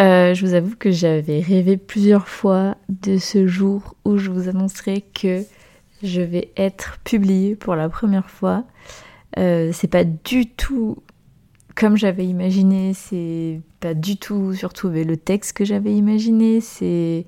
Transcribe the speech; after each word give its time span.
euh, 0.00 0.34
je 0.34 0.46
vous 0.46 0.54
avoue 0.54 0.74
que 0.76 0.90
j'avais 0.90 1.40
rêvé 1.40 1.76
plusieurs 1.76 2.28
fois 2.28 2.76
de 2.88 3.18
ce 3.18 3.46
jour 3.46 3.94
où 4.04 4.16
je 4.16 4.30
vous 4.30 4.48
annoncerai 4.48 5.02
que 5.02 5.42
je 6.02 6.20
vais 6.20 6.52
être 6.56 6.98
publiée 7.04 7.54
pour 7.56 7.76
la 7.76 7.88
première 7.88 8.30
fois. 8.30 8.64
Euh, 9.38 9.70
c'est 9.72 9.88
pas 9.88 10.04
du 10.04 10.46
tout 10.46 10.98
comme 11.74 11.96
j'avais 11.96 12.24
imaginé, 12.24 12.92
c'est 12.94 13.60
pas 13.80 13.94
du 13.94 14.16
tout 14.16 14.54
surtout 14.54 14.88
le 14.88 15.16
texte 15.16 15.56
que 15.56 15.64
j'avais 15.64 15.92
imaginé, 15.92 16.60
c'est. 16.60 17.26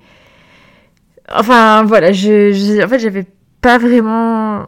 Enfin 1.29 1.83
voilà, 1.83 2.13
je, 2.13 2.83
en 2.83 2.87
fait 2.87 2.99
j'avais 2.99 3.25
pas 3.61 3.77
vraiment 3.77 4.65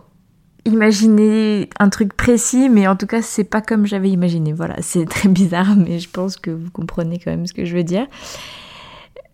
imaginer 0.69 1.69
un 1.79 1.89
truc 1.89 2.13
précis, 2.13 2.69
mais 2.69 2.87
en 2.87 2.95
tout 2.95 3.07
cas, 3.07 3.21
c'est 3.21 3.43
pas 3.43 3.61
comme 3.61 3.85
j'avais 3.85 4.09
imaginé. 4.09 4.53
Voilà, 4.53 4.75
c'est 4.81 5.05
très 5.05 5.29
bizarre, 5.29 5.75
mais 5.75 5.99
je 5.99 6.09
pense 6.09 6.37
que 6.37 6.51
vous 6.51 6.71
comprenez 6.71 7.19
quand 7.19 7.31
même 7.31 7.47
ce 7.47 7.53
que 7.53 7.65
je 7.65 7.75
veux 7.75 7.83
dire. 7.83 8.07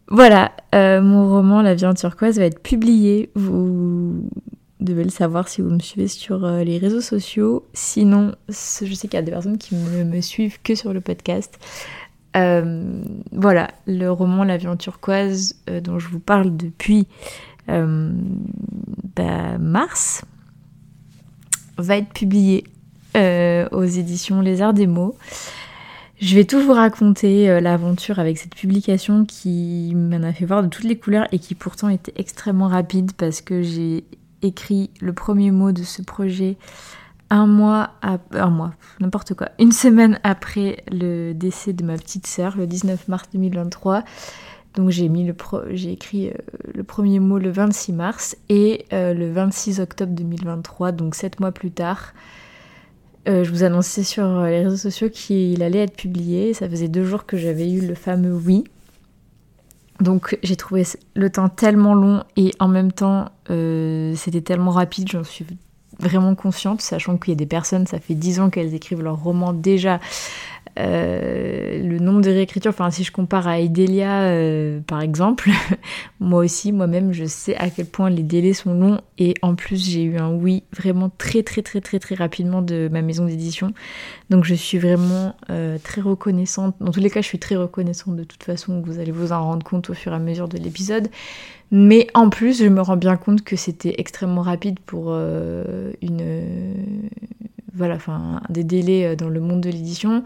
Voilà, 0.07 0.51
euh, 0.75 1.01
mon 1.01 1.27
roman 1.29 1.61
La 1.61 1.75
en 1.89 1.93
turquoise 1.93 2.37
va 2.37 2.45
être 2.45 2.61
publié. 2.61 3.31
Vous 3.35 4.29
devez 4.79 5.03
le 5.03 5.09
savoir 5.09 5.47
si 5.47 5.61
vous 5.61 5.71
me 5.71 5.79
suivez 5.79 6.07
sur 6.07 6.45
euh, 6.45 6.63
les 6.63 6.77
réseaux 6.77 7.01
sociaux. 7.01 7.65
Sinon, 7.73 8.35
je 8.49 8.93
sais 8.93 9.07
qu'il 9.07 9.15
y 9.15 9.17
a 9.17 9.23
des 9.23 9.31
personnes 9.31 9.57
qui 9.57 9.75
me, 9.75 10.03
me, 10.03 10.21
suivent 10.21 10.61
que 10.61 10.75
sur 10.75 10.93
le 10.93 11.01
podcast. 11.01 11.57
Euh, 12.37 13.01
voilà, 13.31 13.69
le 13.87 14.09
roman 14.09 14.43
La 14.43 14.57
en 14.69 14.75
turquoise 14.75 15.55
dont 15.83 15.97
je 15.97 16.09
vous 16.09 16.19
parle 16.19 16.55
depuis 16.55 17.07
bah, 19.15 19.57
mars, 19.57 20.23
va 21.77 21.97
être 21.97 22.09
publié 22.09 22.63
euh, 23.15 23.67
aux 23.71 23.83
éditions 23.83 24.41
Les 24.41 24.61
Arts 24.61 24.73
des 24.73 24.87
Mots. 24.87 25.15
Je 26.21 26.35
vais 26.35 26.45
tout 26.45 26.61
vous 26.61 26.73
raconter 26.73 27.49
euh, 27.49 27.59
l'aventure 27.59 28.19
avec 28.19 28.37
cette 28.37 28.55
publication 28.55 29.25
qui 29.25 29.93
m'en 29.95 30.23
a 30.23 30.31
fait 30.31 30.45
voir 30.45 30.63
de 30.63 30.67
toutes 30.67 30.85
les 30.85 30.97
couleurs 30.97 31.27
et 31.31 31.39
qui 31.39 31.55
pourtant 31.55 31.89
était 31.89 32.13
extrêmement 32.15 32.67
rapide 32.67 33.11
parce 33.17 33.41
que 33.41 33.61
j'ai 33.61 34.05
écrit 34.41 34.91
le 35.01 35.13
premier 35.13 35.51
mot 35.51 35.71
de 35.71 35.83
ce 35.83 36.01
projet 36.01 36.57
un 37.29 37.47
mois, 37.47 37.91
un 38.03 38.49
mois, 38.49 38.73
n'importe 38.99 39.33
quoi, 39.33 39.49
une 39.59 39.71
semaine 39.71 40.19
après 40.23 40.83
le 40.91 41.33
décès 41.33 41.73
de 41.73 41.83
ma 41.83 41.97
petite 41.97 42.27
sœur, 42.27 42.55
le 42.55 42.67
19 42.67 43.07
mars 43.07 43.27
2023. 43.33 44.03
Donc 44.75 44.89
j'ai 44.89 45.07
mis 45.07 45.23
le 45.23 45.35
j'ai 45.71 45.93
écrit 45.93 46.29
euh, 46.29 46.33
le 46.73 46.83
premier 46.83 47.19
mot 47.19 47.39
le 47.39 47.49
26 47.49 47.93
mars 47.93 48.35
et 48.49 48.85
euh, 48.91 49.13
le 49.13 49.31
26 49.31 49.79
octobre 49.79 50.11
2023, 50.13 50.91
donc 50.91 51.15
sept 51.15 51.39
mois 51.39 51.53
plus 51.53 51.71
tard, 51.71 52.13
euh, 53.27 53.43
je 53.43 53.51
vous 53.51 53.63
annonçais 53.63 54.03
sur 54.03 54.41
les 54.41 54.63
réseaux 54.63 54.75
sociaux 54.75 55.09
qu'il 55.09 55.63
allait 55.63 55.79
être 55.79 55.95
publié. 55.95 56.53
Ça 56.53 56.69
faisait 56.69 56.89
deux 56.89 57.05
jours 57.05 57.25
que 57.25 57.37
j'avais 57.37 57.71
eu 57.71 57.87
le 57.87 57.95
fameux 57.95 58.33
oui. 58.33 58.65
Donc 60.01 60.37
j'ai 60.43 60.57
trouvé 60.57 60.83
le 61.15 61.29
temps 61.29 61.47
tellement 61.47 61.93
long 61.93 62.23
et 62.35 62.51
en 62.59 62.67
même 62.67 62.91
temps 62.91 63.29
c'était 63.47 64.41
tellement 64.41 64.71
rapide, 64.71 65.07
j'en 65.09 65.23
suis 65.23 65.45
vraiment 65.99 66.35
consciente, 66.35 66.81
sachant 66.81 67.17
qu'il 67.17 67.31
y 67.31 67.35
a 67.35 67.37
des 67.37 67.45
personnes, 67.45 67.87
ça 67.87 67.99
fait 67.99 68.13
dix 68.13 68.41
ans 68.41 68.49
qu'elles 68.49 68.73
écrivent 68.73 69.01
leur 69.01 69.23
roman 69.23 69.53
déjà. 69.53 70.01
Euh, 70.77 71.81
le 71.81 71.99
nombre 71.99 72.19
de 72.19 72.29
réécritures, 72.29 72.71
enfin 72.71 72.91
si 72.91 73.05
je 73.05 73.11
compare 73.11 73.47
à 73.47 73.59
Idelia 73.59 74.23
euh, 74.23 74.81
par 74.81 75.01
exemple, 75.01 75.49
moi 76.19 76.43
aussi, 76.43 76.73
moi-même, 76.73 77.13
je 77.13 77.23
sais 77.25 77.55
à 77.55 77.69
quel 77.69 77.85
point 77.85 78.09
les 78.09 78.23
délais 78.23 78.51
sont 78.51 78.73
longs 78.73 78.99
et 79.17 79.35
en 79.41 79.55
plus 79.55 79.89
j'ai 79.89 80.03
eu 80.03 80.17
un 80.17 80.31
oui 80.31 80.63
vraiment 80.73 81.09
très 81.17 81.43
très 81.43 81.61
très 81.61 81.79
très 81.79 81.99
très 81.99 82.15
rapidement 82.15 82.61
de 82.61 82.89
ma 82.91 83.01
maison 83.01 83.25
d'édition. 83.25 83.71
Donc 84.29 84.43
je 84.43 84.53
suis 84.53 84.77
vraiment 84.77 85.35
euh, 85.49 85.77
très 85.81 86.01
reconnaissante. 86.01 86.75
Dans 86.81 86.91
tous 86.91 86.99
les 86.99 87.09
cas, 87.09 87.21
je 87.21 87.27
suis 87.27 87.39
très 87.39 87.55
reconnaissante 87.55 88.17
de 88.17 88.25
toute 88.25 88.43
façon, 88.43 88.81
vous 88.85 88.99
allez 88.99 89.11
vous 89.11 89.31
en 89.31 89.43
rendre 89.43 89.65
compte 89.65 89.89
au 89.89 89.93
fur 89.93 90.11
et 90.11 90.15
à 90.15 90.19
mesure 90.19 90.49
de 90.49 90.57
l'épisode. 90.57 91.07
Mais 91.71 92.07
en 92.13 92.29
plus, 92.29 92.59
je 92.59 92.67
me 92.67 92.81
rends 92.81 92.97
bien 92.97 93.15
compte 93.15 93.43
que 93.43 93.55
c'était 93.55 93.95
extrêmement 93.97 94.41
rapide 94.41 94.79
pour 94.85 95.13
une 95.13 96.21
voilà, 97.75 97.95
enfin, 97.95 98.41
des 98.49 98.63
délais 98.63 99.05
euh, 99.05 99.15
dans 99.15 99.29
le 99.29 99.39
monde 99.39 99.61
de 99.61 99.69
l'édition. 99.69 100.23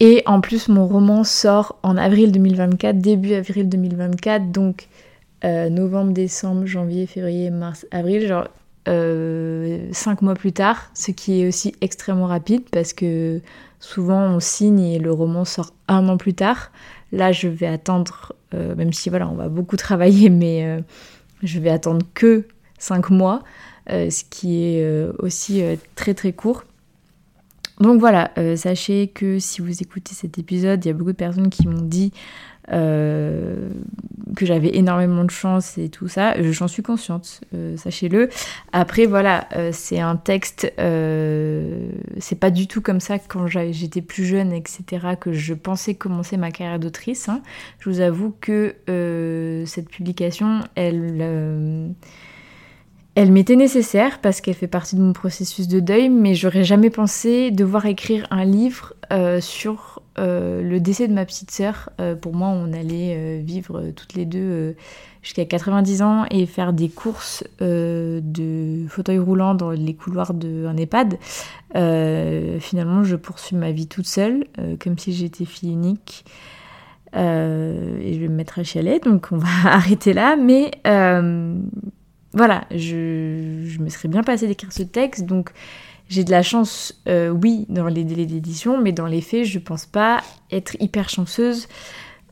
Et 0.00 0.22
en 0.26 0.40
plus, 0.40 0.68
mon 0.68 0.86
roman 0.86 1.24
sort 1.24 1.78
en 1.82 1.96
avril 1.96 2.32
2024, 2.32 2.98
début 2.98 3.34
avril 3.34 3.68
2024, 3.68 4.50
donc 4.50 4.88
euh, 5.44 5.68
novembre, 5.68 6.12
décembre, 6.12 6.66
janvier, 6.66 7.06
février, 7.06 7.50
mars, 7.50 7.86
avril, 7.90 8.26
genre 8.26 8.48
euh, 8.88 9.88
cinq 9.92 10.22
mois 10.22 10.34
plus 10.34 10.52
tard, 10.52 10.90
ce 10.94 11.12
qui 11.12 11.42
est 11.42 11.48
aussi 11.48 11.74
extrêmement 11.80 12.26
rapide 12.26 12.62
parce 12.72 12.92
que 12.92 13.40
souvent 13.78 14.22
on 14.22 14.40
signe 14.40 14.80
et 14.80 14.98
le 14.98 15.12
roman 15.12 15.44
sort 15.44 15.72
un 15.86 16.08
an 16.08 16.16
plus 16.16 16.34
tard. 16.34 16.72
Là, 17.12 17.30
je 17.30 17.46
vais 17.46 17.66
attendre, 17.66 18.32
même 18.52 18.92
si 18.92 19.08
voilà, 19.08 19.28
on 19.28 19.34
va 19.34 19.48
beaucoup 19.48 19.76
travailler, 19.88 20.30
mais 20.30 20.82
je 21.44 21.60
vais 21.60 21.70
attendre 21.70 22.04
que 22.14 22.46
cinq 22.78 23.10
mois. 23.10 23.42
Euh, 23.90 24.10
ce 24.10 24.22
qui 24.24 24.62
est 24.62 24.84
euh, 24.84 25.12
aussi 25.18 25.62
euh, 25.62 25.76
très 25.96 26.14
très 26.14 26.32
court. 26.32 26.64
Donc 27.80 27.98
voilà, 27.98 28.30
sachez 28.54 29.08
que 29.08 29.40
si 29.40 29.60
vous 29.60 29.82
écoutez 29.82 30.14
cet 30.14 30.38
épisode, 30.38 30.84
il 30.84 30.88
y 30.88 30.90
a 30.92 30.94
beaucoup 30.94 31.10
de 31.10 31.16
personnes 31.16 31.50
qui 31.50 31.66
m'ont 31.66 31.80
dit 31.80 32.12
que 32.68 33.66
j'avais 34.40 34.76
énormément 34.76 35.24
de 35.24 35.30
chance 35.30 35.78
et 35.78 35.88
tout 35.88 36.06
ça. 36.06 36.40
J'en 36.52 36.68
suis 36.68 36.84
consciente, 36.84 37.40
sachez-le. 37.76 38.28
Après, 38.72 39.06
voilà, 39.06 39.48
c'est 39.72 39.98
un 39.98 40.14
texte, 40.14 40.72
c'est 40.76 42.38
pas 42.38 42.50
du 42.50 42.68
tout 42.68 42.82
comme 42.82 43.00
ça 43.00 43.18
quand 43.18 43.48
j'étais 43.48 44.02
plus 44.02 44.26
jeune, 44.26 44.52
etc., 44.52 45.16
que 45.18 45.32
je 45.32 45.54
pensais 45.54 45.94
commencer 45.94 46.36
ma 46.36 46.52
carrière 46.52 46.78
d'autrice. 46.78 47.28
Hein. 47.28 47.42
Je 47.80 47.90
vous 47.90 48.00
avoue 48.00 48.32
que 48.40 48.76
cette 49.66 49.88
publication, 49.88 50.60
elle 50.76 51.96
elle 53.14 53.30
m'était 53.30 53.56
nécessaire 53.56 54.20
parce 54.20 54.40
qu'elle 54.40 54.54
fait 54.54 54.66
partie 54.66 54.96
de 54.96 55.02
mon 55.02 55.12
processus 55.12 55.68
de 55.68 55.80
deuil, 55.80 56.08
mais 56.08 56.34
j'aurais 56.34 56.64
jamais 56.64 56.88
pensé 56.88 57.50
devoir 57.50 57.84
écrire 57.84 58.26
un 58.30 58.44
livre 58.44 58.94
euh, 59.12 59.38
sur 59.42 60.00
euh, 60.18 60.62
le 60.62 60.80
décès 60.80 61.08
de 61.08 61.12
ma 61.12 61.26
petite 61.26 61.50
sœur. 61.50 61.90
Euh, 62.00 62.14
pour 62.14 62.34
moi, 62.34 62.48
on 62.48 62.72
allait 62.72 63.40
vivre 63.40 63.90
toutes 63.94 64.14
les 64.14 64.24
deux 64.24 64.76
jusqu'à 65.20 65.44
90 65.44 66.00
ans 66.00 66.24
et 66.30 66.46
faire 66.46 66.72
des 66.72 66.88
courses 66.88 67.44
de 67.60 68.86
fauteuil 68.88 69.18
roulant 69.18 69.54
dans 69.54 69.70
les 69.72 69.94
couloirs 69.94 70.32
d'un 70.32 70.76
EHPAD. 70.76 71.18
finalement, 72.60 73.04
je 73.04 73.16
poursuis 73.16 73.56
ma 73.56 73.72
vie 73.72 73.88
toute 73.88 74.06
seule, 74.06 74.46
comme 74.80 74.96
si 74.98 75.12
j'étais 75.12 75.44
fille 75.44 75.70
unique. 75.70 76.24
et 77.14 77.18
je 77.18 78.18
vais 78.18 78.28
me 78.28 78.36
mettre 78.36 78.58
à 78.58 78.62
chialer, 78.64 79.00
donc 79.00 79.28
on 79.32 79.36
va 79.36 79.48
arrêter 79.70 80.14
là. 80.14 80.36
Mais 80.36 80.70
voilà, 82.34 82.64
je, 82.70 83.78
me 83.78 83.88
serais 83.88 84.08
bien 84.08 84.22
passé 84.22 84.46
d'écrire 84.46 84.72
ce 84.72 84.82
texte, 84.82 85.26
donc 85.26 85.52
j'ai 86.08 86.24
de 86.24 86.30
la 86.30 86.42
chance, 86.42 87.00
euh, 87.08 87.28
oui, 87.30 87.66
dans 87.68 87.86
les 87.86 88.04
délais 88.04 88.26
d'édition, 88.26 88.80
mais 88.80 88.92
dans 88.92 89.06
les 89.06 89.20
faits, 89.20 89.44
je 89.44 89.58
pense 89.58 89.86
pas 89.86 90.22
être 90.50 90.76
hyper 90.80 91.08
chanceuse 91.08 91.68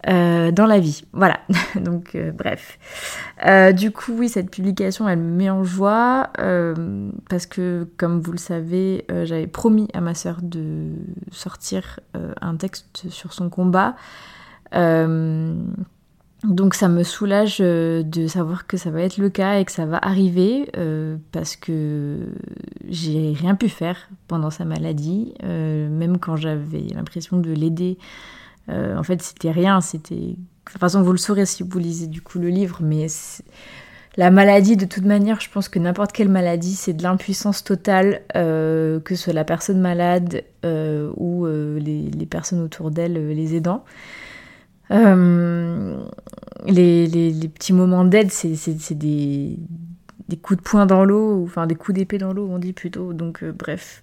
euh, 0.08 0.50
dans 0.50 0.66
la 0.66 0.78
vie. 0.78 1.04
Voilà, 1.12 1.40
donc 1.76 2.14
euh, 2.14 2.32
bref. 2.32 2.78
du 3.74 3.90
coup, 3.90 4.12
oui, 4.16 4.30
cette 4.30 4.50
publication, 4.50 5.06
elle 5.08 5.18
me 5.18 5.36
met 5.36 5.50
en 5.50 5.64
joie, 5.64 6.30
parce 7.28 7.46
que, 7.46 7.86
comme 7.98 8.20
vous 8.20 8.32
le 8.32 8.38
savez, 8.38 9.04
j'avais 9.24 9.46
promis 9.46 9.88
à 9.92 10.00
ma 10.00 10.14
sœur 10.14 10.38
de 10.42 10.92
sortir 11.30 12.00
un 12.40 12.56
texte 12.56 13.10
sur 13.10 13.34
son 13.34 13.50
combat. 13.50 13.96
Donc 16.44 16.74
ça 16.74 16.88
me 16.88 17.02
soulage 17.02 17.58
euh, 17.60 18.02
de 18.02 18.26
savoir 18.26 18.66
que 18.66 18.78
ça 18.78 18.90
va 18.90 19.02
être 19.02 19.18
le 19.18 19.28
cas 19.28 19.58
et 19.58 19.64
que 19.66 19.72
ça 19.72 19.84
va 19.84 19.98
arriver 19.98 20.70
euh, 20.78 21.16
parce 21.32 21.54
que 21.54 22.28
j'ai 22.88 23.34
rien 23.34 23.54
pu 23.54 23.68
faire 23.68 24.08
pendant 24.26 24.48
sa 24.48 24.64
maladie, 24.64 25.34
euh, 25.44 25.90
même 25.90 26.18
quand 26.18 26.36
j'avais 26.36 26.86
l'impression 26.94 27.36
de 27.36 27.52
l'aider. 27.52 27.98
en 28.68 29.02
fait, 29.02 29.20
c'était 29.20 29.50
rien, 29.50 29.80
c'était. 29.80 30.14
De 30.14 30.72
toute 30.72 30.80
façon, 30.80 31.02
vous 31.02 31.12
le 31.12 31.18
saurez 31.18 31.46
si 31.46 31.64
vous 31.64 31.78
lisez 31.78 32.06
du 32.06 32.22
coup 32.22 32.38
le 32.38 32.48
livre, 32.48 32.78
mais 32.80 33.08
la 34.16 34.30
maladie, 34.30 34.76
de 34.76 34.84
toute 34.86 35.04
manière, 35.04 35.40
je 35.40 35.50
pense 35.50 35.68
que 35.68 35.80
n'importe 35.80 36.12
quelle 36.12 36.28
maladie, 36.28 36.74
c'est 36.74 36.92
de 36.92 37.02
l'impuissance 37.02 37.64
totale, 37.64 38.22
que 38.32 39.00
ce 39.08 39.16
soit 39.16 39.32
la 39.32 39.44
personne 39.44 39.80
malade 39.80 40.44
ou 40.62 41.46
les, 41.46 42.26
personnes 42.30 42.60
autour 42.60 42.92
d'elle, 42.92 43.30
les 43.30 43.56
aidants. 43.56 43.84
Les, 44.90 47.06
les, 47.06 47.48
petits 47.48 47.72
moments 47.72 48.04
d'aide, 48.04 48.30
c'est 48.30 48.94
des, 48.94 49.56
des 50.28 50.36
coups 50.36 50.58
de 50.58 50.62
poing 50.62 50.86
dans 50.86 51.04
l'eau, 51.04 51.42
enfin 51.44 51.66
des 51.66 51.76
coups 51.76 51.96
d'épée 51.96 52.18
dans 52.18 52.32
l'eau, 52.32 52.48
on 52.50 52.58
dit 52.58 52.72
plutôt. 52.72 53.12
Donc, 53.12 53.44
bref. 53.44 54.02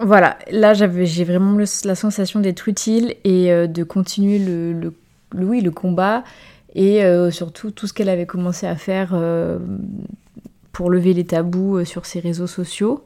voilà, 0.00 0.38
là 0.50 0.74
j'ai 0.74 1.24
vraiment 1.24 1.58
la 1.84 1.94
sensation 1.94 2.40
d'être 2.40 2.68
utile 2.68 3.14
et 3.24 3.48
de 3.66 3.82
continuer 3.82 4.38
le, 4.38 4.72
le, 4.72 4.92
le 5.32 5.70
combat 5.70 6.24
et 6.74 7.02
surtout 7.30 7.70
tout 7.70 7.86
ce 7.86 7.94
qu'elle 7.94 8.10
avait 8.10 8.26
commencé 8.26 8.66
à 8.66 8.76
faire 8.76 9.18
pour 10.72 10.90
lever 10.90 11.14
les 11.14 11.24
tabous 11.24 11.84
sur 11.84 12.06
ses 12.06 12.20
réseaux 12.20 12.46
sociaux. 12.46 13.04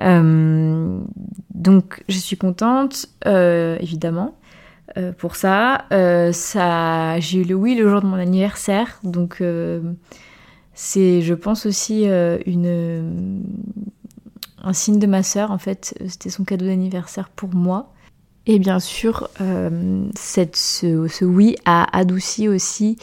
Euh, 0.00 1.00
donc 1.54 2.02
je 2.08 2.18
suis 2.18 2.36
contente, 2.36 3.06
euh, 3.26 3.76
évidemment, 3.80 4.34
euh, 4.96 5.12
pour 5.12 5.36
ça. 5.36 5.86
ça 6.32 7.20
J'ai 7.20 7.40
eu 7.40 7.44
le 7.44 7.54
oui 7.54 7.74
le 7.74 7.88
jour 7.88 8.02
de 8.02 8.06
mon 8.06 8.16
anniversaire, 8.16 8.98
donc 9.02 9.42
c'est, 10.74 11.22
je 11.22 11.34
pense 11.34 11.66
aussi, 11.66 12.04
une, 12.04 13.42
un 14.62 14.72
signe 14.72 14.98
de 14.98 15.06
ma 15.06 15.22
sœur, 15.22 15.50
en 15.50 15.58
fait. 15.58 15.94
C'était 16.08 16.30
son 16.30 16.44
cadeau 16.44 16.66
d'anniversaire 16.66 17.28
pour 17.28 17.54
moi. 17.54 17.93
Et 18.46 18.58
bien 18.58 18.78
sûr, 18.78 19.30
euh, 19.40 20.06
ce, 20.16 21.24
oui 21.24 21.56
a 21.64 21.96
adouci 21.96 22.46
aussi 22.46 22.98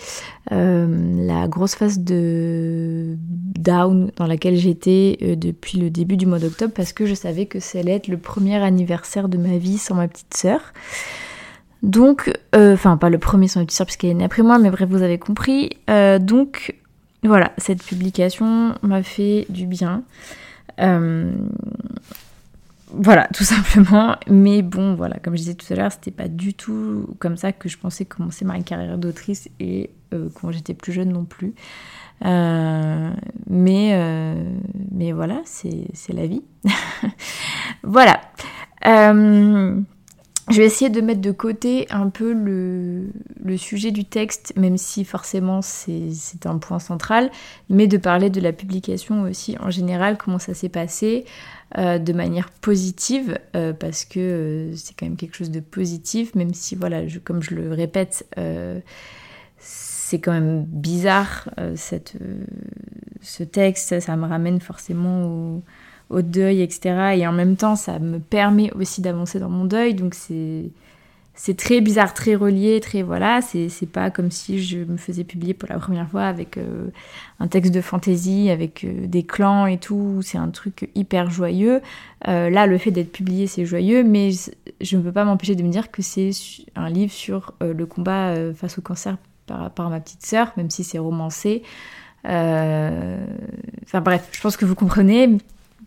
euh, 0.52 1.26
la 1.26 1.48
grosse 1.48 1.74
phase 1.74 2.00
de 2.00 3.16
down 3.18 4.12
dans 4.18 4.28
laquelle 4.28 4.56
j'étais 4.56 5.18
euh, 5.24 5.36
depuis 5.36 5.80
le 5.80 5.90
début 5.90 6.16
du 6.16 6.28
mois 6.28 6.38
d'octobre 6.38 6.74
parce 6.76 6.94
que 6.94 7.08
je 7.08 7.16
savais 7.16 7.48
que 7.48 7.60
ça 7.60 7.80
allait 7.80 7.94
être 7.94 8.08
le 8.08 8.18
premier 8.18 8.58
anniversaire 8.58 9.30
de 9.30 9.38
ma 9.38 9.58
vie 9.58 9.80
sans 9.80 9.96
ma 9.96 10.08
petite 10.08 10.36
sœur. 10.36 10.62
Donc, 11.82 12.32
enfin 12.54 12.96
pas 12.98 13.10
le 13.10 13.18
premier 13.18 13.48
sans 13.48 13.62
ma 13.62 13.66
petite 13.66 13.78
sœur 13.78 13.88
puisqu'elle 13.88 14.12
est 14.12 14.16
née 14.16 14.26
après 14.26 14.44
moi, 14.44 14.60
mais 14.60 14.70
bref, 14.70 14.88
vous 14.88 15.02
avez 15.02 15.18
compris. 15.18 15.72
donc 16.20 16.76
voilà, 17.24 17.52
cette 17.58 17.82
publication 17.82 18.76
m'a 18.84 19.02
fait 19.02 19.48
du 19.50 19.66
bien 19.66 20.04
voilà, 22.94 23.28
tout 23.34 23.44
simplement. 23.44 24.16
Mais 24.28 24.62
bon, 24.62 24.96
voilà, 24.96 25.18
comme 25.20 25.36
je 25.36 25.42
disais 25.42 25.56
tout 25.56 25.72
à 25.72 25.76
l'heure, 25.76 25.92
c'était 25.92 26.12
pas 26.12 26.28
du 26.28 26.54
tout 26.54 27.08
comme 27.20 27.38
ça 27.38 27.52
que 27.52 27.70
je 27.70 27.78
pensais 27.78 28.06
commencer 28.06 28.46
ma 28.46 28.60
carrière 28.62 28.98
d'autrice 28.98 29.50
et 29.60 29.92
euh, 30.14 30.30
quand 30.34 30.52
j'étais 30.52 30.74
plus 30.74 30.92
jeune 30.92 31.12
non 31.12 31.26
plus. 31.26 31.54
Euh, 32.26 33.12
mais, 33.50 33.92
euh, 33.94 34.44
mais 34.92 35.12
voilà, 35.12 35.42
c'est 35.46 35.88
la 36.10 36.28
vie. 36.28 36.44
voilà. 37.84 38.22
je 38.84 40.58
vais 40.58 40.66
essayer 40.66 40.90
de 40.90 41.00
mettre 41.00 41.22
de 41.22 41.32
côté 41.32 41.88
un 41.92 42.10
peu 42.10 42.34
le, 42.34 43.08
le 43.42 43.58
sujet 43.58 43.92
du 43.92 44.04
texte, 44.04 44.54
même 44.58 44.78
si 44.78 45.06
forcément 45.06 45.62
c'est 45.62 46.46
un 46.46 46.58
point 46.58 46.80
central, 46.80 47.32
mais 47.70 47.88
de 47.88 47.98
parler 47.98 48.30
de 48.30 48.42
la 48.42 48.52
publication 48.52 49.22
aussi 49.24 49.56
en 49.62 49.72
général, 49.72 50.18
comment 50.18 50.40
ça 50.40 50.54
s'est 50.54 50.70
passé. 50.70 51.26
Euh, 51.78 52.00
de 52.00 52.12
manière 52.12 52.50
positive, 52.50 53.40
euh, 53.56 53.72
parce 53.72 54.04
que 54.04 54.20
euh, 54.20 54.76
c'est 54.76 54.94
quand 54.94 55.06
même 55.06 55.16
quelque 55.16 55.38
chose 55.38 55.52
de 55.52 55.62
positif, 55.62 56.36
même 56.36 56.54
si, 56.54 56.76
voilà, 56.76 57.04
comme 57.24 57.42
je 57.42 57.56
le 57.56 57.72
répète, 57.72 58.28
c'est 59.58 60.20
quand 60.20 60.34
même 60.34 60.66
bizarre, 60.66 61.50
cette, 61.76 62.16
ce 63.22 63.44
texte, 63.44 64.02
ça 64.02 64.18
me 64.18 64.28
ramène 64.28 64.60
forcément 64.60 65.24
au, 65.24 65.64
au, 66.10 66.22
deuil, 66.22 66.62
etc. 66.62 67.14
Et 67.16 67.26
en 67.26 67.32
même 67.32 67.56
temps, 67.56 67.78
ça 67.78 68.00
me 68.00 68.20
permet 68.20 68.74
aussi 68.74 69.02
d'avancer 69.02 69.40
dans 69.40 69.50
mon 69.50 69.64
deuil, 69.64 69.94
donc 69.94 70.14
c'est 70.14 70.72
c'est 71.34 71.56
très 71.56 71.80
bizarre, 71.82 72.14
très 72.14 72.36
relié, 72.36 72.80
très 72.82 73.02
voilà. 73.04 73.42
C'est 73.42 73.90
pas 73.92 74.12
comme 74.12 74.32
si 74.32 74.62
je 74.62 74.80
me 74.80 74.98
faisais 74.98 75.24
publier 75.24 75.54
pour 75.54 75.70
la 75.70 75.80
première 75.80 76.10
fois 76.10 76.24
avec 76.24 76.58
euh, 76.58 76.90
un 77.40 77.48
texte 77.48 77.74
de 77.74 77.82
fantaisie, 77.82 78.50
avec 78.50 78.84
euh, 78.84 79.08
des 79.08 79.24
clans 79.24 79.66
et 79.66 79.78
tout. 79.78 80.20
C'est 80.24 80.38
un 80.38 80.50
truc 80.50 80.90
hyper 80.94 81.32
joyeux. 81.32 81.82
Euh, 82.28 82.50
là, 82.50 82.68
le 82.68 82.78
fait 82.78 82.92
d'être 82.92 83.12
publié, 83.12 83.48
c'est 83.48 83.66
joyeux, 83.66 84.04
mais 84.04 84.32
je 84.82 84.98
ne 84.98 85.02
peux 85.02 85.12
pas 85.12 85.24
m'empêcher 85.24 85.56
de 85.56 85.64
me 85.64 85.70
dire 85.70 85.90
que 85.90 86.02
c'est 86.02 86.32
un 86.76 86.90
livre 86.90 87.14
sur 87.14 87.54
le 87.62 87.86
combat 87.86 88.36
face 88.54 88.78
au 88.78 88.82
cancer 88.82 89.18
par, 89.48 89.72
par 89.72 89.90
ma 89.90 90.00
petite 90.00 90.26
sœur, 90.26 90.52
même 90.58 90.70
si 90.70 90.84
c'est 90.84 91.00
romancé. 91.00 91.64
Enfin 92.26 94.02
bref, 94.04 94.28
je 94.32 94.42
pense 94.42 94.58
que 94.58 94.66
vous 94.66 94.76
comprenez. 94.76 95.38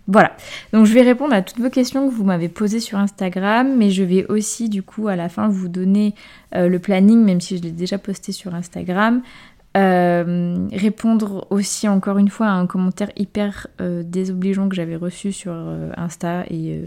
Voilà, 0.06 0.36
donc 0.74 0.84
je 0.84 0.92
vais 0.92 1.00
répondre 1.00 1.32
à 1.32 1.40
toutes 1.40 1.60
vos 1.60 1.70
questions 1.70 2.06
que 2.06 2.12
vous 2.12 2.24
m'avez 2.24 2.50
posées 2.50 2.80
sur 2.80 2.98
Instagram, 2.98 3.74
mais 3.74 3.90
je 3.90 4.04
vais 4.04 4.26
aussi 4.26 4.68
du 4.68 4.82
coup 4.82 5.08
à 5.08 5.16
la 5.16 5.30
fin 5.30 5.48
vous 5.48 5.68
donner 5.68 6.14
euh, 6.54 6.68
le 6.68 6.78
planning, 6.78 7.24
même 7.24 7.40
si 7.40 7.56
je 7.56 7.62
l'ai 7.62 7.70
déjà 7.70 7.96
posté 7.96 8.32
sur 8.32 8.54
Instagram. 8.54 9.22
Euh, 9.76 10.68
répondre 10.72 11.46
aussi 11.50 11.88
encore 11.88 12.18
une 12.18 12.28
fois 12.28 12.46
à 12.46 12.52
un 12.52 12.66
commentaire 12.66 13.10
hyper 13.16 13.66
euh, 13.80 14.02
désobligeant 14.04 14.68
que 14.68 14.76
j'avais 14.76 14.94
reçu 14.94 15.32
sur 15.32 15.54
Insta 15.96 16.44
et, 16.50 16.80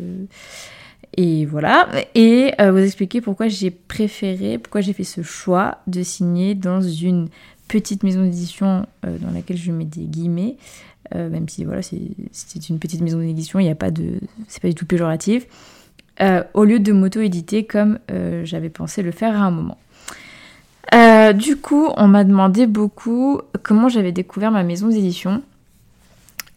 et 1.17 1.45
voilà. 1.47 1.89
Et 2.13 2.53
vous 2.59 2.77
expliquer 2.77 3.19
pourquoi 3.19 3.47
j'ai 3.47 3.71
préféré, 3.71 4.59
pourquoi 4.59 4.81
j'ai 4.81 4.93
fait 4.93 5.03
ce 5.03 5.23
choix 5.23 5.79
de 5.87 6.03
signer 6.03 6.53
dans 6.53 6.81
une 6.81 7.29
petite 7.67 8.03
maison 8.03 8.23
d'édition 8.23 8.85
dans 9.03 9.31
laquelle 9.33 9.57
je 9.57 9.71
mets 9.71 9.85
des 9.85 10.05
guillemets 10.05 10.57
euh, 11.15 11.29
même 11.29 11.47
si 11.47 11.63
voilà, 11.63 11.81
c'est 11.81 12.69
une 12.69 12.79
petite 12.79 13.01
maison 13.01 13.19
d'édition, 13.19 13.59
il 13.59 13.63
n'y 13.63 13.71
a 13.71 13.75
pas 13.75 13.91
de, 13.91 14.19
c'est 14.47 14.61
pas 14.61 14.67
du 14.67 14.75
tout 14.75 14.85
péjoratif, 14.85 15.47
euh, 16.21 16.43
au 16.53 16.63
lieu 16.63 16.79
de 16.79 16.91
m'auto-éditer 16.91 17.65
comme 17.65 17.99
euh, 18.11 18.43
j'avais 18.43 18.69
pensé 18.69 19.01
le 19.01 19.11
faire 19.11 19.39
à 19.39 19.45
un 19.45 19.51
moment. 19.51 19.77
du 21.33 21.55
coup, 21.57 21.89
on 21.95 22.07
m'a 22.07 22.23
demandé 22.23 22.67
beaucoup 22.67 23.41
comment 23.63 23.89
j'avais 23.89 24.11
découvert 24.11 24.51
ma 24.51 24.63
maison 24.63 24.87
d'édition. 24.87 25.41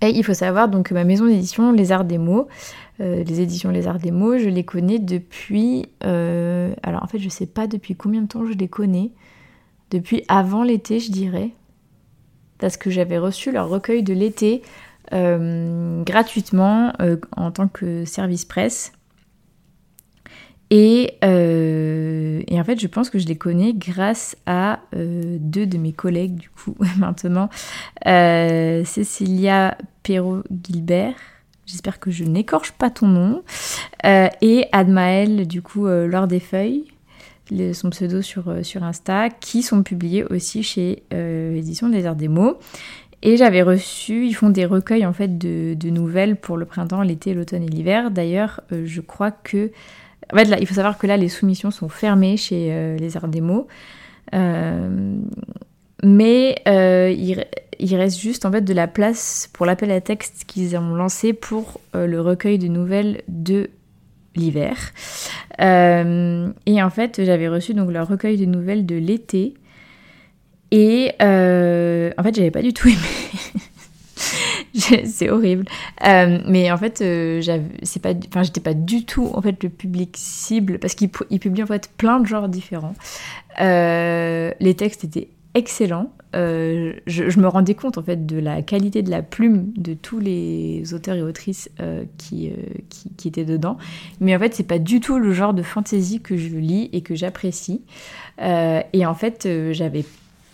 Et 0.03 0.09
il 0.11 0.25
faut 0.25 0.35
savoir 0.35 0.69
donc 0.69 0.89
que 0.89 0.95
ma 0.95 1.05
maison 1.05 1.27
d'édition, 1.27 1.73
Les 1.73 1.93
Arts 1.93 2.05
des 2.05 2.17
Mots, 2.17 2.49
les 2.99 3.41
éditions 3.41 3.71
Les 3.71 3.87
Arts 3.87 3.99
des 3.99 4.11
Mots, 4.11 4.39
je 4.39 4.49
les 4.49 4.65
connais 4.65 4.99
depuis. 4.99 5.87
alors 6.01 7.03
en 7.03 7.07
fait, 7.07 7.19
je 7.19 7.29
sais 7.29 7.47
pas 7.47 7.67
depuis 7.67 7.95
combien 7.95 8.23
de 8.23 8.29
temps 8.29 8.47
je 8.47 8.53
les 8.53 8.69
connais. 8.69 9.11
Depuis 9.91 10.25
avant 10.29 10.63
l'été, 10.63 11.01
je 11.01 11.11
dirais 11.11 11.51
parce 12.61 12.77
que 12.77 12.91
j'avais 12.91 13.19
reçu 13.19 13.51
leur 13.51 13.69
recueil 13.69 14.03
de 14.03 14.13
l'été 14.13 14.63
euh, 15.13 16.05
gratuitement 16.05 16.93
euh, 17.01 17.17
en 17.37 17.51
tant 17.51 17.67
que 17.67 18.05
service 18.05 18.45
presse. 18.45 18.93
Euh, 20.73 22.43
et, 22.47 22.61
en 22.61 22.63
fait, 22.63 22.79
je 22.79 22.87
pense 22.87 23.11
que 23.11 23.19
je 23.19 23.27
les 23.27 23.37
connais 23.37 23.75
grâce 23.75 24.37
à 24.47 24.79
deux 24.93 25.67
de 25.67 25.79
mes 25.79 25.93
collègues, 25.93 26.37
du 26.37 26.49
coup, 26.51 26.77
maintenant. 26.97 27.49
Cécilia 28.85 29.77
Perrault-Gilbert, 30.05 31.17
j'espère 31.67 31.99
que 31.99 32.13
je 32.13 32.23
n'écorche 32.23 32.71
pas 32.71 32.89
ton 32.89 33.09
nom, 33.09 33.43
et 34.05 34.67
Admaël, 34.71 35.49
du 35.49 35.61
coup, 35.61 35.89
Lors 35.89 36.29
des 36.29 36.39
Feuilles 36.39 36.85
son 37.73 37.91
pseudo 37.91 38.23
sur, 38.23 38.49
euh, 38.49 38.63
sur 38.63 38.83
Insta, 38.83 39.29
qui 39.29 39.63
sont 39.63 39.83
publiés 39.83 40.25
aussi 40.25 40.63
chez 40.63 41.03
euh, 41.13 41.53
l'édition 41.53 41.89
des 41.89 42.07
Arts 42.07 42.17
des 42.17 42.29
Mots. 42.29 42.59
Et 43.23 43.37
j'avais 43.37 43.63
reçu, 43.63 44.27
ils 44.27 44.35
font 44.35 44.49
des 44.49 44.65
recueils 44.65 45.05
en 45.05 45.13
fait 45.13 45.37
de, 45.37 45.91
nouvelles 45.91 46.37
pour 46.37 46.57
le 46.57 46.65
printemps, 46.65 47.03
l'été, 47.03 47.35
l'automne 47.35 47.63
et 47.63 47.69
l'hiver. 47.69 48.11
D'ailleurs, 48.11 48.61
euh, 48.73 48.85
je 48.87 49.01
crois 49.01 49.31
que... 49.31 49.71
En 50.33 50.37
fait, 50.37 50.45
là, 50.45 50.59
il 50.61 50.67
faut 50.67 50.75
savoir 50.75 50.97
que 50.97 51.07
là, 51.07 51.17
les 51.17 51.29
soumissions 51.29 51.71
sont 51.71 51.89
fermées 51.89 52.37
chez 52.37 52.97
les 53.01 53.17
Arts 53.17 53.27
des 53.27 53.41
Mots. 53.41 53.67
mais 54.33 56.55
il, 56.65 57.45
il, 57.81 57.97
reste 57.97 58.21
juste 58.21 58.47
en 58.47 58.53
fait 58.53 58.61
de 58.61 58.73
la 58.73 58.87
place 58.87 59.51
pour 59.53 59.67
l'appel 59.67 59.91
à 59.91 60.01
texte 60.01 60.45
qu'ils 60.47 60.77
ont 60.77 60.95
lancé 60.95 61.33
pour 61.33 61.81
le 61.95 62.21
recueil 62.21 62.59
de 62.59 62.69
nouvelles 62.69 63.23
de 63.27 63.71
l'hiver. 64.37 64.77
Euh, 65.61 66.51
et 66.67 66.83
en 66.83 66.91
fait, 66.91 67.25
j'avais 67.25 67.49
reçu 67.49 67.75
donc 67.75 67.91
leur 67.91 68.09
recueil 68.09 68.37
de 68.37 68.45
nouvelles 68.45 68.87
de 68.87 68.97
l'été. 68.97 69.55
Et 70.71 71.13
euh, 71.21 72.11
en 72.17 72.23
fait, 72.23 72.35
j'avais 72.35 72.51
pas 72.51 72.63
du 72.63 72.73
tout 72.73 72.89
aimé. 72.89 72.99
c'est 75.05 75.31
horrible. 75.31 75.65
Euh, 76.07 76.39
mais 76.47 76.71
en 76.71 76.77
fait, 76.77 77.03
j'étais 77.03 78.61
pas 78.61 78.75
du 78.75 79.05
tout 79.05 79.31
en 79.35 79.43
fait 79.43 79.63
le 79.63 79.69
public 79.69 80.15
cible 80.17 80.79
parce 80.79 80.95
qu'ils 80.95 81.11
publient 81.11 81.63
en 81.63 81.67
fait 81.67 81.91
plein 81.97 82.21
de 82.21 82.27
genres 82.27 82.49
différents. 82.49 82.95
les 83.59 84.75
textes 84.77 85.05
étaient 85.05 85.29
excellents. 85.55 86.13
Euh, 86.37 86.93
je, 87.07 87.41
me 87.41 87.49
rendais 87.49 87.75
compte 87.75 87.99
en 87.99 88.05
fait 88.05 88.25
de 88.25 88.39
la 88.39 88.63
qualité 88.63 89.03
de 89.03 89.11
la 89.11 89.21
plume 89.21 89.73
de 89.77 89.95
tous 89.95 90.21
les 90.21 90.95
auteurs 90.95 91.17
et 91.17 91.23
autrices 91.23 91.69
euh, 91.81 92.05
qui, 92.19 92.51
euh, 92.51 92.53
qui, 92.89 93.11
qui, 93.17 93.29
étaient 93.29 93.45
dedans. 93.45 93.77
Mais 94.21 94.37
en 94.37 94.39
fait, 94.39 94.55
c'est 94.55 94.67
pas 94.67 94.79
du 94.79 95.01
tout 95.01 95.19
le 95.19 95.33
genre 95.33 95.55
de 95.55 95.63
fantasy 95.63 96.21
que 96.21 96.37
je 96.37 96.57
lis 96.57 96.89
et 96.93 97.01
que 97.01 97.15
j'apprécie. 97.15 97.83
et 98.39 99.07
en 99.07 99.15
fait, 99.15 99.49
j'avais 99.73 100.05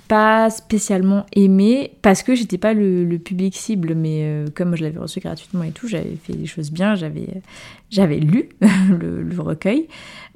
pas 0.09 0.51
spécialement 0.51 1.27
aimé 1.35 1.93
parce 2.03 2.23
que 2.23 2.35
j'étais 2.35 2.59
pas 2.59 2.75
le, 2.75 3.17
public 3.19 3.57
cible, 3.57 3.95
mais 3.95 4.45
comme 4.55 4.77
je 4.77 4.83
l'avais 4.83 4.99
reçu 4.99 5.21
gratuitement 5.21 5.63
et 5.65 5.71
tout, 5.71 5.89
j'avais 5.89 6.17
fait 6.23 6.35
des 6.35 6.47
choses 6.47 6.71
bien, 6.71 6.95
j'avais 6.95 7.43
j'avais 7.91 8.19
lu 8.19 8.49
le, 8.89 9.41
recueil. 9.41 9.89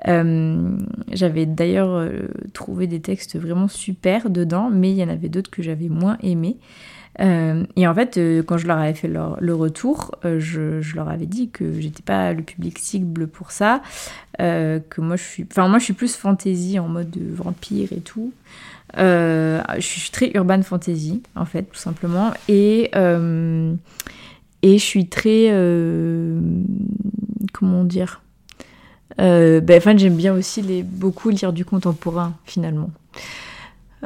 j'avais 0.04 1.46
d'ailleurs 1.46 2.10
trouvé 2.52 2.86
des 2.86 3.00
textes 3.00 3.38
vraiment 3.38 3.68
super 3.68 4.30
dedans, 4.30 4.70
mais 4.70 4.90
il 4.90 4.96
y 4.96 5.04
en 5.04 5.08
avait 5.08 5.28
d'autres 5.28 5.50
que 5.50 5.62
j'avais 5.62 5.88
moins 5.88 6.16
aimés. 6.22 6.56
Euh, 7.18 7.64
et 7.76 7.86
en 7.86 7.94
fait, 7.94 8.16
euh, 8.16 8.42
quand 8.42 8.56
je 8.56 8.66
leur 8.66 8.78
avais 8.78 8.94
fait 8.94 9.08
le 9.08 9.54
retour, 9.54 10.14
euh, 10.24 10.38
je, 10.38 10.80
je, 10.80 10.94
leur 10.94 11.08
avais 11.08 11.26
dit 11.26 11.50
que 11.50 11.80
j'étais 11.80 12.02
pas 12.02 12.32
le 12.32 12.42
public 12.42 12.78
cible 12.78 13.26
pour 13.26 13.50
ça, 13.50 13.82
que 14.38 15.00
moi 15.02 15.16
je 15.16 15.22
suis, 15.22 15.46
enfin 15.50 15.68
moi 15.68 15.78
je 15.78 15.84
suis 15.84 15.92
plus 15.92 16.16
fantasy 16.16 16.78
en 16.78 16.88
mode 16.88 17.14
vampire 17.34 17.92
et 17.92 18.00
tout. 18.00 18.32
Je 18.96 19.80
suis 19.80 20.10
très 20.10 20.30
urban 20.34 20.62
fantasy 20.62 21.22
en 21.36 21.44
fait, 21.44 21.64
tout 21.64 21.78
simplement, 21.78 22.32
et 22.48 22.90
et 24.62 24.78
je 24.78 24.84
suis 24.84 25.06
très, 25.06 25.48
comment 27.52 27.84
dire, 27.84 28.22
ben, 29.18 29.72
enfin 29.76 29.96
j'aime 29.96 30.16
bien 30.16 30.34
aussi 30.34 30.62
les 30.62 30.82
beaucoup 30.82 31.30
lire 31.30 31.52
du 31.52 31.64
contemporain 31.64 32.34
finalement. 32.44 32.90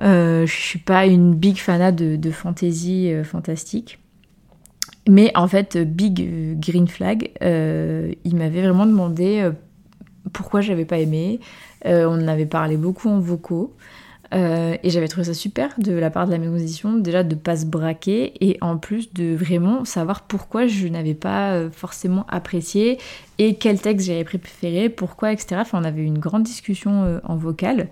Euh, 0.02 0.46
je 0.46 0.52
suis 0.52 0.78
pas 0.78 1.06
une 1.06 1.34
big 1.34 1.56
fanat 1.56 1.92
de, 1.92 2.16
de 2.16 2.30
fantasy 2.30 3.12
euh, 3.12 3.24
fantastique. 3.24 3.98
Mais 5.08 5.30
en 5.34 5.46
fait, 5.48 5.76
Big 5.76 6.20
euh, 6.20 6.54
Green 6.56 6.88
Flag, 6.88 7.30
il 7.40 8.36
m'avait 8.36 8.62
vraiment 8.62 8.86
demandé 8.86 9.50
pourquoi 10.32 10.62
j'avais 10.62 10.86
pas 10.86 10.98
aimé. 10.98 11.40
on 11.84 12.22
en 12.22 12.28
avait 12.28 12.46
parlé 12.46 12.76
beaucoup 12.76 13.08
en 13.08 13.20
vocaux. 13.20 13.74
Et 14.34 14.90
j'avais 14.90 15.08
trouvé 15.08 15.24
ça 15.24 15.34
super 15.34 15.74
de 15.78 15.92
la 15.92 16.10
part 16.10 16.26
de 16.26 16.32
la 16.32 16.38
maison 16.38 16.56
d'édition, 16.56 16.94
déjà 16.96 17.22
de 17.22 17.34
pas 17.34 17.56
se 17.56 17.66
braquer 17.66 18.32
et 18.40 18.58
en 18.60 18.78
plus 18.78 19.12
de 19.14 19.34
vraiment 19.34 19.84
savoir 19.84 20.22
pourquoi 20.22 20.66
je 20.66 20.88
n'avais 20.88 21.14
pas 21.14 21.70
forcément 21.70 22.26
apprécié 22.28 22.98
et 23.38 23.54
quel 23.54 23.80
texte 23.80 24.06
j'avais 24.06 24.24
préféré, 24.24 24.88
pourquoi, 24.88 25.32
etc. 25.32 25.56
Enfin, 25.60 25.80
on 25.80 25.84
avait 25.84 26.02
une 26.02 26.18
grande 26.18 26.42
discussion 26.42 27.20
en 27.22 27.36
vocal 27.36 27.88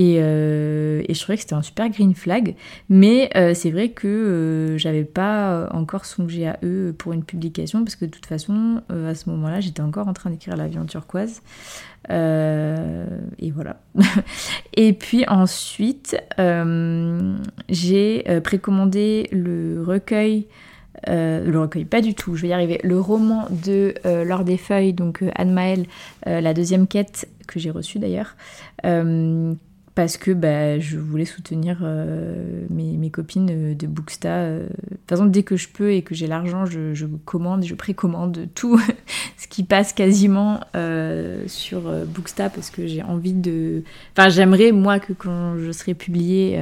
euh, 0.00 1.02
et, 1.08 1.14
je 1.14 1.20
trouvais 1.20 1.36
que 1.36 1.42
c'était 1.42 1.54
un 1.54 1.62
super 1.62 1.88
green 1.88 2.14
flag. 2.14 2.56
Mais 2.88 3.30
euh, 3.36 3.54
c'est 3.54 3.70
vrai 3.70 3.90
que 3.90 4.06
euh, 4.08 4.78
j'avais 4.78 5.04
pas 5.04 5.68
encore 5.72 6.04
songé 6.04 6.46
à 6.46 6.58
eux 6.62 6.94
pour 6.96 7.12
une 7.12 7.24
publication 7.24 7.84
parce 7.84 7.96
que 7.96 8.04
de 8.04 8.10
toute 8.10 8.26
façon, 8.26 8.82
à 8.88 9.14
ce 9.14 9.28
moment-là, 9.30 9.60
j'étais 9.60 9.82
encore 9.82 10.08
en 10.08 10.12
train 10.12 10.30
d'écrire 10.30 10.56
L'avion 10.56 10.84
turquoise. 10.84 11.42
et 12.10 13.50
voilà. 13.52 13.80
et 14.74 14.92
puis 14.92 15.24
ensuite, 15.28 16.16
j'ai 17.68 18.24
précommandé 18.42 19.28
le 19.32 19.82
recueil. 19.82 20.46
le 21.06 21.56
recueil, 21.56 21.84
pas 21.84 22.00
du 22.00 22.14
tout, 22.14 22.36
je 22.36 22.42
vais 22.42 22.48
y 22.48 22.52
arriver. 22.52 22.80
Le 22.82 22.98
roman 23.00 23.46
de 23.50 23.94
L'Or 24.04 24.44
des 24.44 24.56
Feuilles, 24.56 24.92
donc 24.92 25.24
Anne 25.34 25.52
Maël, 25.52 25.86
la 26.26 26.54
deuxième 26.54 26.86
quête, 26.86 27.28
que 27.46 27.60
j'ai 27.60 27.70
reçue 27.70 27.98
d'ailleurs, 27.98 28.36
parce 29.94 30.16
que 30.16 30.32
bah, 30.32 30.80
je 30.80 30.98
voulais 30.98 31.24
soutenir 31.24 31.78
euh, 31.82 32.66
mes, 32.70 33.10
copines 33.10 33.48
euh, 33.50 33.74
de 33.74 33.86
Booksta. 33.86 34.28
Euh. 34.28 34.66
De 34.66 34.96
toute 34.96 35.08
façon, 35.08 35.26
dès 35.26 35.44
que 35.44 35.56
je 35.56 35.68
peux 35.68 35.92
et 35.92 36.02
que 36.02 36.14
j'ai 36.14 36.26
l'argent, 36.26 36.66
je, 36.66 36.94
je, 36.94 37.06
commande, 37.24 37.64
je 37.64 37.74
précommande 37.74 38.48
tout 38.54 38.80
ce 39.36 39.46
qui 39.46 39.62
passe 39.62 39.92
quasiment 39.92 40.60
sur 41.46 41.82
Booksta 42.06 42.50
parce 42.50 42.70
que 42.70 42.86
j'ai 42.86 43.02
envie 43.02 43.34
de... 43.34 43.82
Enfin, 44.16 44.28
j'aimerais, 44.28 44.72
moi, 44.72 44.98
que 44.98 45.12
quand 45.12 45.58
je 45.58 45.70
serai 45.70 45.94
publiée 45.94 46.58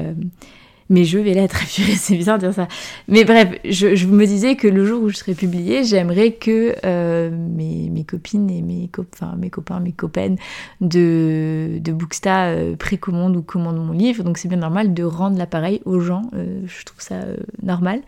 mais 0.92 1.04
je 1.04 1.18
vais 1.18 1.32
l'être. 1.32 1.56
c'est 1.66 2.14
bizarre 2.16 2.38
de 2.38 2.46
dire 2.46 2.54
ça. 2.54 2.68
Mais 3.08 3.24
bref, 3.24 3.48
je, 3.64 4.06
me 4.06 4.26
disais 4.26 4.56
que 4.56 4.68
le 4.68 4.84
jour 4.84 5.02
où 5.02 5.08
je 5.08 5.16
serai 5.16 5.34
publiée, 5.34 5.84
j'aimerais 5.84 6.32
que 6.32 6.76
euh, 6.84 7.30
mes, 7.30 7.88
mes, 7.90 8.04
copines 8.04 8.50
et 8.50 8.60
mes, 8.60 8.90
enfin, 9.14 9.34
mes 9.36 9.50
copains, 9.50 9.80
mes 9.80 9.92
copaines 9.92 10.36
de, 10.80 11.78
de 11.80 11.92
Booksta 11.92 12.48
euh, 12.48 12.76
précommandent 12.76 13.36
ou 13.36 13.42
commandent 13.42 13.84
mon 13.84 13.92
livre. 13.92 14.22
Donc 14.22 14.36
c'est 14.36 14.48
bien 14.48 14.58
normal 14.58 14.92
de 14.92 15.02
rendre 15.02 15.38
l'appareil 15.38 15.80
aux 15.86 16.00
gens. 16.00 16.22
Euh, 16.34 16.60
je 16.66 16.84
trouve 16.84 17.00
ça 17.00 17.20
normal. 17.62 18.02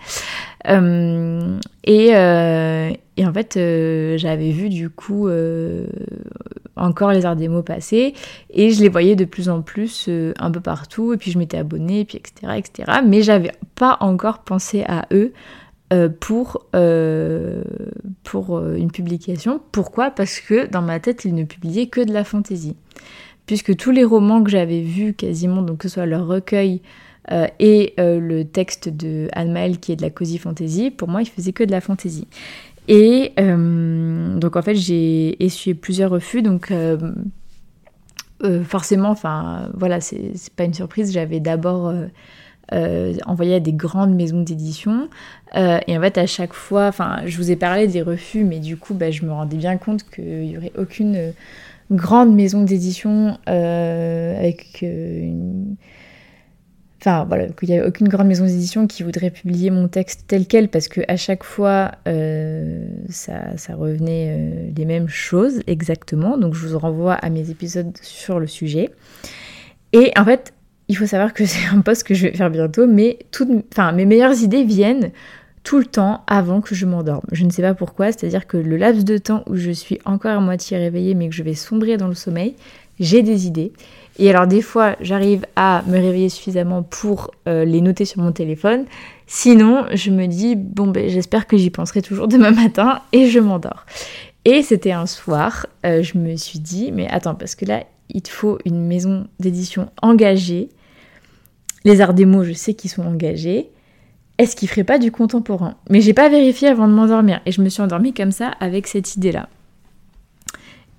Et, 1.84 2.08
et 2.08 3.26
en 3.26 3.32
fait, 3.32 3.54
j'avais 4.16 4.50
vu 4.50 4.68
du 4.68 4.90
coup 4.90 5.28
encore 6.76 7.12
les 7.12 7.24
arts 7.24 7.36
démos 7.36 7.64
passer 7.64 8.14
et 8.50 8.70
je 8.70 8.82
les 8.82 8.88
voyais 8.88 9.16
de 9.16 9.24
plus 9.24 9.48
en 9.48 9.62
plus 9.62 10.06
euh, 10.08 10.32
un 10.38 10.50
peu 10.50 10.60
partout 10.60 11.12
et 11.12 11.16
puis 11.16 11.30
je 11.30 11.38
m'étais 11.38 11.56
abonnée 11.56 12.00
et 12.00 12.04
puis 12.04 12.18
etc 12.18 12.54
etc 12.56 13.00
mais 13.04 13.22
j'avais 13.22 13.52
pas 13.74 13.96
encore 14.00 14.40
pensé 14.40 14.84
à 14.86 15.06
eux 15.12 15.32
euh, 15.92 16.08
pour, 16.08 16.66
euh, 16.74 17.62
pour 18.24 18.58
une 18.66 18.90
publication. 18.90 19.60
Pourquoi? 19.70 20.10
Parce 20.10 20.40
que 20.40 20.66
dans 20.66 20.80
ma 20.80 20.98
tête, 20.98 21.26
ils 21.26 21.34
ne 21.34 21.44
publiaient 21.44 21.88
que 21.88 22.00
de 22.00 22.12
la 22.12 22.24
fantaisie. 22.24 22.74
Puisque 23.44 23.76
tous 23.76 23.90
les 23.90 24.02
romans 24.02 24.42
que 24.42 24.50
j'avais 24.50 24.80
vus 24.80 25.12
quasiment, 25.12 25.60
donc 25.60 25.78
que 25.78 25.88
ce 25.88 25.94
soit 25.94 26.06
leur 26.06 26.26
recueil 26.26 26.80
et 27.30 27.94
le 27.98 28.42
texte 28.42 28.88
de 28.88 29.28
Anne 29.32 29.76
qui 29.78 29.92
est 29.92 29.96
de 29.96 30.02
la 30.02 30.10
cosy 30.10 30.38
fantasy, 30.38 30.90
pour 30.90 31.08
moi, 31.08 31.22
ils 31.22 31.28
faisaient 31.28 31.52
que 31.52 31.64
de 31.64 31.70
la 31.70 31.80
fantaisie. 31.80 32.26
Et 32.88 33.32
euh, 33.38 34.38
donc 34.38 34.56
en 34.56 34.62
fait 34.62 34.74
j'ai 34.74 35.42
essuyé 35.42 35.74
plusieurs 35.74 36.10
refus, 36.10 36.42
donc 36.42 36.70
euh, 36.70 37.12
euh, 38.42 38.62
forcément, 38.62 39.08
enfin 39.08 39.70
voilà, 39.74 40.00
c'est 40.00 40.32
pas 40.54 40.64
une 40.64 40.74
surprise, 40.74 41.12
j'avais 41.12 41.40
d'abord 41.40 41.92
envoyé 43.26 43.54
à 43.54 43.60
des 43.60 43.72
grandes 43.72 44.14
maisons 44.14 44.42
d'édition, 44.42 45.08
et 45.54 45.96
en 45.96 46.00
fait 46.00 46.18
à 46.18 46.26
chaque 46.26 46.52
fois, 46.52 46.88
enfin 46.88 47.22
je 47.24 47.36
vous 47.38 47.50
ai 47.50 47.56
parlé 47.56 47.86
des 47.86 48.02
refus, 48.02 48.44
mais 48.44 48.58
du 48.58 48.76
coup 48.76 48.92
bah, 48.92 49.10
je 49.10 49.24
me 49.24 49.32
rendais 49.32 49.56
bien 49.56 49.78
compte 49.78 50.04
qu'il 50.10 50.42
n'y 50.42 50.58
aurait 50.58 50.72
aucune 50.76 51.32
grande 51.90 52.34
maison 52.34 52.64
d'édition 52.64 53.38
avec 53.46 54.82
une 54.82 55.76
enfin 57.04 57.24
voilà, 57.24 57.48
qu'il 57.48 57.68
n'y 57.68 57.78
avait 57.78 57.86
aucune 57.86 58.08
grande 58.08 58.28
maison 58.28 58.46
d'édition 58.46 58.86
qui 58.86 59.02
voudrait 59.02 59.30
publier 59.30 59.70
mon 59.70 59.88
texte 59.88 60.24
tel 60.26 60.46
quel 60.46 60.68
parce 60.68 60.88
que 60.88 61.02
à 61.06 61.16
chaque 61.16 61.44
fois 61.44 61.92
euh, 62.08 62.86
ça, 63.10 63.54
revenait 63.74 64.36
euh, 64.38 64.70
les 64.74 64.84
mêmes 64.86 65.08
choses 65.08 65.60
exactement. 65.66 66.38
Donc 66.38 66.54
je 66.54 66.66
vous 66.66 66.78
renvoie 66.78 67.14
à 67.14 67.28
mes 67.28 67.50
épisodes 67.50 67.92
sur 68.00 68.40
le 68.40 68.46
sujet. 68.46 68.90
Et 69.92 70.12
en 70.16 70.24
fait, 70.24 70.54
il 70.88 70.96
faut 70.96 71.06
savoir 71.06 71.34
que 71.34 71.44
c'est 71.46 71.68
un 71.68 71.82
post 71.82 72.04
que 72.04 72.14
je 72.14 72.26
vais 72.26 72.34
faire 72.34 72.50
bientôt, 72.50 72.86
mais 72.86 73.18
toutes, 73.30 73.50
enfin, 73.72 73.92
mes 73.92 74.06
meilleures 74.06 74.40
idées 74.42 74.64
viennent 74.64 75.10
tout 75.62 75.78
le 75.78 75.86
temps 75.86 76.22
avant 76.26 76.60
que 76.60 76.74
je 76.74 76.86
m'endorme. 76.86 77.24
Je 77.32 77.44
ne 77.44 77.50
sais 77.50 77.62
pas 77.62 77.74
pourquoi, 77.74 78.12
c'est-à-dire 78.12 78.46
que 78.46 78.56
le 78.56 78.76
laps 78.76 79.04
de 79.04 79.18
temps 79.18 79.44
où 79.46 79.56
je 79.56 79.70
suis 79.70 79.98
encore 80.04 80.32
à 80.32 80.40
moitié 80.40 80.78
réveillée 80.78 81.14
mais 81.14 81.28
que 81.28 81.34
je 81.34 81.42
vais 81.42 81.54
sombrer 81.54 81.96
dans 81.96 82.08
le 82.08 82.14
sommeil, 82.14 82.54
j'ai 82.98 83.22
des 83.22 83.46
idées. 83.46 83.72
Et 84.18 84.30
alors 84.30 84.46
des 84.46 84.62
fois, 84.62 84.96
j'arrive 85.00 85.44
à 85.56 85.82
me 85.86 85.94
réveiller 85.94 86.28
suffisamment 86.28 86.82
pour 86.82 87.32
euh, 87.48 87.64
les 87.64 87.80
noter 87.80 88.04
sur 88.04 88.22
mon 88.22 88.32
téléphone. 88.32 88.84
Sinon, 89.26 89.86
je 89.92 90.10
me 90.10 90.26
dis, 90.26 90.54
bon, 90.54 90.88
ben, 90.88 91.08
j'espère 91.08 91.46
que 91.46 91.56
j'y 91.56 91.70
penserai 91.70 92.02
toujours 92.02 92.28
demain 92.28 92.50
matin 92.52 93.00
et 93.12 93.28
je 93.28 93.40
m'endors. 93.40 93.86
Et 94.44 94.62
c'était 94.62 94.92
un 94.92 95.06
soir, 95.06 95.66
euh, 95.86 96.02
je 96.02 96.18
me 96.18 96.36
suis 96.36 96.58
dit, 96.58 96.92
mais 96.92 97.08
attends, 97.08 97.34
parce 97.34 97.54
que 97.54 97.64
là, 97.64 97.84
il 98.10 98.22
te 98.22 98.28
faut 98.28 98.58
une 98.64 98.86
maison 98.86 99.26
d'édition 99.40 99.90
engagée. 100.02 100.68
Les 101.84 102.00
arts 102.00 102.14
des 102.14 102.26
mots, 102.26 102.44
je 102.44 102.52
sais 102.52 102.74
qu'ils 102.74 102.90
sont 102.90 103.02
engagés. 103.02 103.70
Est-ce 104.36 104.54
qu'ils 104.56 104.68
feraient 104.68 104.84
pas 104.84 104.98
du 104.98 105.10
contemporain? 105.10 105.76
Mais 105.88 106.00
j'ai 106.00 106.12
pas 106.12 106.28
vérifié 106.28 106.68
avant 106.68 106.88
de 106.88 106.92
m'endormir. 106.92 107.40
Et 107.46 107.52
je 107.52 107.62
me 107.62 107.68
suis 107.68 107.82
endormie 107.82 108.12
comme 108.12 108.32
ça 108.32 108.48
avec 108.60 108.86
cette 108.86 109.16
idée-là. 109.16 109.48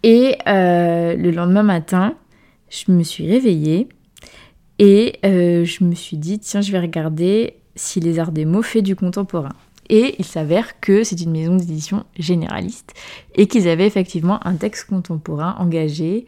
Et 0.04 0.38
euh, 0.48 1.16
le 1.16 1.32
lendemain 1.32 1.64
matin, 1.64 2.16
je 2.70 2.92
me 2.92 3.04
suis 3.04 3.30
réveillée 3.30 3.88
et 4.80 5.20
euh, 5.26 5.66
je 5.66 5.84
me 5.84 5.96
suis 5.96 6.18
dit, 6.18 6.40
tiens, 6.40 6.62
je 6.62 6.72
vais 6.72 6.80
regarder 6.80 7.56
si 7.76 8.00
Les 8.00 8.20
Arts 8.20 8.32
des 8.32 8.46
mots 8.46 8.62
fait 8.62 8.82
du 8.82 8.96
contemporain. 8.96 9.54
Et 9.90 10.16
il 10.18 10.26
s'avère 10.26 10.80
que 10.80 11.04
c'est 11.04 11.22
une 11.22 11.32
maison 11.32 11.56
d'édition 11.56 12.06
généraliste 12.18 12.94
et 13.36 13.48
qu'ils 13.48 13.68
avaient 13.68 13.86
effectivement 13.86 14.46
un 14.46 14.56
texte 14.56 14.90
contemporain 14.90 15.56
engagé. 15.60 16.26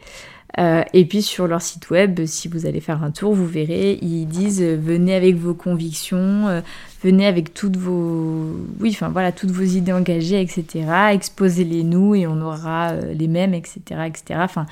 Euh, 0.58 0.82
et 0.94 1.04
puis 1.04 1.22
sur 1.22 1.46
leur 1.46 1.60
site 1.60 1.90
web, 1.90 2.24
si 2.24 2.48
vous 2.48 2.66
allez 2.66 2.80
faire 2.80 3.02
un 3.02 3.10
tour, 3.10 3.34
vous 3.34 3.46
verrez, 3.46 3.98
ils 4.00 4.26
disent 4.26 4.62
euh, 4.62 4.78
venez 4.80 5.14
avec 5.14 5.36
vos 5.36 5.54
convictions, 5.54 6.62
venez 7.02 7.26
avec 7.26 7.52
toutes 7.52 7.76
vos, 7.76 8.54
oui, 8.80 8.90
enfin 8.92 9.08
voilà, 9.08 9.32
toutes 9.32 9.50
vos 9.50 9.64
idées 9.64 9.92
engagées, 9.92 10.40
etc. 10.40 10.86
Exposez-les 11.12 11.82
nous 11.82 12.14
et 12.14 12.26
on 12.26 12.40
aura 12.40 12.94
les 12.94 13.28
mêmes, 13.28 13.54
etc., 13.54 13.80
etc. 14.06 14.40
Enfin, 14.42 14.66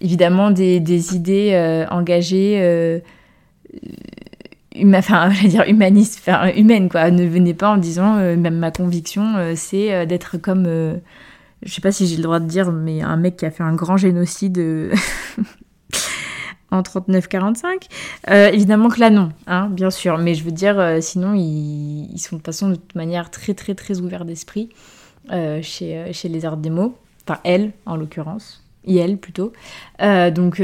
évidemment 0.00 0.50
des, 0.50 1.14
idées 1.14 1.52
euh, 1.52 1.86
engagées, 1.90 2.58
euh, 2.60 3.00
enfin, 4.94 5.30
je 5.42 5.46
dire 5.48 5.64
humanistes, 5.66 6.20
enfin, 6.20 6.52
humaines, 6.54 6.88
quoi. 6.88 7.10
Ne 7.10 7.24
venez 7.26 7.54
pas 7.54 7.70
en 7.70 7.76
disant, 7.76 8.16
euh, 8.16 8.36
même 8.36 8.58
ma 8.58 8.70
conviction, 8.70 9.54
c'est 9.54 10.06
d'être 10.06 10.38
comme, 10.38 10.64
je 11.62 11.72
sais 11.72 11.80
pas 11.80 11.92
si 11.92 12.06
j'ai 12.06 12.16
le 12.16 12.22
droit 12.22 12.40
de 12.40 12.46
dire, 12.46 12.72
mais 12.72 13.02
un 13.02 13.16
mec 13.16 13.36
qui 13.36 13.46
a 13.46 13.50
fait 13.50 13.62
un 13.62 13.74
grand 13.74 13.96
génocide. 13.96 14.58
en 16.72 16.82
39-45 16.82 17.88
Évidemment 18.52 18.90
que 18.90 19.00
là, 19.00 19.10
non, 19.10 19.30
hein, 19.48 19.68
bien 19.70 19.90
sûr. 19.90 20.18
Mais 20.18 20.34
je 20.34 20.44
veux 20.44 20.52
dire, 20.52 20.98
sinon, 21.00 21.34
ils, 21.34 22.16
sont 22.18 22.36
de 22.36 22.42
façon, 22.42 22.68
de 22.68 22.76
toute 22.76 22.94
manière, 22.94 23.28
très, 23.30 23.54
très, 23.54 23.74
très 23.74 24.00
ouverts 24.00 24.24
d'esprit 24.24 24.68
chez, 25.30 26.12
chez 26.12 26.28
les 26.28 26.44
arts 26.44 26.56
des 26.56 26.70
mots. 26.70 26.94
enfin 27.26 27.40
elle 27.42 27.72
en 27.86 27.96
l'occurrence, 27.96 28.59
elle 28.86 29.18
plutôt. 29.18 29.52
donc 30.00 30.62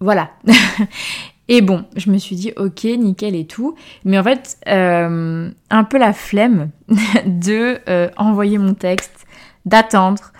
voilà. 0.00 0.30
et 1.48 1.60
bon, 1.60 1.84
je 1.96 2.10
me 2.10 2.18
suis 2.18 2.36
dit 2.36 2.52
ok, 2.56 2.84
nickel 2.84 3.34
et 3.34 3.46
tout. 3.46 3.74
Mais 4.04 4.18
en 4.18 4.24
fait, 4.24 4.58
un 4.66 5.84
peu 5.84 5.98
la 5.98 6.12
flemme 6.12 6.70
de 7.26 7.80
envoyer 8.16 8.58
mon 8.58 8.74
texte, 8.74 9.26
d'attendre, 9.64 10.32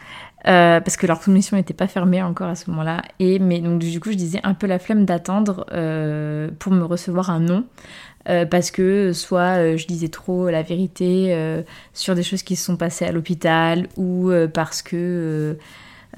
euh, 0.46 0.80
parce 0.80 0.96
que 0.96 1.06
leur 1.06 1.22
soumission 1.22 1.56
n'était 1.56 1.74
pas 1.74 1.88
fermée 1.88 2.22
encore 2.22 2.48
à 2.48 2.54
ce 2.54 2.70
moment-là. 2.70 3.02
Et 3.18 3.38
mais 3.38 3.60
donc 3.60 3.80
du 3.80 4.00
coup, 4.00 4.10
je 4.10 4.16
disais 4.16 4.40
un 4.44 4.54
peu 4.54 4.66
la 4.66 4.78
flemme 4.78 5.04
d'attendre 5.04 5.66
euh, 5.72 6.48
pour 6.58 6.72
me 6.72 6.84
recevoir 6.84 7.30
un 7.30 7.40
non. 7.40 7.64
Euh, 8.28 8.44
parce 8.44 8.70
que 8.70 9.12
soit 9.12 9.76
je 9.76 9.86
disais 9.86 10.08
trop 10.08 10.50
la 10.50 10.62
vérité 10.62 11.34
sur 11.92 12.14
des 12.14 12.22
choses 12.22 12.42
qui 12.42 12.56
se 12.56 12.64
sont 12.64 12.76
passées 12.76 13.06
à 13.06 13.12
l'hôpital 13.12 13.88
ou 13.96 14.30
parce 14.52 14.82
que 14.82 15.56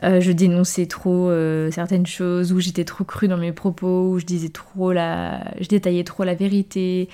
je 0.02 0.32
dénonçais 0.32 0.86
trop 0.86 1.30
certaines 1.70 2.06
choses 2.06 2.52
ou 2.52 2.60
j'étais 2.60 2.84
trop 2.84 3.04
crue 3.04 3.28
dans 3.28 3.36
mes 3.36 3.52
propos 3.52 4.10
ou 4.10 4.18
je 4.18 4.24
disais 4.24 4.48
trop 4.48 4.92
la 4.92 5.44
je 5.60 5.68
détaillais 5.68 6.04
trop 6.04 6.24
la 6.24 6.34
vérité 6.34 7.08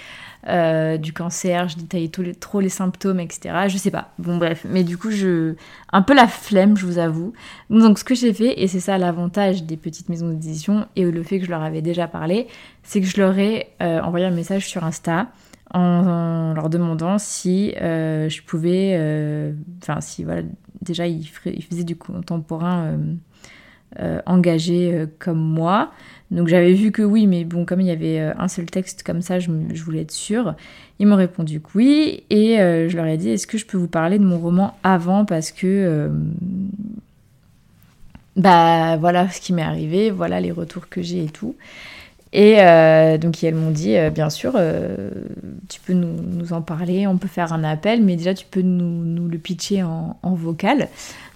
euh, 0.49 0.97
du 0.97 1.13
cancer, 1.13 1.69
je 1.69 1.77
détaillais 1.77 2.11
trop 2.39 2.61
les 2.61 2.69
symptômes, 2.69 3.19
etc. 3.19 3.67
Je 3.67 3.77
sais 3.79 3.91
pas. 3.91 4.13
Bon, 4.19 4.37
bref. 4.37 4.65
Mais 4.69 4.85
du 4.85 4.97
coup, 4.97 5.11
je. 5.11 5.55
Un 5.93 6.03
peu 6.03 6.15
la 6.15 6.29
flemme, 6.29 6.77
je 6.77 6.87
vous 6.87 6.99
avoue. 6.99 7.33
Donc, 7.69 7.99
ce 7.99 8.05
que 8.05 8.15
j'ai 8.15 8.33
fait, 8.33 8.61
et 8.61 8.69
c'est 8.69 8.81
ça 8.81 8.97
l'avantage 8.97 9.65
des 9.65 9.77
petites 9.77 10.09
maisons 10.09 10.29
d'édition, 10.29 10.87
et 10.95 11.05
le 11.05 11.23
fait 11.25 11.41
que 11.41 11.47
je 11.47 11.51
leur 11.51 11.63
avais 11.63 11.83
déjà 11.83 12.07
parlé, 12.07 12.47
c'est 12.85 13.01
que 13.01 13.07
je 13.07 13.21
leur 13.21 13.37
ai 13.39 13.69
euh, 13.83 14.01
envoyé 14.01 14.25
un 14.25 14.31
message 14.31 14.69
sur 14.69 14.85
Insta 14.85 15.27
en, 15.77 16.55
leur 16.55 16.69
demandant 16.71 17.19
si 17.19 17.75
euh, 17.81 18.29
je 18.29 18.43
pouvais. 18.43 18.95
Enfin, 19.83 20.01
si, 20.01 20.25
voilà. 20.25 20.43
Déjà, 20.83 21.07
ils, 21.07 21.27
faisaient 21.27 21.85
du 21.85 21.97
contemporain 21.97 22.99
engagé 24.27 25.07
comme 25.19 25.41
moi. 25.41 25.91
Donc 26.31 26.49
j'avais 26.49 26.73
vu 26.73 26.91
que 26.91 27.03
oui, 27.03 27.27
mais 27.27 27.45
bon, 27.45 27.65
comme 27.65 27.81
il 27.81 27.87
y 27.87 27.93
avait 27.93 28.19
euh, 28.19 28.33
un 28.39 28.49
seul 28.49 28.67
texte 28.67 29.05
comme 29.05 29.23
ça, 29.23 29.39
je, 29.39 29.51
voulais 29.51 30.03
être 30.03 30.13
sûre. 30.13 30.55
Ils 30.99 31.07
m'ont 31.07 31.17
répondu 31.17 31.61
que 31.61 31.69
oui, 31.75 32.25
et 32.31 32.59
euh, 32.61 32.89
je 32.89 32.97
leur 32.97 33.07
ai 33.07 33.17
dit 33.17 33.31
est-ce 33.31 33.47
que 33.47 33.59
je 33.59 33.67
peux 33.67 33.79
vous 33.79 33.89
parler 33.89 34.19
de 34.19 34.25
mon 34.25 34.39
roman 34.39 34.77
avant? 34.83 35.25
Parce 35.25 35.53
que 35.53 35.67
euh, 35.67 36.09
bah 38.35 38.97
voilà 38.97 39.29
ce 39.31 39.41
qui 39.41 39.53
m'est 39.53 39.63
arrivé, 39.63 40.11
voilà 40.11 40.41
les 40.41 40.51
retours 40.51 40.89
que 40.89 41.01
j'ai 41.01 41.25
et 41.25 41.29
tout. 41.29 41.55
Et 42.33 42.57
donc 43.19 43.43
elles 43.43 43.55
m'ont 43.55 43.71
dit 43.71 43.97
bien 44.13 44.29
sûr, 44.29 44.59
tu 45.69 45.81
peux 45.81 45.93
nous, 45.95 46.53
en 46.53 46.61
parler, 46.61 47.07
on 47.07 47.17
peut 47.19 47.29
faire 47.29 47.53
un 47.53 47.65
appel, 47.65 48.03
mais 48.03 48.17
déjà 48.17 48.35
tu 48.35 48.47
peux 48.47 48.63
nous, 48.63 49.29
le 49.29 49.39
pitcher 49.39 49.83
en, 49.83 50.19
en 50.23 50.35
vocal. 50.35 50.89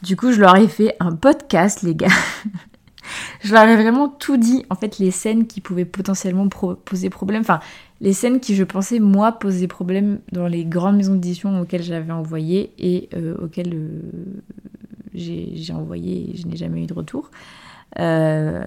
Du 0.02 0.16
coup, 0.16 0.32
je 0.32 0.40
leur 0.40 0.56
ai 0.56 0.68
fait 0.68 0.96
un 1.00 1.12
podcast, 1.12 1.82
les 1.82 1.94
gars. 1.94 2.08
je 3.42 3.52
leur 3.52 3.64
ai 3.64 3.76
vraiment 3.76 4.08
tout 4.08 4.36
dit, 4.36 4.64
en 4.70 4.74
fait, 4.74 4.98
les 4.98 5.10
scènes 5.10 5.46
qui 5.46 5.60
pouvaient 5.60 5.84
potentiellement 5.84 6.48
poser 6.48 7.10
problème, 7.10 7.42
enfin, 7.42 7.60
les 8.00 8.12
scènes 8.12 8.40
qui, 8.40 8.54
je 8.54 8.64
pensais, 8.64 8.98
moi, 8.98 9.32
posaient 9.32 9.66
problème 9.66 10.20
dans 10.32 10.46
les 10.46 10.64
grandes 10.64 10.96
maisons 10.96 11.14
d'édition 11.14 11.60
auxquelles 11.60 11.82
j'avais 11.82 12.12
envoyé 12.12 12.72
et 12.78 13.08
euh, 13.14 13.36
auxquelles 13.42 13.74
euh, 13.74 14.00
j'ai 15.14 15.72
envoyé 15.72 16.30
et 16.30 16.36
je 16.36 16.46
n'ai 16.46 16.56
jamais 16.56 16.82
eu 16.82 16.86
de 16.86 16.94
retour. 16.94 17.30
Euh, 17.98 18.64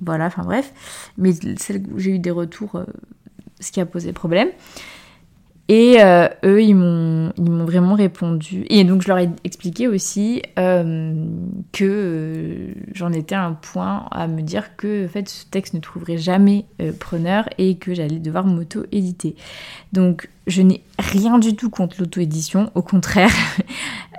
voilà, 0.00 0.26
enfin 0.26 0.42
bref. 0.42 0.72
Mais 1.18 1.32
celles 1.58 1.82
où 1.92 1.98
j'ai 1.98 2.10
eu 2.10 2.18
des 2.18 2.30
retours, 2.30 2.82
ce 3.60 3.72
qui 3.72 3.80
a 3.80 3.86
posé 3.86 4.12
problème. 4.12 4.48
Et 5.68 5.96
euh, 6.02 6.28
eux, 6.44 6.62
ils 6.62 6.74
m'ont, 6.74 7.32
ils 7.38 7.50
m'ont 7.50 7.64
vraiment 7.64 7.94
répondu. 7.94 8.66
Et 8.68 8.84
donc, 8.84 9.00
je 9.00 9.08
leur 9.08 9.18
ai 9.18 9.30
expliqué 9.44 9.88
aussi 9.88 10.42
euh, 10.58 11.14
que 11.72 11.84
euh, 11.84 12.74
j'en 12.92 13.12
étais 13.12 13.34
à 13.34 13.44
un 13.44 13.54
point 13.54 14.06
à 14.10 14.26
me 14.26 14.42
dire 14.42 14.76
que 14.76 15.06
en 15.06 15.08
fait, 15.08 15.26
ce 15.28 15.46
texte 15.46 15.72
ne 15.72 15.80
trouverait 15.80 16.18
jamais 16.18 16.66
preneur 17.00 17.48
et 17.56 17.76
que 17.76 17.94
j'allais 17.94 18.18
devoir 18.18 18.44
m'auto-éditer. 18.44 19.36
Donc, 19.94 20.28
je 20.46 20.62
n'ai 20.62 20.82
rien 20.98 21.38
du 21.38 21.56
tout 21.56 21.70
contre 21.70 21.96
l'auto-édition, 21.98 22.70
au 22.74 22.82
contraire. 22.82 23.32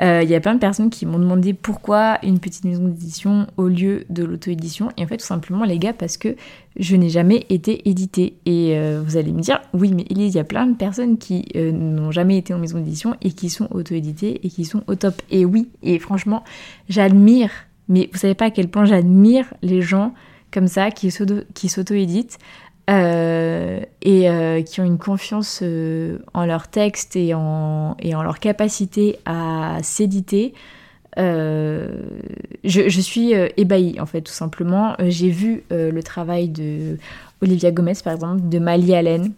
Euh, 0.01 0.21
il 0.21 0.29
y 0.29 0.35
a 0.35 0.41
plein 0.41 0.55
de 0.55 0.59
personnes 0.59 0.89
qui 0.89 1.05
m'ont 1.05 1.19
demandé 1.19 1.53
pourquoi 1.53 2.19
une 2.21 2.39
petite 2.39 2.65
maison 2.65 2.83
d'édition 2.83 3.47
au 3.55 3.69
lieu 3.69 4.03
de 4.09 4.25
l'auto-édition. 4.25 4.89
Et 4.97 5.05
en 5.05 5.07
fait, 5.07 5.15
tout 5.15 5.25
simplement, 5.25 5.63
les 5.63 5.79
gars, 5.79 5.93
parce 5.93 6.17
que 6.17 6.35
je 6.75 6.97
n'ai 6.97 7.07
jamais 7.07 7.45
été 7.47 7.87
éditée. 7.87 8.35
Et 8.45 8.77
euh, 8.77 9.01
vous 9.05 9.15
allez 9.15 9.31
me 9.31 9.39
dire, 9.39 9.61
oui, 9.73 9.93
mais 9.95 10.03
il 10.09 10.27
y 10.27 10.37
a 10.37 10.43
plein 10.43 10.67
de 10.67 10.75
personnes 10.75 11.17
qui 11.17 11.45
euh, 11.55 11.71
n'ont 11.71 12.11
jamais 12.11 12.37
été 12.37 12.53
en 12.53 12.57
maison 12.57 12.77
d'édition 12.77 13.15
et 13.21 13.31
qui 13.31 13.49
sont 13.49 13.69
auto-éditées 13.71 14.41
et 14.43 14.49
qui 14.49 14.65
sont 14.65 14.83
au 14.87 14.95
top. 14.95 15.21
Et 15.31 15.45
oui, 15.45 15.69
et 15.81 15.97
franchement, 15.97 16.43
j'admire, 16.89 17.51
mais 17.87 18.09
vous 18.11 18.19
savez 18.19 18.35
pas 18.35 18.47
à 18.47 18.51
quel 18.51 18.67
point 18.67 18.83
j'admire 18.83 19.45
les 19.61 19.81
gens 19.81 20.13
comme 20.51 20.67
ça 20.67 20.91
qui 20.91 21.09
s'auto-éditent. 21.11 22.37
Euh, 22.87 23.79
et 24.03 24.29
euh, 24.29 24.61
qui 24.61 24.79
ont 24.79 24.83
une 24.83 24.99
confiance 24.99 25.61
euh, 25.63 26.19
en 26.35 26.45
leur 26.45 26.67
texte 26.67 27.15
et 27.15 27.33
en, 27.33 27.97
et 27.99 28.13
en 28.13 28.21
leur 28.21 28.39
capacité 28.39 29.17
à 29.25 29.79
s'éditer. 29.81 30.53
Je, 31.17 31.89
je, 32.63 33.01
suis 33.01 33.31
ébahie 33.57 33.99
en 34.01 34.05
fait 34.05 34.21
tout 34.21 34.33
simplement. 34.33 34.95
J'ai 34.99 35.29
vu 35.29 35.63
le 35.71 36.01
travail 36.01 36.49
de 36.49 36.97
Olivia 37.41 37.71
Gomez 37.71 37.93
par 38.03 38.13
exemple, 38.13 38.49
de 38.49 38.59
Mali 38.59 38.93
Allen, 38.93 39.31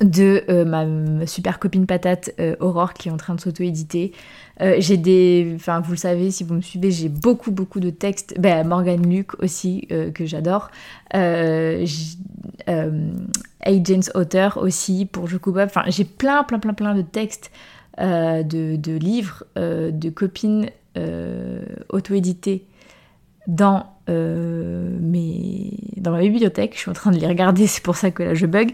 de 0.00 0.42
euh, 0.48 0.64
ma 0.64 1.26
super 1.26 1.58
copine 1.58 1.86
patate 1.86 2.32
euh, 2.40 2.56
Aurore 2.60 2.94
qui 2.94 3.08
est 3.08 3.12
en 3.12 3.16
train 3.16 3.34
de 3.34 3.40
s'auto-éditer. 3.40 4.12
Euh, 4.60 4.76
j'ai 4.78 4.96
des, 4.96 5.52
enfin 5.54 5.80
vous 5.80 5.92
le 5.92 5.96
savez 5.96 6.30
si 6.30 6.44
vous 6.44 6.54
me 6.54 6.60
suivez, 6.60 6.90
j'ai 6.90 7.08
beaucoup 7.08 7.50
beaucoup 7.52 7.80
de 7.80 7.90
textes. 7.90 8.34
Ben, 8.38 8.66
Morgan 8.66 9.08
Luke 9.08 9.40
aussi 9.42 9.88
que 10.14 10.26
j'adore. 10.26 10.70
Agents 11.12 11.70
Author 14.14 14.58
aussi 14.58 15.06
pour 15.06 15.28
Jokuba. 15.28 15.64
Enfin 15.64 15.84
j'ai 15.88 16.04
plein 16.04 16.42
plein 16.44 16.58
plein 16.58 16.74
plein 16.74 16.94
de 16.94 17.02
textes, 17.02 17.50
de, 17.98 18.76
de, 18.76 18.92
livres, 18.92 19.44
de 19.56 20.10
copines 20.10 20.70
auto-édités 21.88 22.66
dans, 23.46 23.86
mes... 24.08 25.70
dans 25.96 26.12
ma 26.12 26.20
bibliothèque. 26.20 26.74
Je 26.74 26.78
suis 26.80 26.90
en 26.90 26.94
train 26.94 27.10
de 27.10 27.18
les 27.18 27.26
regarder, 27.26 27.66
c'est 27.68 27.82
pour 27.82 27.96
ça 27.96 28.10
que 28.10 28.22
là 28.22 28.34
je 28.34 28.46
bug. 28.46 28.72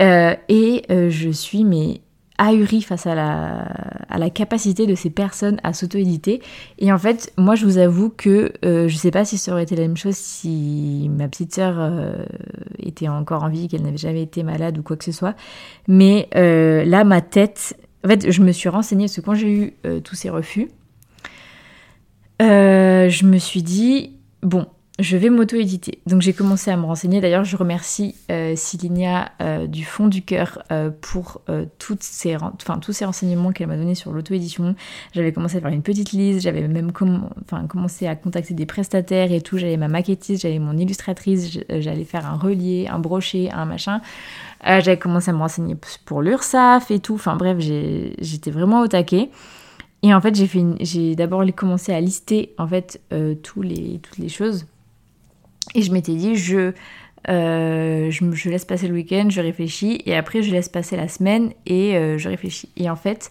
Euh, 0.00 0.34
et 0.48 0.84
euh, 0.90 1.10
je 1.10 1.30
suis 1.30 1.64
mais 1.64 2.00
ahurie 2.40 2.82
face 2.82 3.08
à 3.08 3.16
la, 3.16 3.64
à 4.08 4.16
la 4.16 4.30
capacité 4.30 4.86
de 4.86 4.94
ces 4.94 5.10
personnes 5.10 5.58
à 5.64 5.72
s'auto-éditer. 5.72 6.40
Et 6.78 6.92
en 6.92 6.98
fait, 6.98 7.32
moi 7.36 7.56
je 7.56 7.64
vous 7.64 7.78
avoue 7.78 8.10
que 8.10 8.52
euh, 8.64 8.86
je 8.86 8.96
sais 8.96 9.10
pas 9.10 9.24
si 9.24 9.38
ça 9.38 9.50
aurait 9.50 9.64
été 9.64 9.74
la 9.74 9.82
même 9.82 9.96
chose 9.96 10.14
si 10.14 11.10
ma 11.10 11.26
petite 11.26 11.52
sœur 11.52 11.76
était 12.78 13.08
encore 13.08 13.42
en 13.42 13.48
vie, 13.48 13.66
qu'elle 13.66 13.82
n'avait 13.82 13.96
jamais 13.96 14.22
été 14.22 14.44
malade 14.44 14.78
ou 14.78 14.82
quoi 14.82 14.96
que 14.96 15.04
ce 15.04 15.10
soit. 15.10 15.34
Mais 15.88 16.28
là, 16.32 17.02
ma 17.02 17.20
tête, 17.22 17.76
en 18.04 18.08
fait, 18.08 18.30
je 18.30 18.42
me 18.42 18.52
suis 18.52 18.68
renseignée 18.68 19.06
parce 19.06 19.16
que 19.16 19.20
quand 19.20 19.34
j'ai 19.34 19.50
eu 19.50 19.74
tous 20.04 20.14
ces 20.14 20.30
refus, 20.30 20.68
je 22.40 23.24
me 23.24 23.38
suis 23.38 23.62
dit, 23.62 24.16
bon, 24.42 24.66
je 24.98 25.16
vais 25.16 25.30
m'auto-éditer. 25.30 26.00
Donc 26.06 26.22
j'ai 26.22 26.32
commencé 26.32 26.72
à 26.72 26.76
me 26.76 26.84
renseigner. 26.84 27.20
D'ailleurs, 27.20 27.44
je 27.44 27.56
remercie 27.56 28.16
euh, 28.32 28.56
euh 29.40 29.66
du 29.68 29.84
fond 29.84 30.08
du 30.08 30.22
cœur 30.22 30.60
euh, 30.72 30.90
pour 31.00 31.40
euh, 31.48 31.66
toutes 31.78 32.02
ces, 32.02 32.36
enfin, 32.36 32.78
tous 32.78 32.92
ces 32.92 33.04
renseignements 33.04 33.52
qu'elle 33.52 33.68
m'a 33.68 33.76
donnés 33.76 33.94
sur 33.94 34.12
l'auto-édition. 34.12 34.74
J'avais 35.14 35.32
commencé 35.32 35.58
à 35.58 35.60
faire 35.60 35.70
une 35.70 35.82
petite 35.82 36.10
liste, 36.10 36.40
j'avais 36.40 36.66
même 36.66 36.90
commencé 36.92 38.08
à 38.08 38.16
contacter 38.16 38.54
des 38.54 38.66
prestataires 38.66 39.30
et 39.30 39.40
tout. 39.40 39.56
J'avais 39.56 39.76
ma 39.76 39.88
maquettiste, 39.88 40.42
j'avais 40.42 40.58
mon 40.58 40.76
illustratrice, 40.76 41.58
j'allais 41.68 42.04
faire 42.04 42.26
un 42.26 42.36
relier, 42.36 42.88
un 42.90 42.98
brochet, 42.98 43.50
un 43.52 43.66
machin. 43.66 44.00
j'avais 44.64 44.98
commencé 44.98 45.30
à 45.30 45.34
me 45.34 45.38
renseigner 45.38 45.76
pour 46.06 46.22
l'URSAF 46.22 46.90
et 46.90 46.98
tout. 46.98 47.14
Enfin 47.14 47.36
bref, 47.36 47.58
j'étais 47.60 48.50
vraiment 48.50 48.80
au 48.80 48.88
taquet. 48.88 49.30
Et 50.02 50.14
en 50.14 50.20
fait, 50.20 50.34
j'ai 50.34 50.46
fait 50.46 50.64
j'ai 50.80 51.16
d'abord 51.16 51.44
commencé 51.56 51.92
à 51.92 52.00
lister 52.00 52.54
en 52.56 52.68
fait 52.68 53.00
tous 53.42 53.62
les, 53.62 53.98
toutes 53.98 54.18
les 54.18 54.28
choses 54.28 54.66
et 55.74 55.82
je 55.82 55.92
m'étais 55.92 56.14
dit, 56.14 56.36
je, 56.36 56.72
euh, 57.28 58.10
je, 58.10 58.48
laisse 58.48 58.64
passer 58.64 58.88
le 58.88 58.94
week-end, 58.94 59.28
je 59.28 59.40
réfléchis, 59.40 60.00
et 60.06 60.14
après 60.14 60.42
je 60.42 60.50
laisse 60.50 60.68
passer 60.68 60.96
la 60.96 61.08
semaine 61.08 61.52
et 61.66 61.96
euh, 61.96 62.18
je 62.18 62.28
réfléchis. 62.28 62.70
Et 62.76 62.88
en 62.88 62.96
fait, 62.96 63.30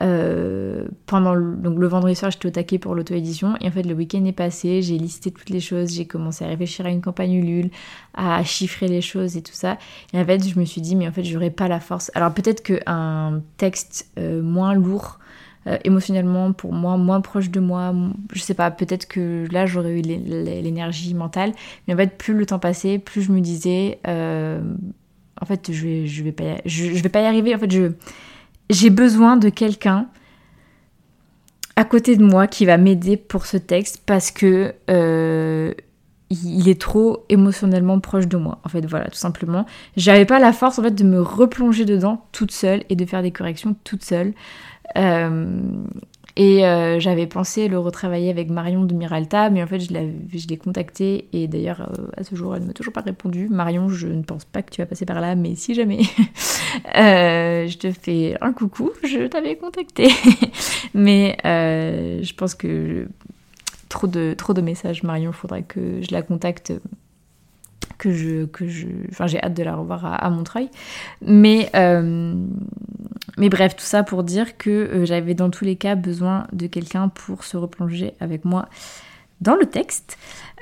euh, 0.00 0.86
pendant 1.06 1.34
le, 1.34 1.56
donc 1.56 1.78
le 1.78 1.86
vendredi 1.86 2.14
soir, 2.14 2.30
j'étais 2.30 2.46
au 2.46 2.50
taquet 2.50 2.78
pour 2.78 2.94
l'auto-édition, 2.94 3.56
et 3.60 3.68
en 3.68 3.70
fait, 3.70 3.82
le 3.82 3.94
week-end 3.94 4.24
est 4.24 4.32
passé, 4.32 4.80
j'ai 4.82 4.96
listé 4.96 5.30
toutes 5.32 5.50
les 5.50 5.60
choses, 5.60 5.92
j'ai 5.92 6.06
commencé 6.06 6.44
à 6.44 6.48
réfléchir 6.48 6.86
à 6.86 6.90
une 6.90 7.02
campagne 7.02 7.32
Ulule, 7.32 7.70
à 8.14 8.42
chiffrer 8.44 8.88
les 8.88 9.02
choses 9.02 9.36
et 9.36 9.42
tout 9.42 9.54
ça. 9.54 9.78
Et 10.12 10.18
en 10.18 10.24
fait, 10.24 10.46
je 10.46 10.58
me 10.58 10.64
suis 10.64 10.80
dit, 10.80 10.94
mais 10.94 11.08
en 11.08 11.12
fait, 11.12 11.24
j'aurais 11.24 11.50
pas 11.50 11.68
la 11.68 11.80
force. 11.80 12.10
Alors 12.14 12.32
peut-être 12.32 12.62
qu'un 12.62 13.42
texte 13.56 14.10
moins 14.18 14.74
lourd, 14.74 15.18
euh, 15.66 15.78
émotionnellement 15.84 16.52
pour 16.52 16.72
moi 16.72 16.96
moins 16.96 17.20
proche 17.20 17.50
de 17.50 17.60
moi 17.60 17.94
je 18.32 18.40
sais 18.40 18.54
pas 18.54 18.70
peut-être 18.72 19.06
que 19.06 19.46
là 19.52 19.64
j'aurais 19.64 20.00
eu 20.00 20.02
l'énergie 20.02 21.14
mentale 21.14 21.52
mais 21.86 21.94
en 21.94 21.96
fait 21.96 22.18
plus 22.18 22.34
le 22.34 22.46
temps 22.46 22.58
passait 22.58 22.98
plus 22.98 23.22
je 23.22 23.30
me 23.30 23.40
disais 23.40 24.00
euh, 24.08 24.60
en 25.40 25.46
fait 25.46 25.70
je 25.70 25.86
vais 25.86 26.06
je 26.08 26.24
vais 26.24 26.32
pas 26.32 26.56
je, 26.64 26.86
vais 26.86 27.08
pas 27.08 27.22
y 27.22 27.26
arriver 27.26 27.54
en 27.54 27.58
fait 27.58 27.70
j'ai 28.70 28.90
besoin 28.90 29.36
de 29.36 29.50
quelqu'un 29.50 30.08
à 31.76 31.84
côté 31.84 32.16
de 32.16 32.24
moi 32.24 32.48
qui 32.48 32.66
va 32.66 32.76
m'aider 32.76 33.16
pour 33.16 33.46
ce 33.46 33.56
texte 33.56 34.02
parce 34.04 34.30
que 34.30 34.74
euh, 34.90 35.74
il 36.32 36.68
est 36.68 36.80
trop 36.80 37.24
émotionnellement 37.28 38.00
proche 38.00 38.26
de 38.26 38.36
moi. 38.36 38.58
En 38.64 38.68
fait, 38.68 38.84
voilà, 38.86 39.06
tout 39.06 39.18
simplement. 39.18 39.66
J'avais 39.96 40.24
pas 40.24 40.38
la 40.38 40.52
force 40.52 40.78
en 40.78 40.82
fait 40.82 40.94
de 40.94 41.04
me 41.04 41.20
replonger 41.20 41.84
dedans 41.84 42.24
toute 42.32 42.52
seule 42.52 42.84
et 42.88 42.96
de 42.96 43.04
faire 43.04 43.22
des 43.22 43.30
corrections 43.30 43.74
toute 43.84 44.04
seule. 44.04 44.32
Euh, 44.96 45.60
et 46.34 46.64
euh, 46.64 46.98
j'avais 46.98 47.26
pensé 47.26 47.68
le 47.68 47.78
retravailler 47.78 48.30
avec 48.30 48.48
Marion 48.48 48.84
de 48.84 48.94
Miralta, 48.94 49.50
mais 49.50 49.62
en 49.62 49.66
fait 49.66 49.80
je 49.80 50.48
l'ai 50.48 50.56
contactée 50.56 51.28
et 51.34 51.46
d'ailleurs 51.46 51.82
euh, 51.82 52.06
à 52.16 52.24
ce 52.24 52.34
jour 52.34 52.56
elle 52.56 52.62
ne 52.62 52.68
m'a 52.68 52.72
toujours 52.72 52.94
pas 52.94 53.02
répondu. 53.02 53.48
Marion, 53.50 53.90
je 53.90 54.08
ne 54.08 54.22
pense 54.22 54.46
pas 54.46 54.62
que 54.62 54.70
tu 54.70 54.80
vas 54.80 54.86
passer 54.86 55.04
par 55.04 55.20
là, 55.20 55.34
mais 55.34 55.54
si 55.56 55.74
jamais 55.74 56.00
je 56.94 57.76
te 57.76 57.90
fais 57.92 58.36
un 58.40 58.54
coucou, 58.54 58.90
je 59.04 59.26
t'avais 59.26 59.56
contacté. 59.56 60.08
mais 60.94 61.36
je 61.44 62.32
pense 62.34 62.54
que 62.54 63.08
trop 63.92 64.06
de, 64.54 64.60
messages, 64.60 65.02
Marion, 65.02 65.30
il 65.30 65.36
faudrait 65.36 65.62
que 65.62 66.00
je 66.02 66.12
la 66.12 66.22
contacte 66.22 66.72
que 67.98 68.12
je 68.12 68.46
que 68.46 68.64
enfin 69.10 69.26
j'ai 69.26 69.40
hâte 69.42 69.54
de 69.54 69.62
la 69.62 69.76
revoir 69.76 70.04
à, 70.04 70.30
Montreuil 70.30 70.70
mais 71.20 71.68
euh, 71.76 72.34
mais 73.36 73.48
bref 73.48 73.76
tout 73.76 73.84
ça 73.84 74.02
pour 74.02 74.24
dire 74.24 74.56
que 74.56 74.70
euh, 74.70 75.04
j'avais 75.04 75.34
dans 75.34 75.50
tous 75.50 75.64
les 75.64 75.76
cas 75.76 75.94
besoin 75.94 76.46
de 76.52 76.66
quelqu'un 76.66 77.08
pour 77.08 77.44
se 77.44 77.56
replonger 77.56 78.14
avec 78.18 78.44
moi 78.44 78.68
dans 79.42 79.56
le 79.56 79.66
texte. 79.66 80.16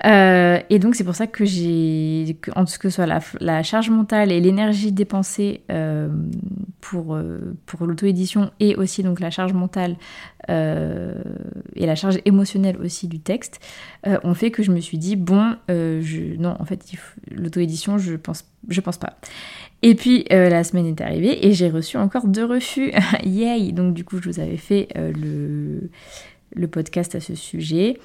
Euh, 0.06 0.58
et 0.70 0.78
donc 0.78 0.94
c'est 0.94 1.04
pour 1.04 1.14
ça 1.14 1.26
que 1.26 1.44
j'ai, 1.44 2.36
en 2.56 2.64
ce 2.64 2.78
que 2.78 2.88
soit 2.88 3.06
la, 3.06 3.62
charge 3.62 3.90
mentale 3.90 4.32
et 4.32 4.40
l'énergie 4.40 4.92
dépensée 4.92 5.60
euh, 5.70 6.08
pour, 6.80 7.14
euh, 7.14 7.54
pour 7.66 7.86
l'auto-édition 7.86 8.50
et 8.60 8.76
aussi 8.76 9.02
donc 9.02 9.20
la 9.20 9.30
charge 9.30 9.52
mentale 9.52 9.96
et 10.48 11.86
la 11.86 11.94
charge 11.94 12.18
émotionnelle 12.24 12.76
aussi 12.82 13.06
du 13.06 13.20
texte, 13.20 13.60
ont 14.04 14.34
fait 14.34 14.50
que 14.50 14.64
je 14.64 14.72
me 14.72 14.80
suis 14.80 14.98
dit 14.98 15.14
bon, 15.14 15.54
je, 15.68 16.36
non 16.40 16.56
en 16.58 16.64
fait 16.64 16.84
l'auto-édition 17.30 17.98
je 17.98 18.16
pense, 18.16 18.44
je 18.68 18.80
pense 18.80 18.98
pas. 18.98 19.16
Et 19.82 19.94
puis 19.94 20.24
la 20.28 20.64
semaine 20.64 20.86
est 20.86 21.00
arrivée 21.00 21.46
et 21.46 21.52
j'ai 21.52 21.70
reçu 21.70 21.98
encore 21.98 22.26
deux 22.26 22.44
refus. 22.44 22.90
Yay 23.22 23.70
Donc 23.70 23.94
du 23.94 24.02
coup 24.02 24.18
je 24.20 24.28
vous 24.28 24.40
avais 24.40 24.56
fait 24.56 24.88
le, 24.96 25.88
le 26.52 26.66
podcast 26.66 27.14
à 27.14 27.20
ce 27.20 27.36
sujet. 27.36 27.96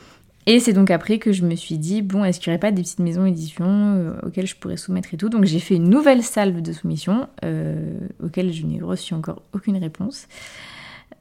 Et 0.48 0.60
c'est 0.60 0.74
donc 0.74 0.92
après 0.92 1.18
que 1.18 1.32
je 1.32 1.44
me 1.44 1.56
suis 1.56 1.80
dit, 1.80 2.04
bon, 2.04 2.24
est-ce 2.24 2.40
qu'il 2.40 2.52
n'y 2.52 2.56
aurait 2.56 2.60
pas 2.60 2.72
des 2.72 2.84
petites 2.84 3.00
maisons 3.00 3.26
d'édition 3.26 3.66
euh, 3.68 4.14
auxquelles 4.24 4.46
je 4.46 4.56
pourrais 4.56 4.78
soumettre 4.78 5.14
et 5.14 5.18
tout? 5.18 5.30
Donc 5.30 5.46
j'ai 5.46 5.60
fait 5.60 5.76
une 5.76 5.90
nouvelle 5.90 6.22
salve 6.22 6.62
de 6.62 6.72
soumission, 6.72 7.28
euh, 7.44 7.98
auxquelles 8.24 8.54
je 8.54 8.64
n'ai 8.66 8.80
reçu 8.80 9.16
encore 9.16 9.42
aucune 9.54 9.78
réponse. 9.78 10.28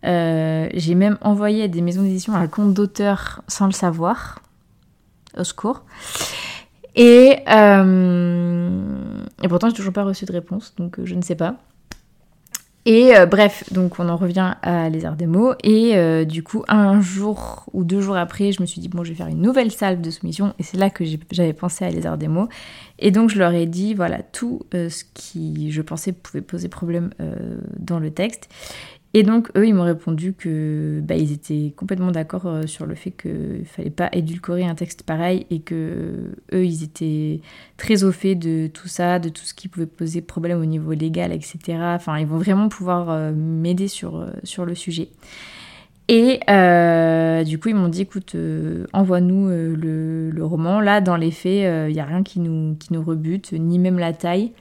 Euh, 0.05 0.69
j'ai 0.75 0.95
même 0.95 1.17
envoyé 1.23 1.63
à 1.63 1.69
des 1.69 1.81
maisons 1.81 2.03
d'édition 2.03 2.35
un 2.35 2.49
compte 2.49 2.75
d'auteur 2.75 3.43
sans 3.49 3.67
le 3.67 3.73
savoir. 3.73 4.43
Au 5.39 5.45
secours. 5.45 5.85
Et, 6.95 7.39
et 7.41 7.49
pourtant, 9.49 9.69
j'ai 9.69 9.75
toujours 9.75 9.93
pas 9.93 10.05
reçu 10.05 10.27
de 10.27 10.33
réponse, 10.33 10.75
donc 10.77 11.03
je 11.03 11.15
ne 11.17 11.23
sais 11.23 11.35
pas. 11.35 11.57
Et 12.87 13.16
euh, 13.16 13.25
bref, 13.25 13.73
donc 13.73 13.99
on 13.99 14.09
en 14.11 14.16
revient 14.16 14.55
à 14.62 14.90
Les 14.90 15.07
Arts 15.07 15.16
des 15.16 15.27
mots. 15.27 15.55
Et 15.62 15.97
euh, 15.97 16.25
du 16.25 16.42
coup, 16.42 16.64
un 16.68 17.01
jour 17.01 17.64
ou 17.73 17.83
deux 17.83 18.01
jours 18.01 18.16
après, 18.16 18.53
je 18.53 18.61
me 18.61 18.66
suis 18.66 18.81
dit, 18.81 18.88
bon, 18.88 19.05
je 19.05 19.11
vais 19.11 19.14
faire 19.14 19.29
une 19.29 19.40
nouvelle 19.40 19.70
salve 19.70 20.01
de 20.01 20.11
soumission. 20.11 20.55
Et 20.59 20.62
c'est 20.62 20.77
là 20.77 20.90
que 20.90 21.05
j'avais 21.31 21.55
pensé 21.55 21.85
à 21.85 21.90
Les 21.90 22.05
Arts 22.07 22.18
des 22.18 22.29
mots. 22.29 22.49
Et 22.99 23.11
donc, 23.11 23.31
je 23.31 23.38
leur 23.38 23.53
ai 23.53 23.66
dit, 23.66 23.94
voilà, 23.94 24.23
tout 24.23 24.61
euh, 24.75 24.90
ce 24.90 25.05
qui, 25.14 25.73
je 25.73 25.81
pensais, 25.81 26.12
pouvait 26.12 26.42
poser 26.42 26.68
problème 26.68 27.11
dans 27.79 27.99
le 27.99 28.11
texte. 28.11 28.49
Et 29.16 29.22
donc 29.22 29.48
eux, 29.57 29.66
ils 29.68 29.74
m'ont 29.74 29.85
répondu 29.85 30.35
que 30.35 31.00
bah, 31.00 31.14
ils 31.14 31.31
étaient 31.33 31.72
complètement 31.77 32.11
d'accord 32.11 32.46
euh, 32.46 32.66
sur 32.66 32.85
le 32.85 32.96
fait 32.96 33.12
qu'il 33.12 33.61
ne 33.61 33.64
fallait 33.64 33.90
pas 33.90 34.09
édulcorer 34.12 34.64
un 34.64 34.74
texte 34.74 35.05
pareil 35.05 35.46
et 35.50 35.61
que 35.61 36.33
eux, 36.53 36.66
ils 36.66 36.83
étaient 36.83 37.40
très 37.77 38.03
au 38.03 38.11
fait 38.11 38.35
de 38.35 38.66
tout 38.66 38.88
ça, 38.88 39.20
de 39.20 39.29
tout 39.29 39.44
ce 39.44 39.55
qui 39.55 39.68
pouvait 39.68 39.87
poser 39.87 40.20
problème 40.20 40.61
au 40.61 40.64
niveau 40.64 40.92
légal, 40.92 41.31
etc. 41.31 41.59
Enfin, 41.81 42.18
ils 42.18 42.27
vont 42.27 42.38
vraiment 42.38 42.68
pouvoir 42.68 43.09
euh, 43.09 43.33
m'aider 43.33 43.87
sur, 43.87 44.16
euh, 44.16 44.31
sur 44.42 44.66
le 44.66 44.74
sujet. 44.74 45.11
Et 46.09 46.40
du 47.46 47.59
coup, 47.59 47.68
ils 47.68 47.74
m'ont 47.74 47.88
dit, 47.88 48.03
écoute, 48.03 48.37
envoie-nous 48.92 49.48
le, 49.48 50.44
roman. 50.44 50.81
Là, 50.81 51.00
dans 51.00 51.16
les 51.16 51.31
faits, 51.31 51.88
il 51.88 51.94
n'y 51.94 52.00
a 52.00 52.05
rien 52.05 52.22
qui 52.22 52.40
nous 52.40 52.77
rebute, 53.03 53.53
ni 53.53 53.79
même 53.79 53.98
la 53.98 54.12
taille. 54.12 54.53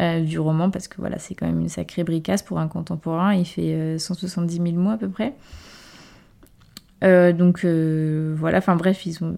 Euh, 0.00 0.20
du 0.20 0.38
roman 0.38 0.70
parce 0.70 0.88
que 0.88 0.96
voilà, 0.98 1.18
c'est 1.18 1.34
quand 1.34 1.46
même 1.46 1.60
une 1.60 1.70
sacrée 1.70 2.04
bricasse 2.04 2.42
pour 2.42 2.58
un 2.58 2.68
contemporain. 2.68 3.34
Il 3.34 3.46
fait 3.46 3.98
170 3.98 4.60
euh, 4.60 4.64
000 4.64 4.76
mots 4.76 4.90
à 4.90 4.98
peu 4.98 5.08
près. 5.08 5.34
Euh, 7.04 7.32
donc 7.32 7.64
voilà, 7.64 8.58
enfin 8.58 8.76
bref, 8.76 9.06
ils 9.06 9.22
ont. 9.24 9.36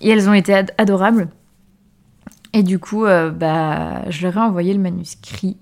Et 0.00 0.10
elles 0.10 0.28
ont 0.28 0.34
été 0.34 0.54
adorables. 0.76 1.28
Et 2.52 2.62
du 2.62 2.78
coup, 2.78 3.04
bah, 3.04 4.10
je 4.10 4.26
leur 4.26 4.36
ai 4.36 4.40
envoyé 4.40 4.74
le 4.74 4.80
manuscrit. 4.80 5.56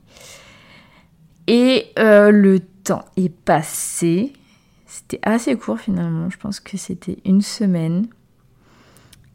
Et 1.46 1.92
le 1.96 2.58
temps 2.82 3.04
est 3.16 3.28
passé. 3.28 4.32
C'était 4.86 5.20
assez 5.22 5.56
court 5.56 5.78
finalement. 5.78 6.28
Je 6.30 6.38
pense 6.38 6.58
que 6.58 6.76
c'était 6.76 7.18
une 7.24 7.42
semaine. 7.42 8.08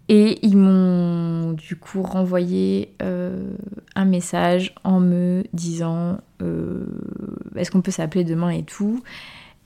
Et 0.07 0.45
ils 0.45 0.57
m'ont 0.57 1.53
du 1.53 1.75
coup 1.75 2.03
renvoyé 2.03 2.93
euh, 3.01 3.55
un 3.95 4.05
message 4.05 4.75
en 4.83 4.99
me 4.99 5.43
disant 5.53 6.19
euh, 6.43 6.85
est-ce 7.55 7.71
qu'on 7.71 7.81
peut 7.81 7.91
s'appeler 7.91 8.23
demain 8.23 8.49
et 8.49 8.63
tout. 8.63 9.01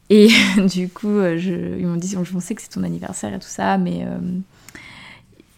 Et 0.10 0.30
du 0.66 0.88
coup, 0.88 1.10
euh, 1.10 1.38
ils 1.78 1.86
m'ont 1.86 1.98
dit 1.98 2.16
je 2.22 2.40
sais 2.40 2.56
que 2.56 2.62
c'est 2.62 2.70
ton 2.70 2.84
anniversaire 2.84 3.34
et 3.34 3.40
tout 3.40 3.48
ça, 3.48 3.78
mais. 3.78 4.06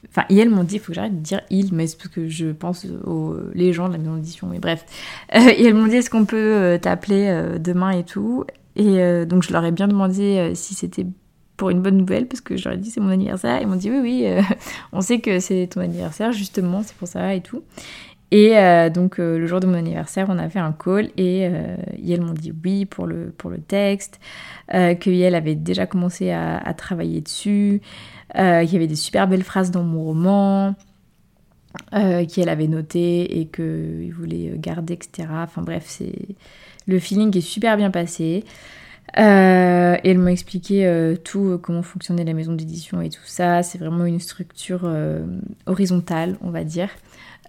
Enfin, 0.10 0.26
et 0.30 0.38
elles 0.38 0.50
m'ont 0.50 0.65
dit 0.65 0.76
il 0.76 0.80
faut 0.80 0.88
que 0.88 0.96
j'arrête 0.96 1.15
de 1.15 1.24
dire 1.24 1.41
il, 1.50 1.74
mais 1.74 1.88
c'est 1.88 1.98
parce 1.98 2.10
que 2.10 2.28
je 2.28 2.48
pense 2.48 2.86
aux 3.06 3.38
les 3.54 3.72
gens 3.72 3.88
de 3.88 3.94
la 3.94 4.00
maison 4.00 4.15
d'édition, 4.15 4.48
mais 4.48 4.60
bref. 4.60 4.84
et 5.34 5.63
elles 5.63 5.76
m'ont 5.76 5.88
dit 5.88 5.98
est-ce 5.98 6.10
qu'on 6.10 6.26
peut 6.26 6.80
t'appeler 6.82 7.60
demain 7.60 7.91
et 7.91 8.04
tout. 8.04 8.46
Et 8.76 9.26
donc 9.26 9.44
je 9.44 9.54
leur 9.54 9.63
ai 9.63 9.72
bien 9.72 9.88
demandé 9.88 10.52
si 10.56 10.74
c'était 10.74 11.06
pour 11.62 11.69
une 11.69 11.84
bonne 11.84 11.97
nouvelle 11.97 12.26
parce 12.26 12.41
que 12.41 12.58
je 12.58 12.67
dit 12.71 12.89
c'est 12.89 13.02
mon 13.02 13.12
anniversaire. 13.12 13.62
Ils 13.62 13.67
m'ont 13.67 13.76
dit 13.76 13.91
oui, 13.91 14.00
oui, 14.02 14.24
euh, 14.26 14.41
on 14.93 15.02
sait 15.02 15.19
que 15.19 15.39
c'est 15.39 15.67
ton 15.67 15.82
anniversaire, 15.82 16.32
justement, 16.32 16.82
c'est 16.82 16.95
pour 16.95 17.08
ça 17.08 17.36
et 17.36 17.41
tout. 17.41 17.62
Et 18.32 18.58
euh, 18.58 18.89
donc 18.89 19.19
euh, 19.19 19.38
le 19.38 19.45
jour 19.45 19.60
de 19.60 19.67
mon 19.67 19.76
anniversaire, 19.76 20.26
on 20.30 20.39
a 20.39 20.50
fait 20.50 20.58
un 20.58 20.71
call 20.71 21.12
et 21.17 21.41
elles 21.41 22.21
m'ont 22.21 22.34
dit 22.34 22.52
oui 22.63 22.86
pour 22.88 23.06
le, 23.06 23.32
pour 23.38 23.52
le 23.52 23.60
texte, 23.60 24.19
que 24.71 25.10
Yel 25.12 25.36
avait 25.36 25.54
déjà 25.54 25.86
commencé 25.86 26.32
à, 26.32 26.74
travailler 26.76 27.21
dessus, 27.21 27.82
qu'il 28.34 28.41
y 28.41 28.76
avait 28.76 28.88
des 28.88 28.95
super 28.95 29.28
belles 29.28 29.43
phrases 29.43 29.69
dans 29.69 29.84
mon 29.84 30.04
roman, 30.04 30.74
qu'elle 31.91 32.50
avait 32.50 32.69
noté 32.69 33.39
et 33.39 33.45
qu'il 33.45 34.12
voulait 34.17 34.54
garder, 34.56 34.95
etc. 34.95 35.28
Enfin 35.32 35.62
bref, 35.62 35.84
c'est 35.86 36.15
le 36.88 36.97
feeling 36.97 37.38
est 37.38 37.41
super 37.41 37.78
bien 37.78 37.91
passé. 37.91 38.45
Euh, 39.17 39.97
et 40.04 40.12
elle 40.12 40.19
m'a 40.19 40.32
expliqué 40.32 40.88
euh, 40.88 41.15
tout, 41.17 41.52
euh, 41.52 41.58
comment 41.58 41.84
fonctionnait 41.84 42.24
la 42.24 42.34
maison 42.34 42.54
d'édition 42.54 43.02
et 43.02 43.10
tout 43.10 43.19
ça. 43.26 43.62
C'est 43.63 43.78
vraiment 43.78 44.06
une 44.06 44.19
structure 44.19 44.89
horizontale, 45.65 46.38
on 46.41 46.50
va 46.50 46.63
dire. 46.63 46.89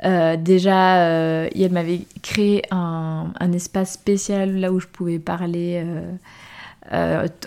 déjà, 0.02 0.96
elle 0.96 1.72
m'avait 1.72 2.02
créé 2.22 2.62
un, 2.70 3.52
espace 3.52 3.92
spécial 3.92 4.56
là 4.56 4.72
où 4.72 4.80
je 4.80 4.86
pouvais 4.86 5.18
parler 5.18 5.84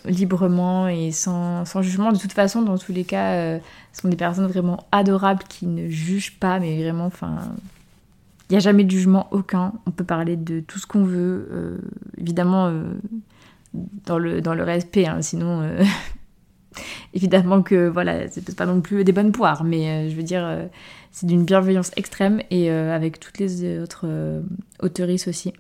librement 0.06 0.88
et 0.88 1.12
sans, 1.12 1.66
sans, 1.66 1.82
jugement. 1.82 2.12
De 2.12 2.18
toute 2.18 2.34
façon, 2.34 2.62
dans 2.62 2.78
tous 2.78 2.94
les 2.94 3.04
cas, 3.04 3.60
ce 3.94 4.02
sont 4.02 4.08
des 4.08 4.16
personnes 4.16 4.48
vraiment 4.48 4.86
adorables 4.92 5.44
qui 5.50 5.66
ne 5.68 5.90
jugent 5.90 6.40
pas, 6.40 6.60
mais 6.60 6.82
vraiment, 6.82 7.06
enfin, 7.06 7.40
il 8.50 8.54
n'y 8.54 8.58
a 8.58 8.62
jamais 8.62 8.84
de 8.84 8.92
jugement 8.92 9.28
aucun. 9.32 9.74
On 9.86 9.92
peut 9.92 10.06
parler 10.06 10.38
de 10.38 10.62
tout 10.62 10.80
ce 10.80 10.88
qu'on 10.88 11.04
veut. 11.04 11.82
évidemment, 12.18 12.72
dans 14.06 14.18
le, 14.18 14.42
dans 14.42 14.54
le 14.54 14.64
respect, 14.64 15.06
hein. 15.06 15.22
sinon 15.22 15.62
euh, 15.62 15.84
évidemment 17.14 17.62
que 17.62 17.88
voilà, 17.88 18.28
c'est 18.30 18.56
pas 18.56 18.66
non 18.66 18.82
plus 18.82 19.04
des 19.04 19.12
bonnes 19.12 19.32
poires, 19.32 19.64
mais 19.64 19.90
euh, 19.90 20.10
je 20.10 20.16
veux 20.16 20.24
dire, 20.24 20.46
euh, 20.46 20.66
c'est 21.12 21.26
d'une 21.26 21.46
bienveillance 21.46 21.92
extrême 21.96 22.42
et 22.52 22.70
avec 22.70 23.20
toutes 23.20 23.40
les 23.40 23.80
autres 23.80 24.06
autoristes 24.82 25.30
aussi. 25.30 25.54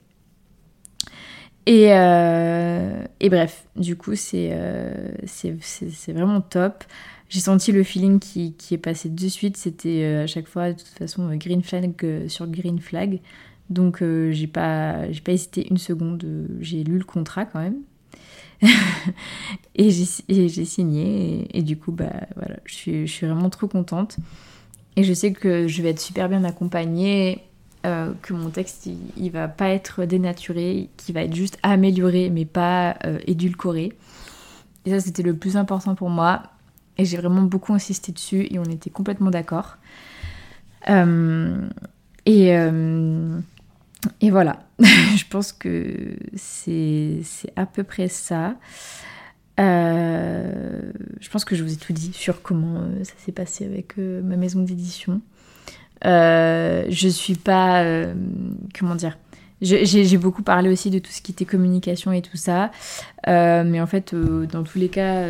Et, 1.65 1.85
et, 1.85 3.29
bref, 3.29 3.65
du 3.77 3.95
coup, 3.95 4.15
c'est 4.15 4.53
c'est 5.25 6.11
vraiment 6.11 6.41
top. 6.41 6.83
J'ai 7.29 7.39
senti 7.39 7.71
le 7.71 7.83
feeling 7.83 8.19
qui, 8.19 8.53
qui, 8.55 8.73
est 8.73 8.77
passé 8.77 9.07
de 9.07 9.27
suite. 9.29 9.55
C'était 9.55 10.03
à 10.03 10.27
chaque 10.27 10.49
fois, 10.49 10.73
de 10.73 10.77
toute 10.77 10.89
façon, 10.89 11.33
green 11.37 11.63
flag 11.63 12.27
sur 12.27 12.47
green 12.47 12.79
flag. 12.79 13.21
Donc, 13.69 14.03
j'ai 14.31 14.47
pas, 14.47 15.03
pas 15.23 15.31
hésité 15.31 15.65
une 15.69 15.77
seconde. 15.77 16.25
J'ai 16.59 16.83
lu 16.83 16.97
le 16.97 17.05
contrat 17.05 17.45
quand 17.45 17.61
même. 17.61 17.77
et 19.75 19.91
j'ai 19.91 20.65
signé 20.65 21.47
et, 21.53 21.61
du 21.61 21.77
coup 21.77 21.91
bah 21.91 22.21
voilà 22.35 22.55
je 22.65 22.73
suis, 23.05 23.05
vraiment 23.25 23.49
trop 23.49 23.67
contente 23.67 24.17
et 24.95 25.03
je 25.03 25.13
sais 25.13 25.33
que 25.33 25.67
je 25.67 25.81
vais 25.81 25.89
être 25.89 25.99
super 25.99 26.29
bien 26.29 26.43
accompagnée 26.45 27.43
euh, 27.85 28.13
que 28.21 28.33
mon 28.33 28.49
texte 28.49 28.89
il, 29.17 29.29
va 29.29 29.47
pas 29.47 29.69
être 29.69 30.05
dénaturé 30.05 30.89
qu'il 30.97 31.13
va 31.13 31.21
être 31.21 31.35
juste 31.35 31.59
amélioré 31.61 32.31
mais 32.31 32.45
pas 32.45 32.97
euh, 33.05 33.19
édulcoré 33.27 33.93
Et 34.85 34.89
ça, 34.89 34.99
c'était 34.99 35.21
le 35.21 35.35
plus 35.35 35.55
important 35.55 35.93
pour 35.93 36.09
moi. 36.09 36.43
Et 36.97 37.05
j'ai 37.05 37.17
vraiment 37.17 37.43
beaucoup 37.43 37.73
insisté 37.73 38.11
dessus 38.11 38.47
et 38.49 38.57
on 38.57 38.63
était 38.63 38.89
complètement 38.89 39.29
d'accord. 39.29 39.77
Euh, 40.89 41.67
et, 42.25 42.55
et 44.21 44.29
voilà, 44.29 44.59
je 44.79 45.23
pense 45.29 45.51
que 45.51 46.17
c'est 46.35 47.21
à 47.55 47.65
peu 47.65 47.83
près 47.83 48.07
ça. 48.07 48.55
Euh, 49.59 50.81
je 51.21 51.29
pense 51.29 51.45
que 51.45 51.55
je 51.55 51.63
vous 51.63 51.73
ai 51.73 51.77
tout 51.77 51.93
dit 51.93 52.11
sur 52.13 52.41
comment 52.41 52.81
ça 53.03 53.13
s'est 53.17 53.31
passé 53.31 53.65
avec 53.65 53.97
ma 53.97 54.35
maison 54.35 54.61
d'édition. 54.61 55.21
je 56.03 57.07
suis 57.09 57.35
pas. 57.35 57.83
comment 58.77 58.95
dire 58.95 59.17
j'ai 59.61 60.17
beaucoup 60.17 60.43
parlé 60.43 60.69
aussi 60.69 60.89
de 60.91 60.99
tout 60.99 61.11
ce 61.11 61.21
qui 61.21 61.31
était 61.31 61.45
communication 61.45 62.11
et 62.11 62.21
tout 62.21 62.37
ça. 62.37 62.71
mais 63.25 63.79
en 63.79 63.87
fait, 63.87 64.13
dans 64.13 64.63
tous 64.63 64.77
les 64.77 64.89
cas, 64.89 65.25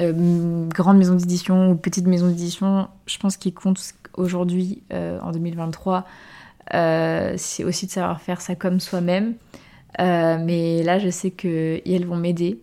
euh, 0.00 0.68
grande 0.68 0.98
maison 0.98 1.14
d'édition 1.14 1.70
ou 1.70 1.74
petite 1.74 2.06
maison 2.06 2.28
d'édition, 2.28 2.88
je 3.06 3.18
pense 3.18 3.36
qu'il 3.36 3.52
compte 3.52 3.80
aujourd'hui, 4.14 4.82
euh, 4.92 5.18
en 5.20 5.32
2023, 5.32 5.98
euh, 5.98 6.00
c'est 6.72 7.64
aussi 7.64 7.86
de 7.86 7.90
savoir 7.90 8.20
faire 8.20 8.40
ça 8.40 8.54
comme 8.54 8.80
soi-même. 8.80 9.34
mais 9.98 10.82
là, 10.82 10.98
je 10.98 11.10
sais 11.10 11.30
qu'elles 11.30 12.06
vont 12.06 12.16
m'aider. 12.16 12.60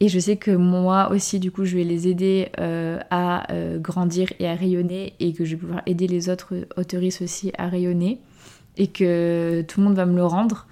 Et 0.00 0.08
je 0.08 0.18
sais 0.18 0.36
que 0.36 0.50
moi 0.50 1.12
aussi, 1.12 1.38
du 1.38 1.52
coup, 1.52 1.64
je 1.64 1.76
vais 1.76 1.84
les 1.84 2.08
aider 2.08 2.50
à 2.58 3.46
grandir 3.76 4.32
et 4.38 4.48
à 4.48 4.54
rayonner. 4.54 5.14
Et 5.20 5.32
que 5.32 5.44
je 5.44 5.56
vais 5.56 5.60
pouvoir 5.60 5.82
aider 5.86 6.06
les 6.06 6.28
autres 6.28 6.66
autoristes 6.76 7.22
aussi 7.22 7.52
à 7.58 7.68
rayonner. 7.68 8.18
Et 8.76 8.88
que 8.88 9.62
tout 9.68 9.80
le 9.80 9.86
monde 9.86 9.96
va 9.96 10.06
me 10.06 10.16
le 10.16 10.24
rendre 10.24 10.66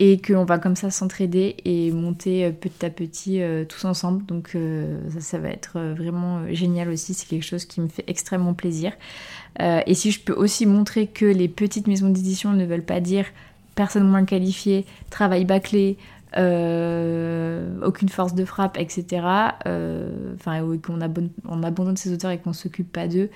et 0.00 0.20
qu'on 0.20 0.44
va 0.44 0.58
comme 0.58 0.76
ça 0.76 0.90
s'entraider 0.90 1.56
et 1.64 1.92
monter 1.92 2.44
euh, 2.44 2.50
petit 2.50 2.84
à 2.84 2.90
petit 2.90 3.40
euh, 3.40 3.64
tous 3.64 3.84
ensemble. 3.84 4.24
Donc 4.26 4.52
euh, 4.54 4.98
ça, 5.20 5.38
va 5.38 5.50
être 5.50 5.78
vraiment 5.96 6.52
génial 6.52 6.88
aussi, 6.88 7.14
c'est 7.14 7.28
quelque 7.28 7.44
chose 7.44 7.64
qui 7.64 7.80
me 7.80 7.88
fait 7.88 8.04
extrêmement 8.06 8.54
plaisir. 8.54 8.92
Et 9.60 9.94
si 9.94 10.10
je 10.10 10.20
peux 10.20 10.32
aussi 10.32 10.66
montrer 10.66 11.06
que 11.06 11.24
les 11.24 11.48
petites 11.48 11.86
maisons 11.86 12.08
d'édition 12.08 12.52
ne 12.52 12.64
veulent 12.64 12.84
pas 12.84 13.00
dire 13.00 13.26
personne 13.74 14.08
moins 14.08 14.24
qualifiée, 14.24 14.84
travail 15.10 15.44
bâclé, 15.44 15.96
aucune 16.36 18.08
force 18.08 18.34
de 18.34 18.44
frappe, 18.44 18.76
etc. 18.78 19.26
Enfin, 20.34 20.60
qu'on 20.82 21.00
abandonne 21.00 21.96
ces 21.96 22.12
auteurs 22.12 22.30
et 22.30 22.38
qu'on 22.38 22.52
s'occupe 22.52 22.92
pas 22.92 23.08
d'eux. 23.08 23.30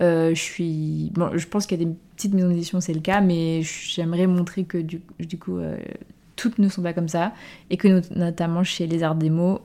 je 0.00 0.32
suis, 0.34 1.10
bon, 1.14 1.30
je 1.34 1.46
pense 1.46 1.66
qu'il 1.66 1.78
y 1.78 1.82
a 1.82 1.86
des 1.86 1.92
petites 2.20 2.34
maisons 2.34 2.48
d'édition, 2.48 2.80
c'est 2.82 2.92
le 2.92 3.00
cas, 3.00 3.22
mais 3.22 3.62
j'aimerais 3.62 4.26
montrer 4.26 4.64
que 4.64 4.76
du, 4.76 5.00
coup, 5.38 5.56
euh, 5.56 5.78
toutes 6.36 6.58
ne 6.58 6.68
sont 6.68 6.82
pas 6.82 6.92
comme 6.92 7.08
ça, 7.08 7.32
et 7.70 7.78
que 7.78 8.02
notamment 8.14 8.62
chez 8.62 8.86
les 8.86 9.02
Arts 9.02 9.14
Démo, 9.14 9.62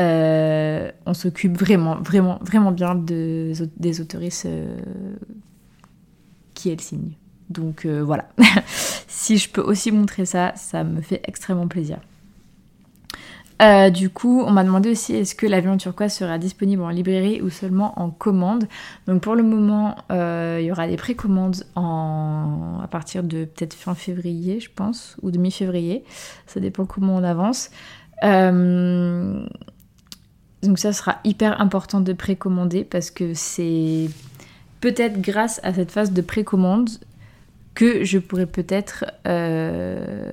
euh, 0.00 0.90
on 1.06 1.14
s'occupe 1.14 1.56
vraiment, 1.56 1.96
vraiment, 1.96 2.38
vraiment 2.42 2.72
bien 2.72 2.94
de, 2.94 3.52
des 3.76 4.00
autoristes 4.00 4.46
euh, 4.46 4.76
qui 6.54 6.70
elles 6.70 6.80
signent. 6.80 7.12
Donc 7.50 7.84
voilà, 7.84 8.28
si 9.08 9.36
je 9.36 9.50
peux 9.50 9.60
aussi 9.60 9.92
montrer 9.92 10.24
ça, 10.24 10.54
ça 10.56 10.84
me 10.84 11.02
fait 11.02 11.20
extrêmement 11.24 11.68
plaisir. 11.68 11.98
Euh, 13.62 13.90
du 13.90 14.10
coup, 14.10 14.42
on 14.44 14.50
m'a 14.50 14.64
demandé 14.64 14.90
aussi 14.90 15.14
est-ce 15.14 15.36
que 15.36 15.46
l'avion 15.46 15.76
turquoise 15.76 16.12
sera 16.12 16.38
disponible 16.38 16.82
en 16.82 16.88
librairie 16.88 17.40
ou 17.42 17.48
seulement 17.48 17.98
en 18.00 18.10
commande? 18.10 18.66
Donc 19.06 19.22
pour 19.22 19.36
le 19.36 19.44
moment, 19.44 19.94
euh, 20.10 20.58
il 20.60 20.66
y 20.66 20.72
aura 20.72 20.88
des 20.88 20.96
précommandes 20.96 21.62
à 21.76 22.88
partir 22.90 23.22
de 23.22 23.44
peut-être 23.44 23.74
fin 23.74 23.94
février, 23.94 24.58
je 24.58 24.68
pense, 24.74 25.16
ou 25.22 25.30
demi-février. 25.30 26.02
Ça 26.46 26.58
dépend 26.58 26.86
comment 26.86 27.14
on 27.14 27.22
avance. 27.22 27.70
Euh, 28.24 29.46
donc 30.62 30.78
ça 30.78 30.92
sera 30.92 31.18
hyper 31.24 31.60
important 31.60 32.00
de 32.00 32.12
précommander 32.12 32.84
parce 32.84 33.10
que 33.10 33.34
c'est 33.34 34.08
peut-être 34.80 35.20
grâce 35.20 35.60
à 35.62 35.72
cette 35.74 35.90
phase 35.90 36.12
de 36.12 36.22
précommande 36.22 36.90
que 37.74 38.04
je 38.04 38.18
pourrais 38.18 38.46
peut-être 38.46 39.06
euh, 39.26 40.32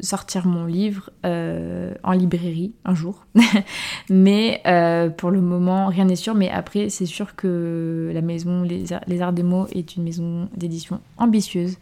sortir 0.00 0.46
mon 0.46 0.64
livre 0.64 1.10
euh, 1.26 1.92
en 2.02 2.12
librairie 2.12 2.72
un 2.84 2.94
jour. 2.94 3.26
mais 4.10 4.62
euh, 4.66 5.10
pour 5.10 5.30
le 5.30 5.40
moment, 5.40 5.88
rien 5.88 6.06
n'est 6.06 6.16
sûr. 6.16 6.34
Mais 6.34 6.48
après, 6.48 6.88
c'est 6.88 7.06
sûr 7.06 7.36
que 7.36 8.10
la 8.14 8.22
maison 8.22 8.62
Les, 8.62 9.20
Arts 9.20 9.32
des 9.32 9.42
Mots 9.42 9.66
est 9.72 9.96
une 9.96 10.04
maison 10.04 10.48
d'édition 10.56 11.00
ambitieuse. 11.18 11.76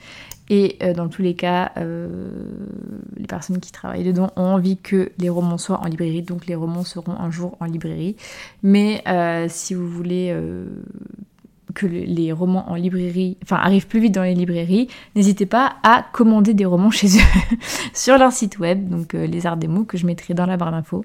Et 0.53 0.79
dans 0.97 1.09
tous 1.09 1.23
les 1.23 1.35
cas, 1.35 1.73
les 1.77 3.27
personnes 3.29 3.61
qui 3.61 3.71
travaillent 3.71 4.05
dedans 4.05 4.33
ont 4.35 4.43
envie 4.43 4.77
que 4.77 5.13
les 5.19 5.29
romans 5.29 5.59
soient 5.59 5.79
en 5.81 5.87
librairie. 5.87 6.23
Donc 6.23 6.47
les 6.47 6.57
romans 6.57 6.83
seront 6.83 7.13
un 7.13 7.31
jour 7.31 7.57
en 7.61 7.67
librairie. 7.67 8.17
Mais 8.65 9.03
si 9.49 9.75
vous 9.75 9.89
voulez 9.89 10.37
que 11.75 11.87
les 11.87 12.33
romans 12.33 12.71
en 12.71 12.75
librairie, 12.75 13.37
enfin 13.43 13.57
arrivent 13.57 13.87
plus 13.87 14.01
vite 14.01 14.15
dans 14.15 14.23
les 14.23 14.35
librairies, 14.35 14.89
n'hésitez 15.15 15.47
pas 15.47 15.75
à 15.83 16.05
commander 16.13 16.55
des 16.55 16.65
romans 16.65 16.91
chez 16.91 17.09
eux 17.09 17.57
sur 17.95 18.19
leur 18.19 18.33
site 18.33 18.59
web, 18.59 18.89
donc 18.89 19.15
euh, 19.15 19.27
les 19.27 19.47
arts 19.47 19.57
des 19.57 19.69
mots 19.69 19.85
que 19.85 19.97
je 19.99 20.07
mettrai 20.07 20.35
dans 20.35 20.47
la 20.47 20.57
barre 20.57 20.73
d'infos. 20.73 21.05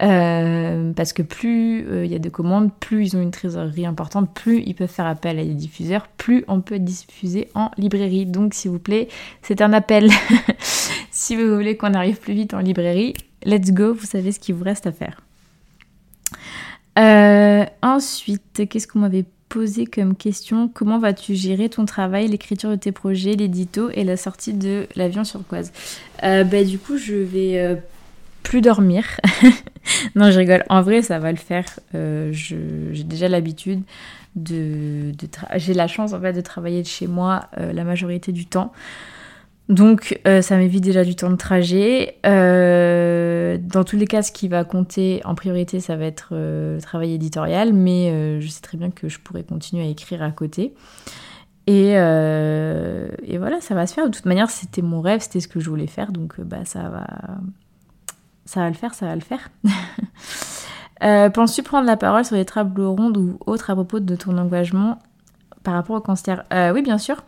Euh, 0.00 0.92
parce 0.92 1.12
que 1.12 1.22
plus 1.22 1.84
euh, 1.88 2.04
il 2.04 2.12
y 2.12 2.14
a 2.14 2.20
de 2.20 2.28
commandes, 2.28 2.70
plus 2.78 3.08
ils 3.08 3.16
ont 3.16 3.22
une 3.22 3.32
trésorerie 3.32 3.84
importante, 3.84 4.32
plus 4.32 4.62
ils 4.64 4.74
peuvent 4.74 4.88
faire 4.88 5.06
appel 5.06 5.38
à 5.40 5.44
des 5.44 5.54
diffuseurs, 5.54 6.06
plus 6.06 6.44
on 6.46 6.60
peut 6.60 6.78
diffuser 6.78 7.48
en 7.54 7.70
librairie. 7.76 8.26
Donc 8.26 8.54
s'il 8.54 8.70
vous 8.70 8.78
plaît, 8.78 9.08
c'est 9.42 9.60
un 9.60 9.72
appel. 9.72 10.10
si 11.10 11.34
vous 11.34 11.54
voulez 11.54 11.76
qu'on 11.76 11.94
arrive 11.94 12.18
plus 12.18 12.34
vite 12.34 12.54
en 12.54 12.60
librairie, 12.60 13.14
let's 13.44 13.72
go, 13.72 13.92
vous 13.92 14.06
savez 14.06 14.30
ce 14.30 14.38
qu'il 14.38 14.54
vous 14.54 14.64
reste 14.64 14.86
à 14.86 14.92
faire. 14.92 15.20
ensuite, 17.82 18.68
qu'est-ce 18.68 18.86
qu'on 18.86 19.00
m'avait 19.00 19.24
poser 19.48 19.86
comme 19.86 20.14
question 20.14 20.68
comment 20.68 20.98
vas-tu 20.98 21.34
gérer 21.34 21.68
ton 21.68 21.84
travail, 21.84 22.28
l'écriture 22.28 22.70
de 22.70 22.76
tes 22.76 22.92
projets, 22.92 23.34
l'édito 23.34 23.90
et 23.90 24.04
la 24.04 24.16
sortie 24.16 24.52
de 24.52 24.86
l'avion 24.96 25.24
sur 25.24 25.40
euh, 26.22 26.44
bah, 26.44 26.64
Du 26.64 26.78
coup, 26.78 26.98
je 26.98 27.14
vais 27.14 27.58
euh, 27.58 27.74
plus 28.42 28.60
dormir. 28.60 29.04
non, 30.14 30.30
je 30.30 30.38
rigole. 30.38 30.64
En 30.68 30.82
vrai, 30.82 31.02
ça 31.02 31.18
va 31.18 31.30
le 31.30 31.38
faire. 31.38 31.66
Euh, 31.94 32.30
j'ai 32.32 33.04
déjà 33.04 33.28
l'habitude 33.28 33.82
de, 34.36 35.12
de 35.18 35.28
j'ai 35.56 35.74
la 35.74 35.88
chance 35.88 36.12
en 36.12 36.20
fait 36.20 36.32
de 36.32 36.40
travailler 36.40 36.82
de 36.82 36.86
chez 36.86 37.06
moi 37.06 37.48
la 37.56 37.82
majorité 37.82 38.30
du 38.30 38.46
temps. 38.46 38.72
Donc 39.68 40.18
euh, 40.26 40.40
ça 40.40 40.56
m'évite 40.56 40.82
déjà 40.82 41.04
du 41.04 41.14
temps 41.14 41.30
de 41.30 41.36
trajet. 41.36 42.16
Euh, 42.24 43.58
dans 43.60 43.84
tous 43.84 43.96
les 43.96 44.06
cas, 44.06 44.22
ce 44.22 44.32
qui 44.32 44.48
va 44.48 44.64
compter 44.64 45.20
en 45.24 45.34
priorité, 45.34 45.78
ça 45.80 45.96
va 45.96 46.06
être 46.06 46.30
euh, 46.32 46.76
le 46.76 46.82
travail 46.82 47.12
éditorial, 47.12 47.74
mais 47.74 48.40
je 48.40 48.48
sais 48.48 48.62
très 48.62 48.78
bien 48.78 48.90
que 48.90 49.08
je 49.08 49.18
pourrais 49.18 49.42
continuer 49.42 49.84
à 49.84 49.88
écrire 49.88 50.22
à 50.22 50.30
côté. 50.30 50.74
Et, 51.66 51.92
voilà, 53.38 53.60
ça 53.60 53.74
va 53.74 53.86
se 53.86 53.92
faire. 53.92 54.06
De 54.06 54.10
toute 54.10 54.24
manière, 54.24 54.48
c'était 54.48 54.82
mon 54.82 55.02
rêve, 55.02 55.20
c'était 55.20 55.40
ce 55.40 55.48
que 55.48 55.60
je 55.60 55.68
voulais 55.68 55.86
faire, 55.86 56.12
donc 56.12 56.40
bah 56.40 56.64
ça 56.64 56.88
va, 56.88 57.06
ça 58.46 58.60
va 58.60 58.68
le 58.68 58.74
faire, 58.74 58.94
ça 58.94 59.06
va 59.06 59.14
le 59.14 59.20
faire. 59.20 59.50
Penses-tu 61.34 61.62
prendre 61.62 61.86
la 61.86 61.98
parole 61.98 62.24
sur 62.24 62.36
les 62.36 62.46
tables 62.46 62.80
rondes 62.80 63.18
ou 63.18 63.38
autres 63.44 63.68
à 63.68 63.74
propos 63.74 64.00
de 64.00 64.16
ton 64.16 64.38
engagement 64.38 64.98
par 65.62 65.74
rapport 65.74 65.96
au 65.96 66.00
cancer? 66.00 66.44
Oui, 66.72 66.80
bien 66.80 66.96
sûr. 66.96 67.22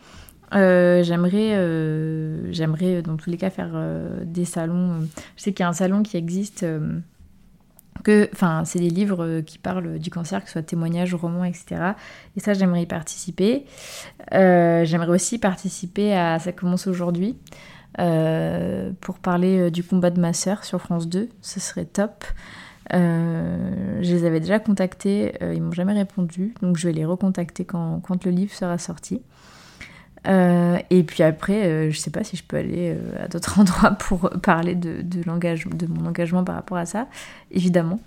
Euh, 0.55 1.03
j'aimerais, 1.03 1.55
euh, 1.55 2.53
j'aimerais 2.53 2.97
euh, 2.97 3.03
dans 3.03 3.17
tous 3.17 3.31
les 3.31 3.37
cas 3.37 3.51
faire 3.51 3.73
des 4.25 4.45
salons. 4.45 5.09
Je 5.37 5.43
sais 5.43 5.53
qu'il 5.53 5.63
y 5.63 5.67
a 5.67 5.69
un 5.69 5.73
salon 5.73 6.03
qui 6.03 6.17
existe. 6.17 6.67
que, 8.03 8.29
enfin, 8.33 8.65
c'est 8.65 8.79
des 8.79 8.91
livres 8.91 9.41
qui 9.41 9.59
parlent 9.59 9.99
du 9.99 10.11
cancer, 10.11 10.41
que 10.41 10.47
ce 10.47 10.53
soit 10.55 10.63
témoignages, 10.63 11.15
romans, 11.15 11.45
etc. 11.45 11.93
Et 12.37 12.41
ça, 12.41 12.55
j'aimerais 12.55 12.83
y 12.83 12.87
participer. 12.87 13.67
j'aimerais 14.33 15.09
aussi 15.09 15.39
participer 15.39 16.15
à 16.15 16.39
Ça 16.39 16.53
commence 16.53 16.87
aujourd'hui 16.87 17.37
pour 17.97 19.19
parler 19.19 19.71
du 19.71 19.85
combat 19.85 20.11
de 20.11 20.21
ma 20.21 20.33
sœur 20.33 20.65
sur 20.65 20.81
France 20.81 21.09
2. 21.09 21.29
Ce 21.43 21.61
serait 21.61 21.85
top. 21.85 22.25
je 22.93 24.01
les 24.01 24.25
avais 24.25 24.41
déjà 24.41 24.59
contactés, 24.59 25.35
ils 25.43 25.63
m'ont 25.63 25.73
jamais 25.73 25.93
répondu, 25.93 26.55
donc 26.63 26.77
je 26.77 26.89
vais 26.89 26.95
les 26.95 27.05
recontacter 27.05 27.65
quand 27.65 28.25
le 28.25 28.31
livre 28.31 28.55
sera 28.55 28.79
sorti. 28.79 29.21
Euh, 30.27 30.79
et 30.91 31.03
puis 31.03 31.23
après, 31.23 31.67
euh, 31.67 31.91
je 31.91 31.99
sais 31.99 32.11
pas 32.11 32.25
si 32.25 32.37
je 32.37 32.45
peux 32.45 32.57
aller 32.57 32.95
euh, 32.95 33.25
à 33.25 33.29
d'autres 33.29 33.59
endroits 33.61 33.93
pour 33.93 34.31
parler 34.43 34.75
de, 34.75 35.03
de, 35.03 35.23
de 35.23 35.87
mon 35.87 36.07
engagement 36.07 36.45
par 36.45 36.55
rapport 36.55 36.77
à 36.79 36.87
ça, 36.87 37.07
évidemment. 37.51 38.01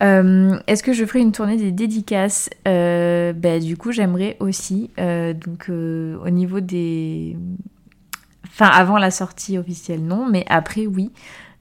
Est-ce 0.00 0.82
que 0.82 0.92
je 0.92 1.04
ferai 1.04 1.20
une 1.20 1.30
tournée 1.30 1.56
des 1.56 1.70
dédicaces? 1.70 2.50
Bah, 2.64 3.60
Du 3.60 3.76
coup, 3.76 3.92
j'aimerais 3.92 4.36
aussi. 4.40 4.90
donc, 4.98 5.68
au 5.68 6.30
niveau 6.30 6.58
des. 6.58 7.36
Enfin, 8.48 8.66
avant 8.66 8.98
la 8.98 9.12
sortie 9.12 9.58
officielle, 9.58 10.02
non, 10.02 10.28
mais 10.28 10.44
après, 10.48 10.86
oui. 10.86 11.12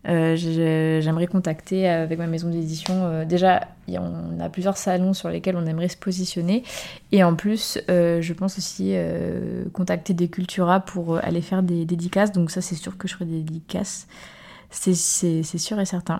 Euh, 0.08 0.36
j'aimerais 0.36 1.28
contacter 1.28 1.88
avec 1.88 2.18
ma 2.18 2.28
maison 2.28 2.50
d'édition. 2.50 3.06
Euh, 3.06 3.26
déjà, 3.26 3.68
on 3.88 4.40
a 4.40 4.50
plusieurs 4.50 4.78
salons 4.78 5.14
sur 5.14 5.30
lesquels 5.30 5.56
on 5.56 5.66
aimerait 5.66 5.90
se 5.90 5.98
positionner. 5.98 6.64
Et 7.12 7.24
en 7.24 7.36
plus, 7.36 7.80
euh, 7.90 8.22
je 8.22 8.34
pense 8.34 8.58
aussi 8.58 8.96
contacter 9.74 10.14
des 10.14 10.28
Cultura 10.28 10.80
pour 10.80 11.18
aller 11.18 11.42
faire 11.42 11.64
des 11.64 11.86
dédicaces. 11.86 12.32
Donc 12.32 12.52
ça, 12.52 12.62
c'est 12.62 12.76
sûr 12.76 12.98
que 12.98 13.08
je 13.08 13.14
ferai 13.14 13.26
des 13.26 13.42
dédicaces. 13.42 14.08
C'est 14.70 14.94
sûr 14.96 15.80
et 15.80 15.86
certain. 15.86 16.20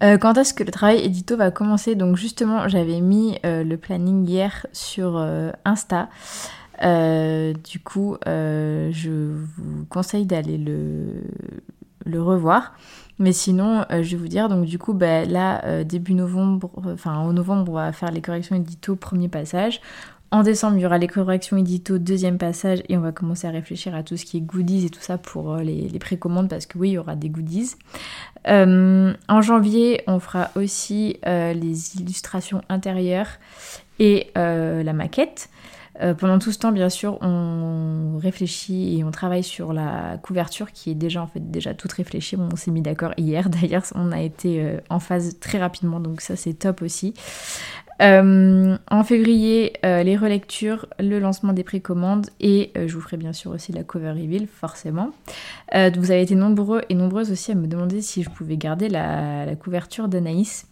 quand 0.00 0.36
est-ce 0.36 0.52
que 0.52 0.64
le 0.64 0.72
travail 0.72 1.04
édito 1.04 1.36
va 1.36 1.50
commencer? 1.52 1.94
Donc 1.94 2.16
justement, 2.16 2.66
j'avais 2.68 3.00
mis 3.00 3.38
le 3.44 3.76
planning 3.76 4.26
hier 4.28 4.66
sur 4.72 5.16
Insta. 5.64 6.08
du 6.82 7.80
coup, 7.84 8.16
je 8.26 9.10
vous 9.56 9.84
conseille 9.88 10.26
d'aller 10.26 10.58
le, 10.58 11.22
le 12.08 12.22
revoir. 12.22 12.72
Mais 13.18 13.32
sinon, 13.32 13.84
euh, 13.90 14.02
je 14.02 14.12
vais 14.12 14.16
vous 14.16 14.28
dire, 14.28 14.48
donc 14.48 14.64
du 14.64 14.78
coup, 14.78 14.94
bah, 14.94 15.24
là, 15.24 15.64
euh, 15.64 15.84
début 15.84 16.14
novembre, 16.14 16.70
euh, 16.86 16.94
enfin 16.94 17.16
en 17.16 17.32
novembre, 17.32 17.72
on 17.72 17.74
va 17.74 17.92
faire 17.92 18.12
les 18.12 18.20
corrections 18.20 18.56
édito, 18.56 18.94
premier 18.94 19.28
passage. 19.28 19.80
En 20.30 20.42
décembre, 20.42 20.76
il 20.76 20.82
y 20.82 20.86
aura 20.86 20.98
les 20.98 21.08
corrections 21.08 21.56
édito, 21.56 21.98
deuxième 21.98 22.38
passage, 22.38 22.82
et 22.88 22.96
on 22.96 23.00
va 23.00 23.12
commencer 23.12 23.46
à 23.48 23.50
réfléchir 23.50 23.94
à 23.94 24.02
tout 24.02 24.16
ce 24.16 24.26
qui 24.26 24.36
est 24.36 24.40
goodies 24.40 24.86
et 24.86 24.90
tout 24.90 25.00
ça 25.00 25.16
pour 25.16 25.56
les, 25.56 25.88
les 25.88 25.98
précommandes, 25.98 26.50
parce 26.50 26.66
que 26.66 26.76
oui, 26.76 26.90
il 26.90 26.92
y 26.92 26.98
aura 26.98 27.16
des 27.16 27.30
goodies. 27.30 27.74
en 28.46 29.40
janvier, 29.40 30.02
on 30.06 30.20
fera 30.20 30.50
aussi 30.54 31.18
les 31.24 31.96
illustrations 31.96 32.60
intérieures 32.68 33.38
et 33.98 34.30
la 34.34 34.92
maquette. 34.92 35.48
Euh, 36.00 36.14
pendant 36.14 36.38
tout 36.38 36.52
ce 36.52 36.58
temps, 36.58 36.72
bien 36.72 36.88
sûr, 36.88 37.18
on 37.22 38.18
réfléchit 38.18 38.98
et 38.98 39.04
on 39.04 39.10
travaille 39.10 39.42
sur 39.42 39.72
la 39.72 40.18
couverture 40.22 40.72
qui 40.72 40.90
est 40.90 40.94
déjà 40.94 41.22
en 41.22 41.26
fait 41.26 41.50
déjà 41.50 41.74
toute 41.74 41.92
réfléchie. 41.92 42.36
on 42.36 42.56
s'est 42.56 42.70
mis 42.70 42.82
d'accord 42.82 43.12
hier. 43.16 43.48
D'ailleurs, 43.50 43.84
on 43.94 44.12
a 44.12 44.20
été 44.20 44.62
euh, 44.62 44.78
en 44.90 45.00
phase 45.00 45.38
très 45.40 45.58
rapidement, 45.58 46.00
donc 46.00 46.20
ça 46.20 46.36
c'est 46.36 46.54
top 46.54 46.82
aussi. 46.82 47.14
Euh, 48.00 48.78
en 48.92 49.02
février, 49.02 49.72
les 49.82 50.16
relectures, 50.16 50.86
le 51.00 51.18
lancement 51.18 51.52
des 51.52 51.64
précommandes 51.64 52.28
et 52.38 52.70
je 52.76 52.94
vous 52.94 53.00
ferai 53.00 53.16
bien 53.16 53.32
sûr 53.32 53.50
aussi 53.50 53.72
la 53.72 53.82
cover 53.82 54.10
reveal, 54.10 54.46
forcément. 54.46 55.10
vous 55.74 56.10
avez 56.12 56.22
été 56.22 56.36
nombreux 56.36 56.82
et 56.88 56.94
nombreuses 56.94 57.32
aussi 57.32 57.50
à 57.50 57.56
me 57.56 57.66
demander 57.66 58.00
si 58.00 58.22
je 58.22 58.30
pouvais 58.30 58.56
garder 58.56 58.88
la, 58.88 59.44
la 59.46 59.56
couverture 59.56 60.06
d'Anaïs 60.06 60.68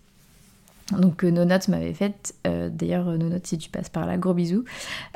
donc 0.92 1.24
euh, 1.24 1.30
nos 1.30 1.44
notes 1.44 1.66
m'avaient 1.68 1.94
fait, 1.94 2.34
euh, 2.46 2.68
d'ailleurs 2.68 3.08
euh, 3.08 3.16
nos 3.16 3.28
notes 3.28 3.46
si 3.46 3.58
tu 3.58 3.70
passes 3.70 3.88
par 3.88 4.06
là, 4.06 4.16
gros 4.16 4.34
bisous. 4.34 4.64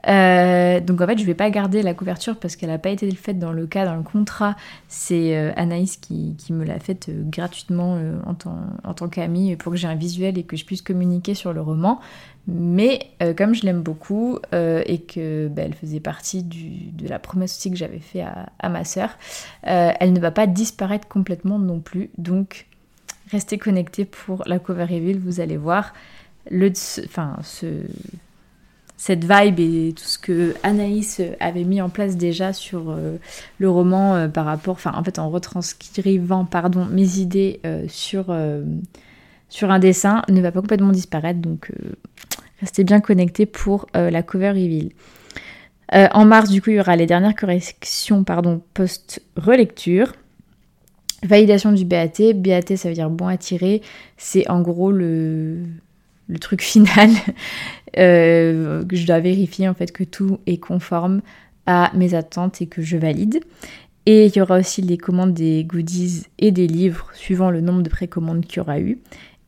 donc 0.05 1.01
en 1.01 1.07
fait 1.07 1.19
je 1.19 1.25
vais 1.25 1.35
pas 1.35 1.51
garder 1.51 1.83
la 1.83 1.95
couverture 1.95 2.37
parce 2.39 2.57
qu'elle 2.57 2.71
n'a 2.71 2.79
pas 2.79 2.91
été 2.91 3.09
faite 3.13 3.39
dans 3.39 3.53
le 3.53 3.67
cas, 3.67 3.85
dans 3.85 3.95
le 3.95 4.03
contrat. 4.03 4.57
C'est 4.89 5.37
Anaïs 5.57 5.97
qui, 5.97 6.35
me 6.51 6.65
l'a 6.65 6.81
faite 6.81 7.11
gratuitement 7.31 7.99
en 8.27 8.35
tant, 8.95 9.09
qu'amie 9.09 9.55
pour 9.57 9.73
que 9.73 9.79
j'ai 9.79 9.87
un 9.87 9.95
visuel 9.95 10.39
et 10.39 10.43
que 10.43 10.57
je 10.57 10.65
puisse 10.65 10.83
communiquer 10.83 11.35
sur 11.35 11.53
le 11.53 11.61
roman. 11.61 12.01
Mais 12.49 13.11
comme 13.37 13.55
je 13.55 13.65
l'aime 13.65 13.83
beaucoup 13.83 14.39
et 14.53 14.99
que 15.03 15.49
bah, 15.49 15.63
faisait 15.81 16.01
partie 16.01 16.43
de 16.43 17.09
la 17.09 17.19
promesse 17.19 17.57
aussi 17.57 17.71
que 17.71 17.77
j'avais 17.77 18.01
fait 18.01 18.23
à, 18.23 18.49
à 18.59 18.69
ma 18.69 18.85
sœur, 18.85 19.11
elle 19.63 20.13
ne 20.13 20.21
va 20.21 20.31
pas 20.31 20.47
disparaître 20.47 21.07
complètement 21.07 21.59
non 21.59 21.81
plus. 21.81 22.11
Donc 22.19 22.67
Restez 23.33 23.59
connectés 23.59 24.05
pour 24.05 24.43
la 24.47 24.59
cover 24.59 24.85
reveal, 24.85 25.19
vous 25.19 25.41
allez 25.41 25.57
voir 25.57 25.93
le, 26.51 26.73
enfin, 27.05 27.37
ce, 27.43 27.67
cette 29.01 29.25
vibe 29.25 29.59
et 29.61 29.95
tout 29.97 30.05
ce 30.05 30.19
que 30.19 30.55
Anaïs 30.63 31.23
avait 31.41 31.65
mis 31.65 31.81
en 31.81 31.89
place 31.89 32.19
déjà 32.19 32.53
sur 32.53 32.91
euh, 32.91 33.17
le 33.59 33.71
roman 33.71 34.15
euh, 34.15 34.29
par 34.29 34.45
rapport, 34.45 34.75
enfin 34.75 34.93
en 34.95 35.03
fait 35.03 35.19
en 35.19 35.31
retranscrivant 35.31 36.45
pardon, 36.45 36.85
mes 36.85 37.17
idées 37.17 37.61
euh, 37.65 37.87
sur, 37.89 38.31
un 38.31 39.79
dessin 39.79 40.23
ne 40.29 40.43
va 40.43 40.53
pas 40.53 40.61
complètement 40.61 40.93
disparaître 40.93 41.41
donc 41.41 41.73
restez 42.61 42.85
bien 42.85 43.01
connectés 43.01 43.47
pour 43.47 43.87
la 43.95 44.23
cover 44.23 44.51
reveal. 44.51 44.91
en 45.93 46.25
mars 46.27 46.51
du 46.51 46.61
coup 46.61 46.69
il 46.69 46.77
y 46.77 46.81
aura 46.81 46.95
les 46.95 47.07
dernières 47.07 47.35
corrections 47.35 48.23
pardon 48.23 48.61
post-relecture. 48.75 50.13
Validation 51.23 51.73
du 51.73 51.85
BAT. 51.85 52.33
BAT, 52.35 52.77
ça 52.77 52.89
veut 52.89 52.95
dire 52.95 53.11
bon 53.11 53.27
à 53.27 53.37
tirer. 53.37 53.83
C'est 54.17 54.49
en 54.49 54.63
gros 54.63 54.91
le, 54.91 55.59
truc 56.41 56.63
final. 56.63 57.11
euh, 57.99 58.83
je 58.91 59.07
dois 59.07 59.21
vérifier 59.21 59.69
en 59.69 59.75
fait 59.75 59.93
que 59.93 60.05
tout 60.05 60.39
est 60.47 60.57
conforme 60.57 61.21
à 61.67 61.93
mes 61.95 62.15
attentes 62.15 62.63
et 62.63 62.67
que 62.67 62.81
je 62.81 62.97
valide. 62.97 63.41
Et 64.07 64.27
il 64.27 64.37
y 64.37 64.41
aura 64.41 64.59
aussi 64.59 64.81
les 64.81 64.97
commandes 64.97 65.35
des 65.35 65.63
goodies 65.65 66.25
et 66.39 66.53
des 66.53 66.67
livres 66.67 67.09
suivant 67.13 67.51
le 67.51 67.61
nombre 67.61 67.83
de 67.83 67.91
précommandes 67.91 68.47
qu'il 68.47 68.57
y 68.57 68.61
aura 68.61 68.81
eu. 68.81 68.99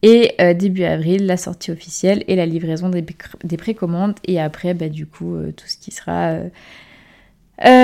Et 0.03 0.35
euh, 0.41 0.53
début 0.53 0.85
avril, 0.85 1.27
la 1.27 1.39
sortie 1.39 1.71
officielle 1.71 2.23
et 2.29 2.37
la 2.37 2.45
livraison 2.45 2.91
des, 2.91 3.05
des 3.45 3.57
précommandes. 3.57 4.15
Et 4.25 4.39
après, 4.41 4.75
bah, 4.75 4.91
du 4.91 5.07
coup, 5.07 5.37
euh, 5.37 5.53
tout 5.53 5.67
ce 5.67 5.79
qui 5.79 5.91
sera 5.91 6.37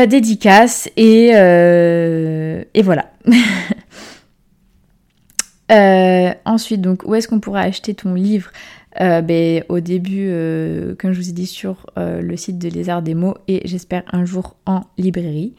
dédicace. 0.07 0.91
Et 0.97 1.33
voilà. 2.83 3.13
Euh, 5.71 6.33
ensuite, 6.45 6.81
donc, 6.81 7.03
où 7.05 7.15
est-ce 7.15 7.29
qu'on 7.29 7.41
pourra 7.41 7.61
acheter 7.61 7.95
ton 7.95 8.15
livre 8.15 8.51
euh, 9.01 9.21
ben, 9.21 9.65
Au 9.69 9.81
début, 9.81 10.29
euh, 10.31 10.95
comme 10.99 11.13
je 11.13 11.21
vous 11.21 11.29
ai 11.29 11.33
dit, 11.33 11.47
sur 11.47 11.87
le 11.97 12.37
site 12.37 12.59
de 12.59 12.69
Les 12.69 12.89
Arts 12.89 13.03
des 13.03 13.15
mots 13.15 13.37
et 13.49 13.63
j'espère 13.65 14.03
un 14.13 14.25
jour 14.25 14.57
en 14.67 14.83
librairie. 14.97 15.55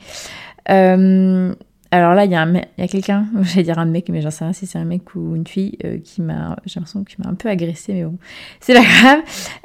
Alors 1.91 2.13
là, 2.13 2.25
il 2.25 2.32
y 2.32 2.36
a, 2.36 2.41
a 2.41 2.88
quelqu'un, 2.88 3.25
j'allais 3.41 3.63
dire 3.63 3.80
un 3.80 3.86
mec, 3.86 4.10
mais 4.10 4.21
j'en 4.21 4.30
sais 4.30 4.43
rien 4.43 4.54
si 4.54 4.67
c'est 4.67 4.78
un 4.78 4.86
mec 4.86 5.15
ou 5.15 5.36
une 5.36 5.47
fille 5.47 5.78
euh, 5.84 5.97
qui 6.04 6.21
m'a, 6.21 6.56
j'ai 6.65 6.80
l'impression 6.80 7.04
qu'il 7.04 7.23
m'a 7.23 7.32
un 7.32 7.34
peu 7.34 7.49
agressé, 7.49 7.93
mais 7.93 8.04
bon, 8.04 8.17
c'est 8.60 8.73
pas 8.73 8.84
grave. 8.84 9.19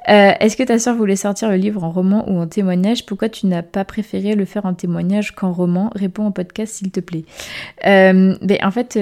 Euh, 0.09 0.33
est-ce 0.41 0.57
que 0.57 0.63
ta 0.63 0.79
soeur 0.79 0.97
voulait 0.97 1.17
sortir 1.17 1.51
le 1.51 1.57
livre 1.57 1.85
en 1.85 1.91
roman 1.91 2.29
ou 2.31 2.39
en 2.39 2.47
témoignage? 2.47 3.05
Pourquoi 3.05 3.29
tu 3.29 3.47
n'as 3.47 3.63
pas 3.63 3.85
préféré 3.85 4.35
le 4.35 4.47
faire 4.47 4.65
en 4.65 4.75
témoignage 4.75 5.35
qu'en 5.35 5.53
roman? 5.53 5.91
Réponds 5.95 6.27
au 6.27 6.31
podcast 6.31 6.75
s'il 6.75 6.91
te 6.91 7.01
plaît. 7.01 7.25
Euh, 7.87 8.37
ben, 8.41 8.59
en 8.63 8.71
fait, 8.71 8.99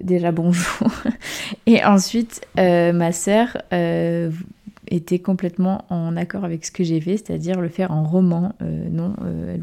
déjà 0.00 0.32
bonjour. 0.32 0.88
Et 1.66 1.84
ensuite, 1.84 2.46
ma 2.56 3.12
soeur 3.12 3.58
était 4.88 5.18
complètement 5.18 5.84
en 5.90 6.16
accord 6.16 6.44
avec 6.44 6.64
ce 6.64 6.70
que 6.70 6.84
j'ai 6.84 7.00
fait, 7.00 7.16
c'est-à-dire 7.16 7.60
le 7.60 7.68
faire 7.68 7.90
en 7.90 8.04
roman. 8.04 8.54
Euh, 8.62 8.88
non, 8.90 9.14
euh, 9.22 9.56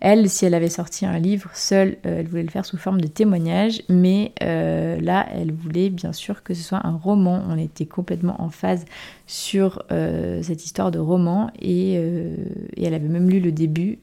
elle, 0.00 0.28
si 0.28 0.44
elle 0.44 0.54
avait 0.54 0.68
sorti 0.68 1.06
un 1.06 1.18
livre 1.18 1.50
seule, 1.54 1.96
euh, 2.06 2.20
elle 2.20 2.28
voulait 2.28 2.42
le 2.42 2.50
faire 2.50 2.64
sous 2.64 2.76
forme 2.76 3.00
de 3.00 3.06
témoignage, 3.06 3.82
mais 3.88 4.32
là, 4.40 5.26
elle 5.32 5.52
voulait 5.52 5.90
bien 5.90 6.12
sûr 6.12 6.42
que 6.42 6.54
ce 6.54 6.62
soit 6.62 6.86
un 6.86 6.96
roman. 6.96 7.42
On 7.48 7.58
était 7.58 7.86
complètement 7.86 8.40
en 8.40 8.50
phase 8.50 8.84
sur 9.26 9.82
cette 9.88 10.64
histoire 10.64 10.90
de 10.90 10.98
roman 10.98 11.50
et, 11.60 11.94
elle 11.94 12.94
avait 12.94 13.08
même 13.08 13.28
lu 13.28 13.40
le 13.40 13.52
début, 13.52 13.98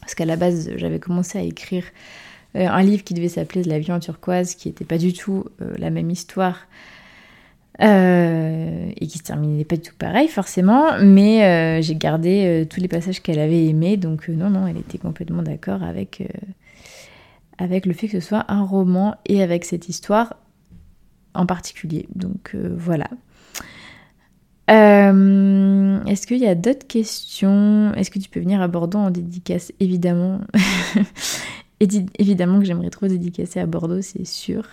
parce 0.00 0.14
qu'à 0.14 0.24
la 0.24 0.36
base, 0.36 0.70
j'avais 0.76 0.98
commencé 0.98 1.38
à 1.38 1.42
écrire 1.42 1.84
un 2.54 2.82
livre 2.82 3.04
qui 3.04 3.14
devait 3.14 3.28
s'appeler 3.28 3.62
La 3.64 3.80
turquoise, 4.00 4.54
qui 4.54 4.68
n'était 4.68 4.84
pas 4.84 4.98
du 4.98 5.12
tout 5.12 5.44
la 5.78 5.90
même 5.90 6.10
histoire. 6.10 6.66
Euh, 7.82 8.90
et 8.96 9.06
qui 9.06 9.18
se 9.18 9.22
terminait 9.22 9.64
pas 9.64 9.76
du 9.76 9.82
tout 9.82 9.94
pareil 9.98 10.28
forcément, 10.28 10.98
mais 11.02 11.44
euh, 11.44 11.82
j'ai 11.82 11.94
gardé 11.94 12.44
euh, 12.46 12.64
tous 12.64 12.80
les 12.80 12.88
passages 12.88 13.20
qu'elle 13.20 13.38
avait 13.38 13.66
aimés, 13.66 13.98
donc 13.98 14.28
non, 14.28 14.48
non, 14.48 14.66
elle 14.66 14.78
était 14.78 14.96
complètement 14.96 15.42
d'accord 15.42 15.82
avec, 15.82 16.22
avec 17.58 17.84
le 17.84 17.92
fait 17.92 18.08
que 18.08 18.18
ce 18.18 18.26
soit 18.26 18.46
un 18.48 18.64
roman 18.64 19.16
et 19.26 19.42
avec 19.42 19.66
cette 19.66 19.90
histoire 19.90 20.36
en 21.34 21.44
particulier. 21.44 22.06
Donc 22.14 22.56
voilà. 22.76 23.08
Est-ce 24.68 26.26
qu'il 26.26 26.38
y 26.38 26.46
a 26.46 26.54
d'autres 26.54 26.86
questions? 26.86 27.92
Est-ce 27.94 28.10
que 28.10 28.18
tu 28.18 28.30
peux 28.30 28.40
venir 28.40 28.62
à 28.62 28.68
Bordeaux 28.68 28.98
en 28.98 29.10
dédicace? 29.10 29.72
Évidemment. 29.80 30.40
Évidemment 31.80 32.58
que 32.58 32.64
j'aimerais 32.64 32.88
trop 32.88 33.06
dédicacer 33.06 33.60
à 33.60 33.66
Bordeaux, 33.66 34.00
c'est 34.00 34.24
sûr. 34.24 34.64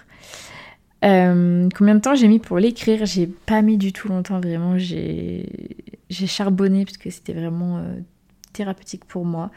Euh, 1.03 1.67
combien 1.75 1.95
de 1.95 1.99
temps 1.99 2.15
j'ai 2.15 2.27
mis 2.27 2.39
pour 2.39 2.59
l'écrire? 2.59 3.05
J'ai 3.05 3.27
pas 3.27 3.61
mis 3.61 3.77
du 3.77 3.91
tout 3.91 4.07
longtemps, 4.07 4.39
vraiment. 4.39 4.77
J'ai 4.77 5.47
charbonné 6.09 6.85
parce 6.85 6.97
que 6.97 7.09
c'était 7.09 7.33
vraiment 7.33 7.79
euh, 7.79 7.99
thérapeutique 8.53 9.05
pour 9.05 9.25
moi. 9.25 9.51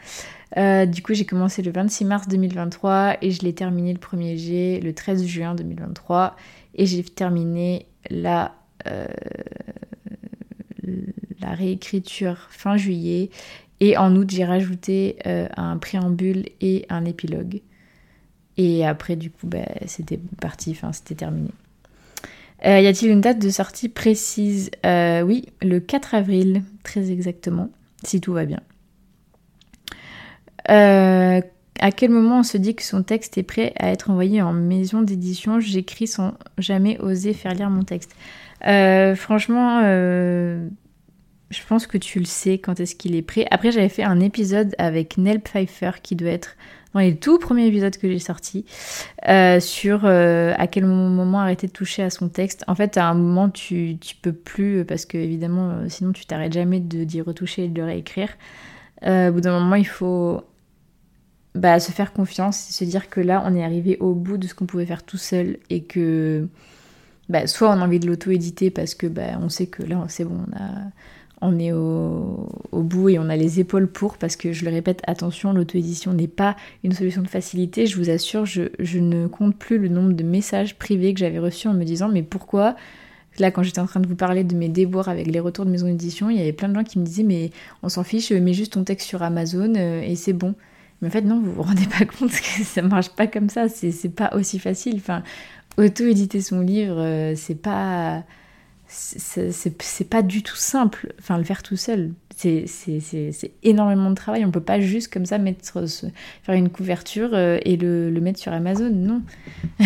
Euh, 0.57 0.85
du 0.85 1.01
coup, 1.01 1.13
j'ai 1.13 1.25
commencé 1.25 1.61
le 1.61 1.71
26 1.71 2.05
mars 2.05 2.27
2023 2.27 3.17
et 3.21 3.31
je 3.31 3.41
l'ai 3.43 3.53
terminé 3.53 3.93
le 3.93 3.99
1er 3.99 4.37
G 4.37 4.79
le 4.81 4.93
13 4.93 5.25
juin 5.25 5.55
2023. 5.55 6.35
Et 6.75 6.85
j'ai 6.85 7.03
terminé 7.03 7.87
la, 8.09 8.53
la 11.39 11.51
réécriture 11.51 12.47
fin 12.49 12.77
juillet. 12.77 13.29
Et 13.79 13.95
en 13.97 14.15
août, 14.15 14.29
j'ai 14.29 14.43
rajouté 14.43 15.17
un 15.25 15.77
préambule 15.77 16.45
et 16.61 16.85
un 16.89 17.05
épilogue. 17.05 17.61
Et 18.57 18.85
après, 18.85 19.15
du 19.15 19.29
coup, 19.29 19.47
bah, 19.47 19.65
c'était 19.85 20.19
parti, 20.41 20.71
enfin, 20.71 20.91
c'était 20.91 21.15
terminé. 21.15 21.51
Euh, 22.65 22.79
y 22.79 22.87
a-t-il 22.87 23.11
une 23.11 23.21
date 23.21 23.39
de 23.39 23.49
sortie 23.49 23.87
précise? 23.87 24.71
Euh, 24.85 25.21
Oui, 25.21 25.45
le 25.61 25.79
4 25.79 26.15
avril, 26.15 26.63
très 26.83 27.11
exactement, 27.11 27.69
si 28.03 28.19
tout 28.19 28.33
va 28.33 28.45
bien. 28.45 28.61
Euh, 30.69 31.39
à 31.79 31.91
quel 31.91 32.09
moment 32.09 32.39
on 32.39 32.43
se 32.43 32.57
dit 32.57 32.75
que 32.75 32.83
son 32.83 33.03
texte 33.03 33.37
est 33.37 33.43
prêt 33.43 33.73
à 33.77 33.91
être 33.91 34.09
envoyé 34.09 34.41
en 34.41 34.53
maison 34.53 35.03
d'édition? 35.03 35.59
J'écris 35.59 36.07
sans 36.07 36.33
jamais 36.57 36.99
oser 36.99 37.33
faire 37.33 37.53
lire 37.53 37.69
mon 37.69 37.83
texte. 37.83 38.15
franchement, 39.15 39.81
je 41.49 41.63
pense 41.67 41.85
que 41.85 41.99
tu 41.99 42.17
le 42.19 42.25
sais 42.25 42.57
quand 42.57 42.79
est-ce 42.79 42.95
qu'il 42.95 43.15
est 43.15 43.21
prêt. 43.21 43.45
Après, 43.51 43.71
j'avais 43.71 43.89
fait 43.89 44.03
un 44.03 44.19
épisode 44.19 44.73
avec 44.79 45.17
Nell 45.19 45.41
Pfeiffer 45.41 45.91
qui 46.01 46.15
doit 46.15 46.31
être 46.31 46.57
les 46.99 47.15
tout 47.15 47.39
premiers 47.39 47.67
épisodes 47.67 47.95
que 47.97 48.09
j'ai 48.09 48.19
sortis 48.19 48.65
euh, 49.27 49.59
sur 49.59 50.01
euh, 50.03 50.53
à 50.57 50.67
quel 50.67 50.85
moment 50.85 51.39
arrêter 51.39 51.67
de 51.67 51.71
toucher 51.71 52.03
à 52.03 52.09
son 52.09 52.29
texte. 52.29 52.63
En 52.67 52.75
fait, 52.75 52.97
à 52.97 53.07
un 53.07 53.13
moment, 53.13 53.49
tu, 53.49 53.97
peux 54.21 54.33
plus 54.33 54.85
parce 54.85 55.05
que 55.05 55.17
évidemment, 55.17 55.69
euh, 55.69 55.85
sinon 55.89 56.11
tu 56.11 56.25
t'arrêtes 56.25 56.53
jamais 56.53 56.79
d'y 56.79 57.21
retoucher 57.21 57.65
et 57.65 57.67
de 57.67 57.81
le 57.81 57.85
réécrire. 57.85 58.29
au 59.03 59.31
bout 59.31 59.41
d'un 59.41 59.59
moment, 59.59 59.75
il 59.75 59.87
faut 59.87 60.41
bah, 61.55 61.79
se 61.79 61.91
faire 61.91 62.13
confiance 62.13 62.69
et 62.69 62.73
se 62.73 62.83
dire 62.83 63.09
que 63.09 63.21
là, 63.21 63.43
on 63.45 63.55
est 63.55 63.63
arrivé 63.63 63.97
au 63.99 64.13
bout 64.13 64.37
de 64.37 64.47
ce 64.47 64.53
qu'on 64.53 64.65
pouvait 64.65 64.85
faire 64.85 65.03
tout 65.03 65.17
seul 65.17 65.57
et 65.69 65.83
que 65.83 66.47
bah, 67.29 67.47
soit 67.47 67.69
on 67.69 67.81
a 67.81 67.85
envie 67.85 67.99
de 67.99 68.07
l'auto-éditer 68.07 68.71
parce 68.71 68.95
que 68.95 69.07
bah, 69.07 69.39
on 69.41 69.49
sait 69.49 69.67
que 69.67 69.83
là, 69.83 70.03
c'est 70.07 70.23
bon, 70.23 70.45
on 70.47 70.55
a 70.55 70.91
on 71.41 71.59
est 71.59 71.71
au, 71.71 72.49
bout 72.71 73.09
et 73.09 73.19
on 73.19 73.29
a 73.29 73.35
les 73.35 73.59
épaules 73.59 73.87
pour, 73.87 74.17
parce 74.17 74.35
que 74.35 74.53
je 74.53 74.65
le 74.65 74.71
répète, 74.71 75.01
attention, 75.05 75.53
l'auto-édition 75.53 76.13
n'est 76.13 76.27
pas 76.27 76.55
une 76.83 76.93
solution 76.93 77.21
de 77.21 77.27
facilité. 77.27 77.85
Je 77.85 77.97
vous 77.97 78.09
assure, 78.09 78.45
je, 78.45 78.99
ne 78.99 79.27
compte 79.27 79.55
plus 79.55 79.77
le 79.77 79.87
nombre 79.87 80.13
de 80.13 80.23
messages 80.23 80.75
privés 80.77 81.13
que 81.13 81.19
j'avais 81.19 81.39
reçus 81.39 81.67
en 81.67 81.73
me 81.73 81.83
disant 81.83 82.09
mais 82.09 82.23
pourquoi? 82.23 82.75
Là, 83.39 83.51
quand 83.51 83.61
j'étais 83.61 83.79
en 83.79 83.85
train 83.85 83.99
de 83.99 84.07
vous 84.07 84.15
parler 84.15 84.43
de 84.43 84.55
mes 84.55 84.67
déboires 84.67 85.09
avec 85.09 85.27
les 85.27 85.39
retours 85.39 85.65
de 85.65 85.69
maison 85.69 85.85
d'édition, 85.85 86.31
il 86.31 86.37
y 86.37 86.41
avait 86.41 86.53
plein 86.53 86.69
de 86.69 86.73
gens 86.73 86.83
qui 86.83 86.97
me 86.97 87.05
disaient 87.05 87.23
mais 87.23 87.51
on 87.83 87.89
s'en 87.89 88.03
fiche, 88.03 88.31
mets 88.31 88.53
juste 88.53 88.73
ton 88.73 88.83
texte 88.83 89.07
sur 89.07 89.21
Amazon 89.21 89.73
euh, 89.75 90.01
et 90.01 90.15
c'est 90.15 90.33
bon. 90.33 90.55
Mais 91.01 91.09
en 91.09 91.11
fait, 91.11 91.21
non, 91.21 91.39
vous 91.39 91.53
vous 91.53 91.61
rendez 91.61 91.85
pas 91.85 92.05
compte 92.05 92.31
que 92.31 92.63
ça 92.63 92.81
marche 92.81 93.09
pas 93.09 93.27
comme 93.27 93.49
ça, 93.49 93.69
c'est 93.69 94.09
pas 94.09 94.31
aussi 94.33 94.57
facile. 94.57 94.95
Enfin, 94.95 95.21
auto-éditer 95.77 96.41
son 96.41 96.61
livre, 96.61 96.97
euh, 96.97 97.33
c'est 97.35 97.61
pas 97.61 98.23
c'est 98.87 100.09
pas 100.09 100.21
du 100.21 100.43
tout 100.43 100.55
simple, 100.55 101.13
enfin 101.19 101.37
le 101.37 101.43
faire 101.43 101.61
tout 101.61 101.75
seul, 101.75 102.11
c'est 102.37 103.51
énormément 103.63 104.09
de 104.09 104.15
travail, 104.15 104.45
on 104.45 104.51
peut 104.51 104.61
pas 104.61 104.79
juste 104.79 105.11
comme 105.11 105.25
ça 105.25 105.37
mettre, 105.37 105.63
faire 106.43 106.55
une 106.55 106.69
couverture 106.69 107.31
euh, 107.33 107.57
et 107.63 107.77
le, 107.77 108.11
mettre 108.21 108.39
sur 108.39 108.53
Amazon, 108.53 108.89
non. 108.89 109.21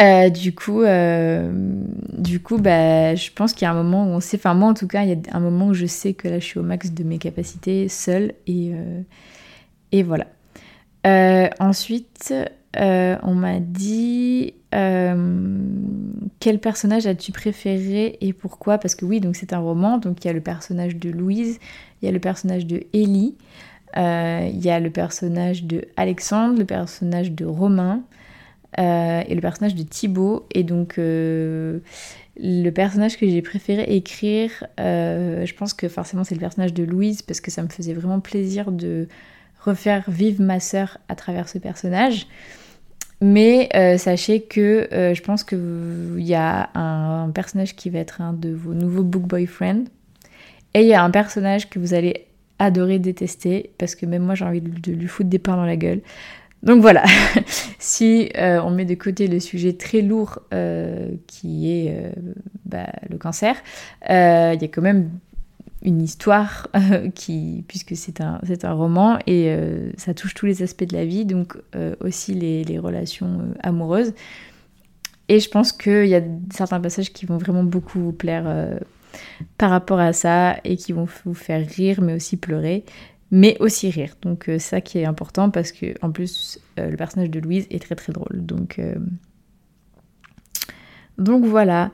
Euh, 0.00 0.30
du 0.30 0.54
coup, 0.54 0.82
euh, 0.82 1.50
du 2.16 2.38
coup, 2.38 2.58
bah, 2.58 3.16
je 3.16 3.32
pense 3.32 3.52
qu'il 3.52 3.62
y 3.62 3.66
a 3.66 3.72
un 3.72 3.82
moment 3.82 4.04
où 4.04 4.10
on 4.10 4.20
sait, 4.20 4.36
enfin 4.36 4.54
moi 4.54 4.68
en 4.68 4.74
tout 4.74 4.86
cas, 4.86 5.02
il 5.02 5.08
y 5.08 5.12
a 5.12 5.16
un 5.36 5.40
moment 5.40 5.66
où 5.66 5.74
je 5.74 5.86
sais 5.86 6.14
que 6.14 6.28
là 6.28 6.38
je 6.38 6.44
suis 6.44 6.60
au 6.60 6.62
max 6.62 6.92
de 6.92 7.02
mes 7.02 7.18
capacités 7.18 7.88
seule 7.88 8.34
et, 8.46 8.74
et 9.90 10.04
voilà. 10.04 10.28
ensuite, 11.58 12.32
on 12.76 13.34
m'a 13.34 13.60
dit 13.60 14.54
euh, 14.74 15.58
quel 16.40 16.58
personnage 16.60 17.06
as-tu 17.06 17.32
préféré 17.32 18.18
et 18.20 18.32
pourquoi? 18.32 18.78
Parce 18.78 18.94
que 18.94 19.04
oui, 19.04 19.20
donc 19.20 19.36
c'est 19.36 19.52
un 19.52 19.58
roman, 19.58 19.98
donc 19.98 20.24
il 20.24 20.28
y 20.28 20.30
a 20.30 20.34
le 20.34 20.40
personnage 20.40 20.96
de 20.96 21.10
Louise, 21.10 21.58
il 22.00 22.06
y 22.06 22.08
a 22.08 22.12
le 22.12 22.18
personnage 22.18 22.66
de 22.66 22.82
Ellie, 22.92 23.34
euh, 23.96 24.48
il 24.52 24.62
y 24.64 24.70
a 24.70 24.78
le 24.78 24.90
personnage 24.90 25.64
de 25.64 25.86
Alexandre, 25.96 26.58
le 26.58 26.66
personnage 26.66 27.32
de 27.32 27.46
Romain 27.46 28.02
euh, 28.78 29.22
et 29.26 29.34
le 29.34 29.40
personnage 29.40 29.74
de 29.74 29.82
Thibaut. 29.82 30.46
Et 30.54 30.64
donc 30.64 30.94
le 30.98 31.80
personnage 32.74 33.16
que 33.16 33.26
j'ai 33.26 33.42
préféré 33.42 33.84
écrire, 33.84 34.50
je 34.76 35.54
pense 35.54 35.72
que 35.72 35.88
forcément 35.88 36.24
c'est 36.24 36.34
le 36.34 36.40
personnage 36.40 36.74
de 36.74 36.84
Louise 36.84 37.22
parce 37.22 37.40
que 37.40 37.50
ça 37.50 37.62
me 37.62 37.68
faisait 37.68 37.94
vraiment 37.94 38.20
plaisir 38.20 38.70
de 38.70 39.08
refaire 39.68 40.04
vivre 40.08 40.42
ma 40.42 40.60
sœur 40.60 40.98
à 41.08 41.14
travers 41.14 41.48
ce 41.48 41.58
personnage. 41.58 42.26
Mais 43.20 43.68
euh, 43.74 43.98
sachez 43.98 44.42
que 44.42 44.88
euh, 44.92 45.12
je 45.12 45.22
pense 45.22 45.42
qu'il 45.42 45.58
y 46.18 46.34
a 46.34 46.70
un, 46.74 47.30
personnage 47.30 47.74
qui 47.74 47.90
va 47.90 47.98
être 47.98 48.20
un 48.20 48.32
de 48.32 48.50
vos 48.50 48.74
nouveaux 48.74 49.02
book 49.02 49.22
boyfriends. 49.22 49.84
Et 50.74 50.82
il 50.82 50.86
y 50.86 50.94
a 50.94 51.02
un 51.02 51.10
personnage 51.10 51.68
que 51.68 51.78
vous 51.78 51.94
allez 51.94 52.26
adorer 52.60 52.98
détester, 52.98 53.70
parce 53.78 53.94
que 53.94 54.06
même 54.06 54.22
moi 54.22 54.34
j'ai 54.34 54.44
envie 54.44 54.60
de, 54.60 54.92
lui 54.92 55.06
foutre 55.06 55.28
des 55.28 55.38
pains 55.38 55.56
dans 55.56 55.64
la 55.64 55.76
gueule. 55.76 56.00
Donc 56.62 56.80
voilà, 56.80 57.04
si 57.78 58.30
euh, 58.36 58.60
on 58.62 58.70
met 58.70 58.84
de 58.84 58.94
côté 58.94 59.28
le 59.28 59.38
sujet 59.38 59.72
très 59.74 60.02
lourd 60.02 60.40
qui 61.26 61.70
est 61.70 62.12
bah, 62.64 62.86
le 63.08 63.16
cancer, 63.16 63.56
il 64.08 64.58
y 64.60 64.64
a 64.64 64.68
quand 64.68 64.82
même 64.82 65.10
une 65.82 66.02
histoire 66.02 66.68
euh, 66.74 67.10
qui 67.10 67.64
puisque 67.68 67.96
c'est 67.96 68.20
un 68.20 68.72
roman 68.72 69.18
et 69.26 69.48
euh, 69.48 69.90
ça 69.96 70.14
touche 70.14 70.34
tous 70.34 70.46
les 70.46 70.62
aspects 70.62 70.84
de 70.84 70.96
la 70.96 71.04
vie 71.04 71.24
donc 71.24 71.56
euh, 71.76 71.94
aussi 72.00 72.34
les, 72.34 72.78
relations 72.78 73.54
amoureuses. 73.62 74.14
Et 75.28 75.40
je 75.40 75.50
pense 75.50 75.72
qu'il 75.72 76.06
y 76.06 76.14
a 76.14 76.22
certains 76.50 76.80
passages 76.80 77.12
qui 77.12 77.26
vont 77.26 77.36
vraiment 77.36 77.62
beaucoup 77.62 78.00
vous 78.00 78.12
plaire 78.12 78.78
par 79.58 79.68
rapport 79.68 80.00
à 80.00 80.14
ça 80.14 80.56
et 80.64 80.76
qui 80.76 80.92
vont 80.92 81.06
vous 81.24 81.34
faire 81.34 81.66
rire 81.66 82.00
mais 82.00 82.14
aussi 82.14 82.38
pleurer 82.38 82.84
mais 83.30 83.58
aussi 83.60 83.90
rire. 83.90 84.14
Donc 84.22 84.50
ça 84.58 84.80
qui 84.80 84.98
est 84.98 85.04
important 85.04 85.50
parce 85.50 85.70
que 85.70 85.94
en 86.00 86.12
plus 86.12 86.60
le 86.78 86.96
personnage 86.96 87.30
de 87.30 87.40
Louise 87.40 87.66
est 87.70 87.82
très 87.82 87.94
très 87.94 88.12
drôle. 88.12 88.46
Donc 88.46 88.80
voilà 91.44 91.90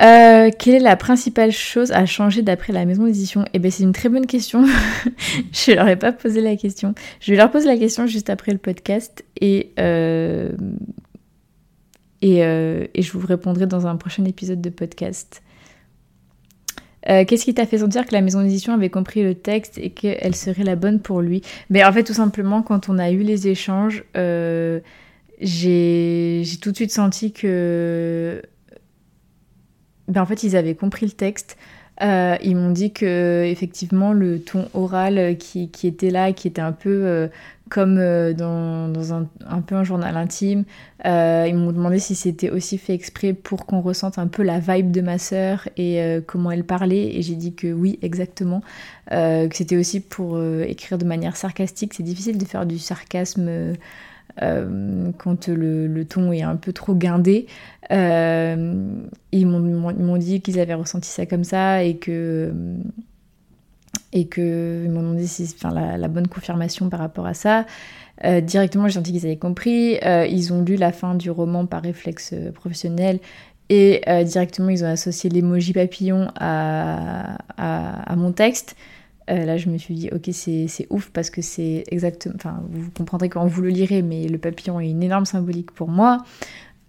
euh, 0.00 0.50
quelle 0.58 0.74
est 0.74 0.80
la 0.80 0.96
principale 0.96 1.52
chose 1.52 1.92
à 1.92 2.04
changer 2.06 2.42
d'après 2.42 2.72
la 2.72 2.84
maison 2.84 3.04
d'édition? 3.04 3.44
Eh 3.52 3.58
bien, 3.58 3.70
c'est 3.70 3.84
une 3.84 3.92
très 3.92 4.08
bonne 4.08 4.26
question. 4.26 4.64
je 5.52 5.72
leur 5.72 5.86
ai 5.88 5.96
pas 5.96 6.12
posé 6.12 6.40
la 6.40 6.56
question. 6.56 6.94
Je 7.20 7.30
vais 7.30 7.36
leur 7.36 7.50
poser 7.50 7.66
la 7.66 7.76
question 7.76 8.06
juste 8.06 8.28
après 8.28 8.52
le 8.52 8.58
podcast 8.58 9.24
et, 9.40 9.72
euh, 9.78 10.50
et, 12.22 12.44
euh, 12.44 12.86
et, 12.94 13.02
je 13.02 13.12
vous 13.12 13.24
répondrai 13.24 13.66
dans 13.66 13.86
un 13.86 13.96
prochain 13.96 14.24
épisode 14.24 14.60
de 14.60 14.70
podcast. 14.70 15.42
Qu'est-ce 17.06 17.44
qui 17.44 17.52
t'a 17.52 17.66
fait 17.66 17.76
sentir 17.78 18.06
que 18.06 18.14
la 18.14 18.22
maison 18.22 18.40
d'édition 18.40 18.72
avait 18.72 18.88
compris 18.88 19.22
le 19.22 19.34
texte 19.34 19.76
et 19.76 19.90
qu'elle 19.90 20.34
serait 20.34 20.64
la 20.64 20.74
bonne 20.74 21.00
pour 21.00 21.20
lui? 21.20 21.42
Mais 21.68 21.84
en 21.84 21.92
fait, 21.92 22.02
tout 22.02 22.14
simplement, 22.14 22.62
quand 22.62 22.88
on 22.88 22.98
a 22.98 23.10
eu 23.10 23.18
les 23.18 23.46
échanges, 23.46 24.04
j'ai 25.38 26.42
tout 26.62 26.70
de 26.70 26.76
suite 26.76 26.92
senti 26.92 27.30
que 27.32 28.40
ben 30.08 30.22
en 30.22 30.26
fait, 30.26 30.42
ils 30.42 30.56
avaient 30.56 30.74
compris 30.74 31.06
le 31.06 31.12
texte. 31.12 31.56
Euh, 32.02 32.36
ils 32.42 32.56
m'ont 32.56 32.70
dit 32.70 32.92
que 32.92 33.44
effectivement 33.44 34.12
le 34.12 34.40
ton 34.40 34.68
oral 34.74 35.36
qui, 35.38 35.68
qui, 35.70 35.86
était 35.86 36.10
là, 36.10 36.32
qui 36.32 36.48
était 36.48 36.60
un 36.60 36.72
peu 36.72 36.90
euh, 36.90 37.28
comme 37.70 37.98
euh, 37.98 38.32
dans, 38.32 39.14
un, 39.14 39.60
peu 39.60 39.76
un 39.76 39.84
journal 39.84 40.16
intime, 40.16 40.64
ils 41.04 41.54
m'ont 41.54 41.70
demandé 41.70 42.00
si 42.00 42.16
c'était 42.16 42.50
aussi 42.50 42.78
fait 42.78 42.94
exprès 42.94 43.32
pour 43.32 43.64
qu'on 43.64 43.80
ressente 43.80 44.18
un 44.18 44.26
peu 44.26 44.42
la 44.42 44.58
vibe 44.58 44.90
de 44.90 45.02
ma 45.02 45.18
sœur 45.18 45.68
et 45.76 46.00
comment 46.26 46.50
elle 46.50 46.64
parlait. 46.64 47.14
Et 47.16 47.22
j'ai 47.22 47.36
dit 47.36 47.54
que 47.54 47.72
oui, 47.72 47.98
exactement. 48.02 48.62
que 49.10 49.48
c'était 49.52 49.76
aussi 49.76 50.00
pour 50.00 50.42
écrire 50.62 50.98
de 50.98 51.04
manière 51.04 51.36
sarcastique. 51.36 51.94
C'est 51.94 52.02
difficile 52.02 52.38
de 52.38 52.44
faire 52.44 52.66
du 52.66 52.78
sarcasme. 52.78 53.74
Euh, 54.42 55.12
quand 55.16 55.48
le, 55.48 56.02
ton 56.04 56.32
est 56.32 56.42
un 56.42 56.56
peu 56.56 56.72
trop 56.72 56.94
guindé. 56.94 57.46
Euh, 57.92 58.84
ils 59.32 59.46
m'ont 59.46 60.16
dit 60.16 60.40
qu'ils 60.40 60.58
avaient 60.58 60.74
ressenti 60.74 61.08
ça 61.08 61.26
comme 61.26 61.44
ça 61.44 61.84
et 61.84 61.96
que 61.96 62.52
et 64.12 64.26
que 64.26 64.82
ils 64.84 64.90
m'ont 64.90 65.02
demandé 65.02 65.26
si, 65.26 65.44
enfin, 65.54 65.72
la, 65.72 66.08
bonne 66.08 66.28
confirmation 66.28 66.88
par 66.88 67.00
rapport 67.00 67.26
à 67.26 67.34
ça. 67.34 67.66
Euh, 68.24 68.40
directement, 68.40 68.86
j'ai 68.88 68.94
senti 68.94 69.12
qu'ils 69.12 69.26
avaient 69.26 69.36
compris. 69.36 69.98
ils 70.02 70.52
ont 70.52 70.62
lu 70.62 70.76
la 70.76 70.92
fin 70.92 71.14
du 71.14 71.30
roman 71.30 71.66
par 71.66 71.82
réflexe 71.82 72.34
professionnel 72.54 73.20
et 73.70 74.02
directement, 74.24 74.68
ils 74.68 74.84
ont 74.84 74.88
associé 74.88 75.30
l'emoji 75.30 75.72
papillon 75.72 76.28
à, 76.38 77.38
à, 77.56 78.16
mon 78.16 78.32
texte. 78.32 78.76
Euh, 79.30 79.44
là, 79.44 79.56
je 79.56 79.68
me 79.68 79.78
suis 79.78 79.94
dit, 79.94 80.10
ok, 80.12 80.28
c'est 80.32 80.86
ouf 80.90 81.10
parce 81.10 81.30
que 81.30 81.42
c'est 81.42 81.84
exactement. 81.88 82.34
Enfin, 82.36 82.62
vous 82.70 82.90
comprendrez 82.90 83.28
quand 83.28 83.46
vous 83.46 83.62
le 83.62 83.70
lirez, 83.70 84.02
mais 84.02 84.28
le 84.28 84.38
papillon 84.38 84.80
est 84.80 84.90
une 84.90 85.02
énorme 85.02 85.24
symbolique 85.24 85.70
pour 85.70 85.88
moi. 85.88 86.18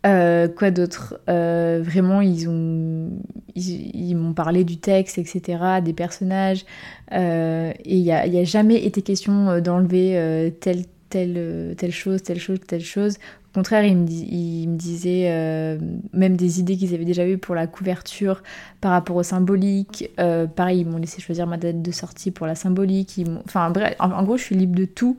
Euh, 0.06 0.48
quoi 0.48 0.70
d'autre? 0.70 1.20
Euh, 1.30 1.82
Vraiment, 1.84 2.22
ils 2.22 2.48
ont, 2.50 3.10
ils, 3.56 4.16
m'ont 4.16 4.34
parlé 4.34 4.64
du 4.64 4.78
texte, 4.78 5.18
etc., 5.18 5.82
des 5.84 5.94
personnages, 5.94 6.66
et 7.12 7.74
il 7.86 8.02
n'y 8.04 8.12
a, 8.12 8.44
jamais 8.44 8.84
été 8.86 9.02
question 9.02 9.60
d'enlever 9.62 10.54
telle, 10.60 10.86
telle 11.10 11.92
chose, 11.92 12.22
telle 12.22 12.40
chose, 12.40 12.60
telle 12.68 12.84
chose. 12.84 13.18
Au 13.56 13.60
contraire, 13.60 13.86
il 13.86 13.96
me, 13.96 14.76
disait 14.76 15.30
euh, 15.30 15.78
même 16.12 16.36
des 16.36 16.60
idées 16.60 16.76
qu'ils 16.76 16.94
avaient 16.94 17.06
déjà 17.06 17.26
eues 17.26 17.38
pour 17.38 17.56
la 17.56 17.68
couverture 17.68 18.44
par 18.82 18.92
rapport 18.92 19.16
au 19.16 19.24
symbolique. 19.24 20.10
Euh, 20.20 20.46
pareil, 20.46 20.82
ils 20.82 20.86
m'ont 20.86 20.98
laissé 20.98 21.22
choisir 21.22 21.48
ma 21.48 21.56
date 21.56 21.82
de 21.82 21.92
sortie 21.94 22.32
pour 22.32 22.48
la 22.48 22.56
symbolique. 22.56 23.18
enfin, 23.46 23.70
bref, 23.70 23.96
en, 24.00 24.24
gros, 24.24 24.36
je 24.36 24.44
suis 24.44 24.58
libre 24.58 24.76
de 24.76 24.84
tout. 24.84 25.16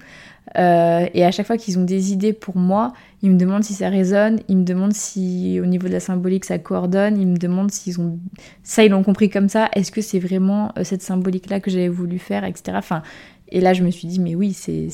Euh, 0.59 1.07
et 1.14 1.24
à 1.24 1.30
chaque 1.30 1.47
fois 1.47 1.57
qu'ils 1.57 1.78
ont 1.78 1.84
des 1.84 2.12
idées 2.12 2.34
pour 2.34 2.59
moi, 2.59 2.93
ils 3.22 3.30
me 3.30 3.39
demandent 3.39 3.64
si 3.64 3.72
ça 3.72 3.89
résonne, 3.89 4.41
ils 4.49 4.59
me 4.59 4.64
demandent 4.64 4.93
si 4.93 5.59
au 5.59 5.64
niveau 5.64 5.89
de 5.89 5.95
la 5.95 6.01
symbolique 6.01 6.45
ça 6.45 6.59
coordonne, 6.59 7.18
ils 7.18 7.26
me 7.26 7.39
demandent 7.39 7.70
s'ils 7.70 7.99
ont 8.01 8.18
ça 8.62 8.84
ils 8.84 8.91
l'ont 8.91 9.03
compris 9.03 9.28
comme 9.28 9.49
ça, 9.49 9.70
est-ce 9.72 9.91
que 9.91 10.01
c'est 10.03 10.20
vraiment 10.20 10.72
cette 10.84 11.03
symbolique 11.03 11.51
là 11.51 11.59
que 11.59 11.70
j'avais 11.70 11.89
voulu 11.89 12.20
faire, 12.20 12.45
etc. 12.45 12.76
Enfin, 12.76 13.03
et 13.49 13.61
là 13.61 13.72
je 13.72 13.82
me 13.82 13.91
suis 13.91 14.07
dit 14.07 14.20
mais 14.20 14.37
oui 14.37 14.53
c'est 14.53 14.89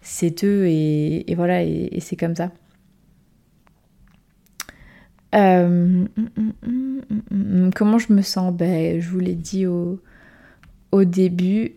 c'est 0.00 0.44
eux 0.44 0.66
et, 0.66 1.24
voilà, 1.36 1.62
et, 1.62 2.00
c'est 2.00 2.16
comme 2.16 2.34
ça. 2.34 2.50
hum, 5.32 6.08
comment 7.74 7.98
je 7.98 8.12
me 8.12 8.22
sens? 8.22 8.52
Ben, 8.52 9.00
Je 9.00 9.08
vous 9.08 9.20
l'ai 9.20 9.34
dit 9.34 9.66
au, 9.66 10.00
au 10.92 11.04
début. 11.04 11.74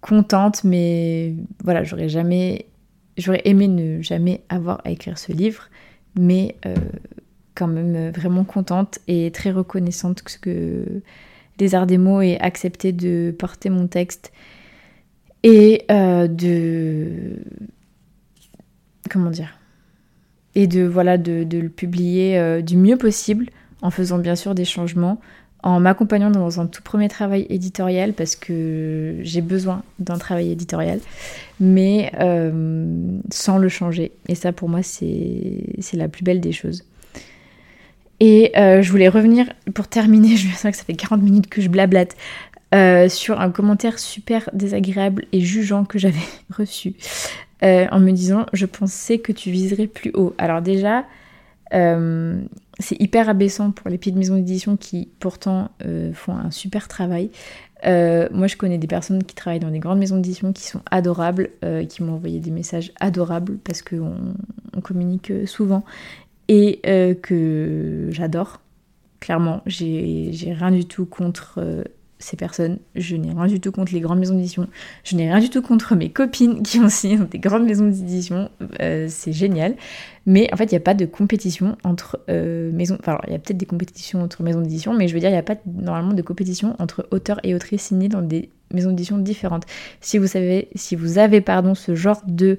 contente, 0.00 0.64
mais 0.64 1.34
voilà, 1.62 1.84
j'aurais 1.84 2.08
jamais. 2.08 2.66
J'aurais 3.18 3.42
aimé 3.44 3.68
ne 3.68 4.00
jamais 4.00 4.42
avoir 4.48 4.80
à 4.84 4.90
écrire 4.90 5.18
ce 5.18 5.32
livre, 5.32 5.68
mais 6.18 6.56
quand 7.54 7.66
même 7.66 8.10
vraiment 8.10 8.44
contente 8.44 8.98
et 9.06 9.30
très 9.30 9.50
reconnaissante 9.50 10.22
que 10.22 11.02
les 11.58 11.74
arts 11.74 11.86
des 11.86 11.98
mots 11.98 12.20
aient 12.20 12.40
accepté 12.40 12.92
de 12.92 13.34
porter 13.38 13.70
mon 13.70 13.86
texte 13.86 14.32
et 15.42 15.84
euh, 15.90 16.28
de 16.28 17.36
comment 19.10 19.30
dire? 19.30 19.58
Et 20.54 20.66
de 20.66 20.82
voilà 20.82 21.18
de, 21.18 21.46
le 21.50 21.68
publier 21.68 22.38
euh, 22.38 22.60
du 22.60 22.76
mieux 22.76 22.96
possible 22.96 23.46
en 23.80 23.90
faisant 23.90 24.18
bien 24.18 24.36
sûr 24.36 24.54
des 24.54 24.64
changements 24.64 25.20
en 25.64 25.78
m'accompagnant 25.78 26.30
dans 26.30 26.60
un 26.60 26.66
tout 26.66 26.82
premier 26.82 27.08
travail 27.08 27.46
éditorial 27.48 28.14
parce 28.14 28.34
que 28.34 29.16
j'ai 29.22 29.40
besoin 29.40 29.84
d'un 30.00 30.18
travail 30.18 30.50
éditorial 30.50 31.00
mais 31.60 32.12
euh, 32.20 33.18
sans 33.30 33.58
le 33.58 33.68
changer. 33.68 34.12
Et 34.28 34.34
ça 34.34 34.52
pour 34.52 34.68
moi 34.68 34.82
c'est 34.82 35.64
la 35.94 36.08
plus 36.08 36.24
belle 36.24 36.40
des 36.40 36.52
choses. 36.52 36.84
Et 38.20 38.52
je 38.54 38.88
voulais 38.90 39.08
revenir 39.08 39.46
pour 39.74 39.88
terminer 39.88 40.36
je 40.36 40.46
me 40.46 40.52
sens 40.52 40.70
que 40.70 40.76
ça 40.76 40.84
fait 40.84 40.94
40 40.94 41.22
minutes 41.22 41.48
que 41.48 41.60
je 41.60 41.68
blablate 41.68 42.14
euh, 42.74 43.10
sur 43.10 43.38
un 43.38 43.50
commentaire 43.50 43.98
super 43.98 44.48
désagréable 44.54 45.26
et 45.32 45.40
jugeant 45.40 45.84
que 45.84 45.98
j'avais 45.98 46.16
reçu 46.56 46.94
euh, 47.62 47.86
en 47.90 48.00
me 48.00 48.12
disant 48.12 48.46
je 48.54 48.64
pensais 48.64 49.18
que 49.18 49.30
tu 49.30 49.50
viserais 49.50 49.86
plus 49.86 50.10
haut. 50.14 50.34
Alors 50.38 50.62
déjà, 50.62 51.04
euh, 51.74 52.40
c'est 52.78 52.98
hyper 52.98 53.28
abaissant 53.28 53.72
pour 53.72 53.90
les 53.90 53.98
petites 53.98 54.16
maisons 54.16 54.36
d'édition 54.36 54.78
qui 54.78 55.10
pourtant 55.20 55.70
font 56.14 56.34
un 56.34 56.50
super 56.50 56.88
travail. 56.88 57.30
moi 57.84 58.46
je 58.46 58.56
connais 58.56 58.78
des 58.78 58.86
personnes 58.86 59.22
qui 59.22 59.34
travaillent 59.34 59.60
dans 59.60 59.70
des 59.70 59.78
grandes 59.78 59.98
maisons 59.98 60.16
d'édition 60.16 60.54
qui 60.54 60.64
sont 60.64 60.80
adorables, 60.90 61.50
qui 61.90 62.02
m'ont 62.02 62.14
envoyé 62.14 62.40
des 62.40 62.50
messages 62.50 62.90
adorables 63.00 63.58
parce 63.58 63.82
qu'on 63.82 64.34
on 64.74 64.80
communique 64.80 65.30
souvent 65.44 65.84
et 66.48 66.80
que 67.22 68.08
j'adore. 68.10 68.62
Clairement, 69.20 69.60
j'ai 69.66 70.32
rien 70.58 70.70
du 70.70 70.86
tout 70.86 71.04
contre 71.04 71.60
ces 72.22 72.36
personnes. 72.36 72.78
Je 72.94 73.16
n'ai 73.16 73.32
rien 73.32 73.46
du 73.46 73.60
tout 73.60 73.72
contre 73.72 73.92
les 73.92 74.00
grandes 74.00 74.18
maisons 74.18 74.34
d'édition. 74.34 74.68
Je 75.04 75.16
n'ai 75.16 75.30
rien 75.30 75.40
du 75.40 75.50
tout 75.50 75.62
contre 75.62 75.94
mes 75.94 76.10
copines 76.10 76.62
qui 76.62 76.78
ont 76.80 76.88
signé 76.88 77.18
dans 77.18 77.24
des 77.24 77.38
grandes 77.38 77.64
maisons 77.64 77.86
d'édition. 77.86 78.50
Euh, 78.80 79.06
c'est 79.08 79.32
génial. 79.32 79.74
Mais 80.24 80.48
en 80.52 80.56
fait, 80.56 80.64
il 80.64 80.74
n'y 80.74 80.78
a 80.78 80.80
pas 80.80 80.94
de 80.94 81.04
compétition 81.04 81.76
entre 81.84 82.20
euh, 82.30 82.70
maisons. 82.72 82.96
Enfin, 83.00 83.18
il 83.26 83.32
y 83.32 83.36
a 83.36 83.38
peut-être 83.38 83.56
des 83.56 83.66
compétitions 83.66 84.22
entre 84.22 84.42
maisons 84.42 84.60
d'édition, 84.60 84.94
mais 84.94 85.08
je 85.08 85.14
veux 85.14 85.20
dire, 85.20 85.30
il 85.30 85.34
n'y 85.34 85.38
a 85.38 85.42
pas 85.42 85.56
normalement 85.66 86.12
de 86.12 86.22
compétition 86.22 86.76
entre 86.78 87.06
auteurs 87.10 87.40
et 87.42 87.54
autrices 87.54 87.82
signés 87.82 88.08
dans 88.08 88.22
des 88.22 88.50
maisons 88.72 88.90
d'édition 88.90 89.18
différentes. 89.18 89.64
Si 90.00 90.18
vous 90.18 90.26
savez, 90.26 90.68
si 90.74 90.96
vous 90.96 91.18
avez 91.18 91.40
pardon 91.40 91.74
ce 91.74 91.94
genre 91.94 92.22
de 92.26 92.58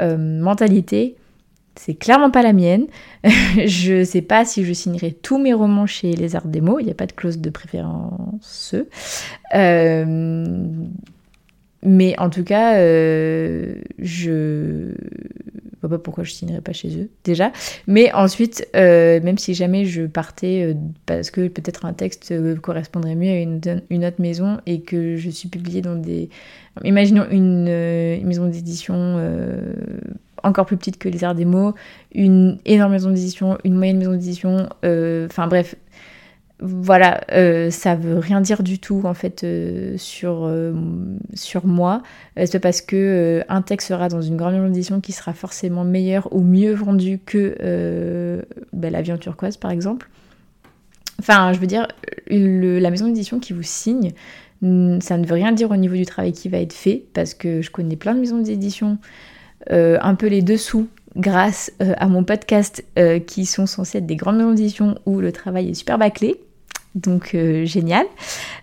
euh, 0.00 0.16
mentalité, 0.16 1.16
c'est 1.76 1.94
clairement 1.94 2.30
pas 2.30 2.42
la 2.42 2.52
mienne. 2.52 2.86
je 3.24 4.04
sais 4.04 4.22
pas 4.22 4.44
si 4.44 4.64
je 4.64 4.72
signerai 4.72 5.12
tous 5.12 5.38
mes 5.38 5.52
romans 5.52 5.86
chez 5.86 6.12
Les 6.12 6.36
Arts 6.36 6.46
Mots. 6.62 6.78
Il 6.78 6.86
n'y 6.86 6.92
a 6.92 6.94
pas 6.94 7.06
de 7.06 7.12
clause 7.12 7.38
de 7.38 7.50
préférence. 7.50 8.74
Euh, 9.54 10.56
mais 11.82 12.18
en 12.18 12.30
tout 12.30 12.44
cas, 12.44 12.76
euh, 12.78 13.74
je 13.98 14.92
vois 15.82 15.90
pas 15.90 15.98
pourquoi 15.98 16.24
je 16.24 16.30
signerais 16.30 16.62
pas 16.62 16.72
chez 16.72 16.96
eux 16.96 17.10
déjà. 17.24 17.52
Mais 17.86 18.12
ensuite, 18.12 18.66
euh, 18.74 19.20
même 19.20 19.36
si 19.36 19.52
jamais 19.52 19.84
je 19.84 20.02
partais 20.02 20.74
parce 21.04 21.30
que 21.30 21.48
peut-être 21.48 21.84
un 21.84 21.92
texte 21.92 22.32
correspondrait 22.60 23.16
mieux 23.16 23.30
à 23.30 23.40
une, 23.40 24.04
autre 24.04 24.20
maison 24.20 24.58
et 24.64 24.80
que 24.80 25.16
je 25.16 25.28
suis 25.28 25.48
publiée 25.48 25.82
dans 25.82 25.96
des, 25.96 26.30
imaginons 26.84 27.26
une, 27.30 27.68
une 27.68 28.26
maison 28.26 28.46
d'édition 28.46 29.18
encore 30.44 30.66
plus 30.66 30.76
petite 30.76 30.98
que 30.98 31.08
les 31.08 31.24
arts 31.24 31.34
mots, 31.34 31.74
une 32.14 32.58
énorme 32.64 32.92
maison 32.92 33.10
d'édition, 33.10 33.58
une 33.64 33.74
moyenne 33.74 33.98
maison 33.98 34.12
d'édition, 34.12 34.68
euh, 34.84 35.26
enfin 35.26 35.48
bref, 35.48 35.74
voilà, 36.60 37.22
euh, 37.32 37.70
ça 37.70 37.96
veut 37.96 38.18
rien 38.18 38.40
dire 38.40 38.62
du 38.62 38.78
tout 38.78 39.02
en 39.04 39.14
fait 39.14 39.42
euh, 39.42 39.96
sur, 39.98 40.50
sur 41.34 41.66
moi. 41.66 42.02
c'est 42.36 42.60
parce 42.60 42.80
que 42.80 43.42
un 43.48 43.62
texte 43.62 43.88
sera 43.88 44.08
dans 44.08 44.22
une 44.22 44.36
grande 44.36 44.54
maison 44.54 44.68
d'édition 44.68 45.00
qui 45.00 45.12
sera 45.12 45.32
forcément 45.32 45.84
meilleur 45.84 46.32
ou 46.32 46.42
mieux 46.42 46.74
vendu 46.74 47.18
que 47.24 48.44
bah, 48.72 48.90
l'avion 48.90 49.18
turquoise 49.18 49.56
par 49.56 49.70
exemple. 49.70 50.08
Enfin, 51.20 51.52
je 51.52 51.60
veux 51.60 51.66
dire, 51.66 51.86
la 52.28 52.90
maison 52.90 53.06
d'édition 53.06 53.38
qui 53.38 53.52
vous 53.52 53.62
signe, 53.62 54.10
ça 54.62 55.18
ne 55.18 55.26
veut 55.26 55.34
rien 55.34 55.52
dire 55.52 55.70
au 55.70 55.76
niveau 55.76 55.94
du 55.94 56.06
travail 56.06 56.32
qui 56.32 56.48
va 56.48 56.58
être 56.58 56.72
fait, 56.72 57.04
parce 57.12 57.34
que 57.34 57.62
je 57.62 57.70
connais 57.70 57.96
plein 57.96 58.14
de 58.14 58.20
maisons 58.20 58.38
d'édition 58.38 58.98
euh, 59.70 59.98
un 60.02 60.14
peu 60.14 60.26
les 60.26 60.42
dessous 60.42 60.88
grâce 61.16 61.72
euh, 61.80 61.94
à 61.96 62.06
mon 62.06 62.24
podcast 62.24 62.84
euh, 62.98 63.18
qui 63.18 63.46
sont 63.46 63.66
censés 63.66 63.98
être 63.98 64.06
des 64.06 64.16
grandes 64.16 64.54
d'édition 64.54 64.98
où 65.06 65.20
le 65.20 65.32
travail 65.32 65.70
est 65.70 65.74
super 65.74 65.98
bâclé. 65.98 66.36
Donc 66.94 67.36
génial. 67.64 68.06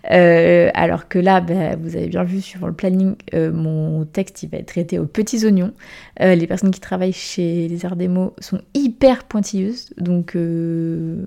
alors 0.04 1.06
que 1.08 1.18
là, 1.18 1.42
bah, 1.42 1.76
vous 1.76 1.96
avez 1.96 2.06
bien 2.08 2.24
vu 2.24 2.40
sur 2.40 2.66
le 2.66 2.72
planning, 2.72 3.14
mon 3.34 4.06
texte 4.06 4.42
il 4.42 4.48
va 4.48 4.56
être 4.56 4.68
traité 4.68 4.98
aux 4.98 5.04
petits 5.04 5.44
oignons. 5.44 5.74
les 6.18 6.46
personnes 6.46 6.70
qui 6.70 6.80
travaillent 6.80 7.12
chez 7.12 7.68
les 7.68 7.84
arts 7.84 7.98
mots 8.08 8.32
sont 8.38 8.62
hyper 8.72 9.24
pointilleuses. 9.24 9.90
Donc 9.98 10.34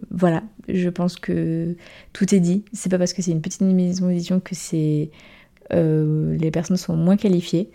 voilà, 0.10 0.42
je 0.68 0.90
pense 0.90 1.18
que 1.18 1.76
tout 2.12 2.34
est 2.34 2.40
dit. 2.40 2.66
C'est 2.74 2.90
pas 2.90 2.98
parce 2.98 3.14
que 3.14 3.22
c'est 3.22 3.30
une 3.30 3.42
petite 3.42 3.62
maison 3.62 4.08
d'édition 4.08 4.40
que 4.40 4.56
c'est 4.56 5.12
les 5.70 6.52
personnes 6.52 6.78
sont 6.78 6.96
moins 6.96 7.18
qualifiées. 7.18 7.70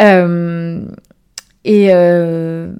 Euh, 0.00 0.84
et 1.64 1.88
euh, 1.90 2.72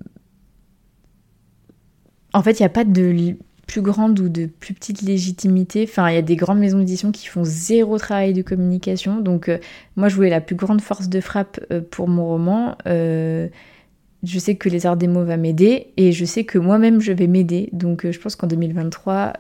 en 2.33 2.43
fait, 2.43 2.59
il 2.59 2.63
n'y 2.63 2.67
a 2.67 2.71
pas 2.71 2.85
de 2.85 3.37
plus 3.67 3.81
grande 3.81 4.19
ou 4.21 4.29
de 4.29 4.47
plus 4.47 4.75
petite 4.75 5.03
légitimité. 5.03 5.87
Enfin, 5.89 6.11
il 6.11 6.15
y 6.15 6.19
a 6.19 6.23
des 6.23 6.37
grandes 6.37 6.59
maisons 6.59 6.79
d'édition 6.79 7.13
qui 7.13 7.27
font 7.27 7.45
zéro 7.45 7.99
travail 7.99 8.33
de 8.33 8.43
communication. 8.43 9.21
Donc, 9.21 9.49
euh, 9.49 9.59
moi, 9.97 10.09
je 10.09 10.17
voulais 10.17 10.31
la 10.31 10.41
plus 10.41 10.57
grande 10.57 10.81
force 10.81 11.09
de 11.09 11.21
frappe 11.21 11.61
pour 11.91 12.09
mon 12.09 12.27
roman. 12.27 12.77
je 12.87 14.39
sais 14.39 14.55
que 14.57 14.69
les 14.69 14.87
arts 14.87 14.97
des 14.97 15.09
mots 15.09 15.25
va 15.25 15.37
m'aider 15.37 15.89
et 15.97 16.13
je 16.13 16.25
sais 16.25 16.45
que 16.45 16.59
moi-même, 16.59 17.01
je 17.01 17.13
vais 17.13 17.27
m'aider. 17.27 17.69
Donc, 17.73 18.11
je 18.11 18.19
pense 18.19 18.37
qu'en 18.37 18.47
2023, 18.47 19.35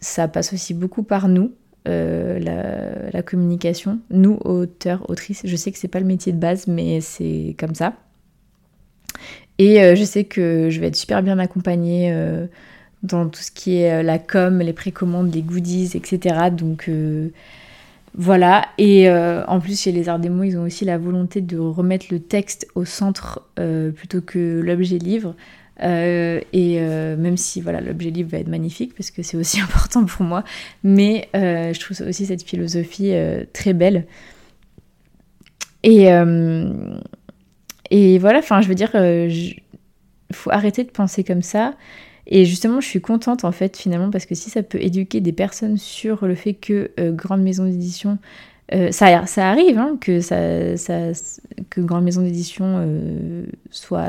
ça 0.00 0.28
passe 0.28 0.52
aussi 0.52 0.74
beaucoup 0.74 1.02
par 1.02 1.28
nous. 1.28 1.52
Euh, 1.86 2.40
la, 3.12 3.22
communication. 3.22 3.98
Nous, 4.10 4.38
auteurs, 4.44 5.08
autrices, 5.10 5.42
je 5.44 5.56
sais 5.56 5.72
que 5.72 5.78
c'est 5.78 5.88
pas 5.88 6.00
le 6.00 6.06
métier 6.06 6.32
de 6.32 6.38
base, 6.38 6.66
mais 6.66 7.00
c'est 7.00 7.56
comme 7.58 7.74
ça. 7.74 7.94
Et 9.58 9.82
euh, 9.82 9.96
je 9.96 10.04
sais 10.04 10.24
que 10.24 10.68
je 10.70 10.80
vais 10.80 10.88
être 10.88 10.96
super 10.96 11.22
bien 11.22 11.38
accompagnée 11.38 12.12
euh, 12.12 12.46
dans 13.02 13.28
tout 13.28 13.40
ce 13.40 13.50
qui 13.50 13.78
est 13.78 14.02
la 14.02 14.18
com, 14.18 14.60
les 14.60 14.72
précommandes, 14.74 15.34
les 15.34 15.42
goodies, 15.42 15.92
etc. 15.94 16.50
Donc 16.52 16.90
voilà. 18.14 18.66
Et 18.78 19.10
en 19.10 19.60
plus, 19.60 19.80
chez 19.80 19.92
les 19.92 20.08
Arts 20.08 20.18
des 20.18 20.28
mots, 20.28 20.44
ils 20.44 20.58
ont 20.58 20.64
aussi 20.64 20.84
la 20.84 20.98
volonté 20.98 21.40
de 21.40 21.58
remettre 21.58 22.06
le 22.10 22.20
texte 22.20 22.68
au 22.74 22.84
centre 22.84 23.42
plutôt 23.94 24.20
que 24.20 24.60
l'objet 24.60 24.98
livre. 24.98 25.34
Euh, 25.82 26.40
et 26.54 26.78
euh, 26.80 27.16
même 27.16 27.36
si 27.36 27.60
voilà 27.60 27.82
l'objet 27.82 28.10
livre 28.10 28.30
va 28.30 28.38
être 28.38 28.48
magnifique 28.48 28.94
parce 28.94 29.10
que 29.10 29.22
c'est 29.22 29.36
aussi 29.36 29.60
important 29.62 30.04
pour 30.04 30.24
moi, 30.24 30.44
mais 30.82 31.28
euh, 31.36 31.72
je 31.72 31.80
trouve 31.80 32.00
aussi 32.06 32.26
cette 32.26 32.42
philosophie 32.42 33.12
très 33.52 33.72
belle. 33.72 34.06
Et, 35.82 36.06
et 37.90 38.18
voilà, 38.18 38.38
enfin 38.40 38.60
je 38.60 38.68
veux 38.68 38.74
dire, 38.74 38.90
il 38.94 39.54
faut 40.32 40.50
arrêter 40.50 40.82
de 40.84 40.90
penser 40.90 41.22
comme 41.22 41.42
ça. 41.42 41.74
Et 42.28 42.44
justement, 42.44 42.80
je 42.80 42.88
suis 42.88 43.00
contente 43.00 43.44
en 43.44 43.52
fait 43.52 43.76
finalement 43.76 44.10
parce 44.10 44.26
que 44.26 44.34
si 44.34 44.50
ça 44.50 44.64
peut 44.64 44.80
éduquer 44.80 45.20
des 45.20 45.30
personnes 45.30 45.76
sur 45.76 46.26
le 46.26 46.34
fait 46.34 46.54
que 46.54 46.90
grande 47.10 47.42
maison 47.42 47.66
d'édition 47.66 48.18
ça, 48.90 49.26
ça, 49.26 49.48
arrive 49.48 49.78
hein, 49.78 49.96
que, 50.00 50.18
ça, 50.20 50.36
que 51.70 51.80
grande 51.80 52.02
maison 52.02 52.22
d'édition 52.22 52.84
soit 53.70 54.08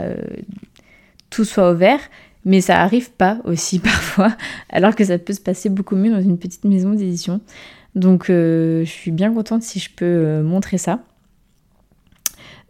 tout 1.30 1.46
soit 1.46 1.72
ouvert, 1.72 2.00
mais 2.46 2.62
ça 2.62 2.82
arrive 2.82 3.12
pas 3.12 3.40
aussi 3.44 3.80
parfois, 3.80 4.36
alors 4.70 4.96
que 4.96 5.04
ça 5.06 5.18
peut 5.18 5.34
se 5.34 5.42
passer 5.42 5.70
beaucoup 5.70 5.96
mieux 5.96 6.12
dans 6.12 6.22
une 6.22 6.38
petite 6.38 6.64
maison 6.64 6.92
d'édition. 6.92 7.42
Donc 7.96 8.30
euh, 8.30 8.86
je 8.86 8.90
suis 8.90 9.12
bien 9.12 9.34
contente 9.34 9.64
si 9.64 9.80
je 9.80 9.90
peux 9.94 10.06
euh, 10.06 10.44
montrer 10.44 10.78
ça. 10.78 11.00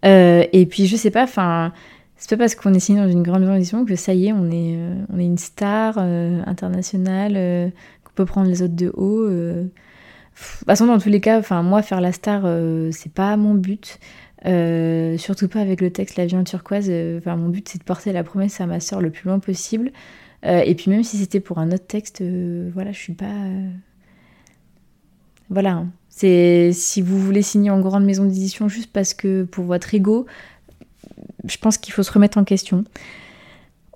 Euh, 0.06 0.46
et 0.54 0.66
puis 0.66 0.88
je 0.88 0.96
sais 0.96 1.12
pas, 1.12 1.24
enfin, 1.24 1.74
c'est 2.16 2.30
pas 2.30 2.38
parce 2.38 2.56
qu'on 2.56 2.74
est 2.74 2.80
signé 2.80 3.02
dans 3.02 3.10
une 3.10 3.24
grande 3.24 3.42
maison 3.42 3.54
d'édition 3.54 3.86
que 3.86 3.96
ça 3.96 4.14
y 4.14 4.28
est, 4.28 4.34
on 4.34 4.50
est, 4.50 4.78
on 5.14 5.20
est 5.20 5.26
une 5.26 5.38
star 5.38 5.98
internationale, 5.98 7.72
qu'on 8.04 8.14
peut 8.16 8.26
prendre 8.26 8.48
les 8.48 8.62
autres 8.62 8.76
de 8.76 8.92
haut. 8.96 9.28
De 9.28 9.70
toute 10.36 10.66
façon, 10.68 10.86
dans 10.86 11.00
tous 11.00 11.10
les 11.10 11.20
cas, 11.20 11.40
enfin, 11.40 11.62
moi, 11.64 11.82
faire 11.82 12.00
la 12.00 12.12
star, 12.12 12.44
c'est 12.92 13.12
pas 13.12 13.36
mon 13.38 13.54
but. 13.54 14.00
Surtout 14.44 15.48
pas 15.48 15.60
avec 15.60 15.82
le 15.82 15.92
texte 15.92 16.18
La 16.18 16.26
en 16.38 16.44
turquoise. 16.44 16.92
Enfin, 17.18 17.36
mon 17.36 17.50
but 17.50 17.68
c'est 17.68 17.80
de 17.80 17.84
porter 17.84 18.14
la 18.14 18.24
promesse 18.24 18.62
à 18.62 18.66
ma 18.66 18.80
soeur 18.80 19.02
le 19.02 19.10
plus 19.10 19.28
loin 19.28 19.40
possible. 19.40 19.92
et 20.44 20.76
puis 20.76 20.92
même 20.92 21.04
si 21.04 21.18
c'était 21.18 21.40
pour 21.40 21.58
un 21.58 21.72
autre 21.72 21.88
texte, 21.88 22.24
voilà, 22.74 22.92
je 22.92 23.00
suis 23.00 23.14
pas. 23.14 23.34
Voilà. 25.50 25.72
Hein. 25.72 25.88
C'est 26.10 26.72
si 26.74 27.02
vous 27.04 27.20
voulez 27.20 27.44
signer 27.44 27.70
en 27.70 27.80
grande 27.80 28.04
maison 28.04 28.26
d'édition 28.26 28.68
juste 28.68 28.92
parce 28.92 29.14
que 29.14 29.44
pour 29.44 29.66
votre 29.66 29.94
ego, 29.94 30.26
je 31.46 31.58
pense 31.58 31.78
qu'il 31.78 31.94
faut 31.94 32.04
se 32.04 32.12
remettre 32.12 32.38
en 32.38 32.44
question 32.44 32.86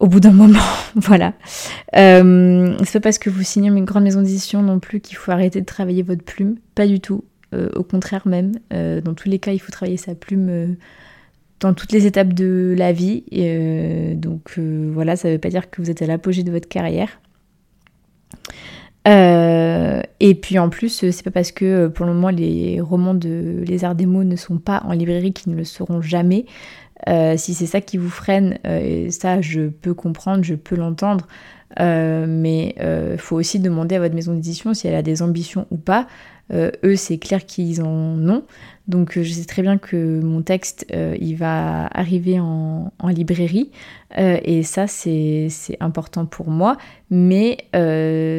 au 0.01 0.07
bout 0.07 0.19
d'un 0.19 0.31
moment, 0.33 0.59
voilà. 0.95 1.33
Euh, 1.95 2.75
c'est 2.83 2.99
pas 2.99 3.03
parce 3.05 3.19
que 3.19 3.29
vous 3.29 3.43
signez 3.43 3.69
une 3.69 3.85
grande 3.85 4.03
maison 4.03 4.21
d'édition 4.21 4.61
non 4.61 4.79
plus 4.79 4.99
qu'il 4.99 5.15
faut 5.15 5.31
arrêter 5.31 5.61
de 5.61 5.65
travailler 5.65 6.03
votre 6.03 6.23
plume, 6.23 6.57
pas 6.75 6.87
du 6.87 6.99
tout. 6.99 7.23
Euh, 7.54 7.70
au 7.76 7.84
contraire 7.84 8.28
même, 8.28 8.54
euh, 8.74 9.02
dans 9.02 9.14
tous 9.14 9.28
les 9.28 9.39
cas, 9.39 9.52
il 9.52 9.60
faut 9.60 9.72
travailler 9.72 9.97
sa 9.97 10.16
plume 10.16 10.47
euh, 10.49 10.68
dans 11.60 11.74
toutes 11.74 11.91
les 11.91 12.06
étapes 12.06 12.34
de 12.34 12.74
la 12.78 12.91
vie. 12.91 13.24
donc 14.16 14.58
voilà, 14.58 15.16
ça 15.16 15.30
veut 15.30 15.38
pas 15.38 15.49
dire 15.49 15.70
que 15.70 15.82
vous 15.82 15.91
êtes 15.91 16.02
à 16.02 16.08
l'apogée 16.08 16.43
de 16.43 16.52
votre 16.52 16.68
carrière. 16.68 17.20
et 19.06 20.36
puis 20.36 20.58
en 20.58 20.70
plus, 20.70 20.89
c'est 21.12 21.24
pas 21.24 21.30
parce 21.30 21.52
que 21.52 21.88
pour 21.88 22.08
le 22.08 22.14
moment 22.14 22.30
les 22.30 22.82
romans 22.82 23.14
de 23.14 23.64
Les 23.68 23.84
Arts 23.84 23.93
des 23.93 24.08
mots 24.08 24.24
ne 24.24 24.36
sont 24.36 24.58
pas 24.58 24.82
en 24.86 24.93
librairie 24.93 25.34
qu'ils 25.34 25.52
ne 25.52 25.58
le 25.58 25.64
seront 25.64 26.02
jamais. 26.02 26.45
Si 27.08 27.54
c'est 27.54 27.68
ça 27.68 27.80
qui 27.80 27.97
vous 27.97 28.10
freine, 28.10 28.58
ça 29.12 29.39
je 29.41 29.68
peux 29.68 29.93
comprendre, 29.93 30.43
je 30.43 30.56
peux 30.56 30.76
l'entendre, 30.76 31.28
mais 31.80 32.76
il 32.80 33.20
faut 33.20 33.36
aussi 33.36 33.60
demander 33.60 33.97
à 33.97 33.99
votre 33.99 34.16
maison 34.16 34.34
d'édition 34.34 34.74
si 34.74 34.88
elle 34.88 34.95
a 34.95 35.04
des 35.04 35.22
ambitions 35.22 35.68
ou 35.70 35.78
pas. 35.78 36.08
Eux, 36.54 36.95
c'est 36.95 37.18
clair 37.18 37.45
qu'ils 37.45 37.82
en 37.82 38.30
ont. 38.30 38.43
Donc 38.88 39.18
je 39.18 39.32
sais 39.32 39.45
très 39.45 39.62
bien 39.62 39.78
que 39.78 40.20
mon 40.20 40.41
texte, 40.41 40.86
il 40.91 41.36
va 41.36 41.88
arriver 41.88 42.39
en, 42.39 42.91
librairie. 43.08 43.72
et 44.18 44.64
ça, 44.64 44.88
c'est 44.88 45.47
important 45.80 46.26
pour 46.26 46.49
moi. 46.49 46.78
Mais 47.10 47.58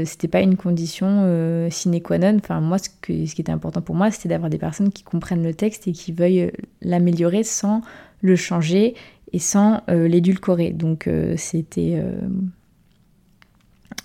c'était 0.05 0.29
pas 0.29 0.41
une 0.41 0.57
condition 0.57 1.69
sine 1.71 2.03
qua 2.03 2.19
non. 2.19 2.37
Enfin, 2.39 2.61
moi, 2.61 2.79
ce, 2.79 2.89
ce 3.07 3.35
qui 3.35 3.41
était 3.41 3.53
important 3.53 3.81
pour 3.81 3.95
moi, 3.95 4.11
c'était 4.11 4.29
d'avoir 4.29 4.51
des 4.51 4.59
personnes 4.59 4.91
qui 4.91 5.05
comprennent 5.05 5.45
le 5.45 5.55
texte 5.55 5.89
et 5.89 5.93
qui 5.93 6.13
veuillent 6.13 6.51
l'améliorer 6.83 7.45
sans 7.45 7.81
le 8.23 8.37
changer 8.37 8.95
et 9.33 9.39
sans 9.39 9.83
euh, 9.89 10.09
l'édulcorer. 10.09 10.71
Donc 10.71 11.07
euh, 11.07 11.35
c'était... 11.37 12.03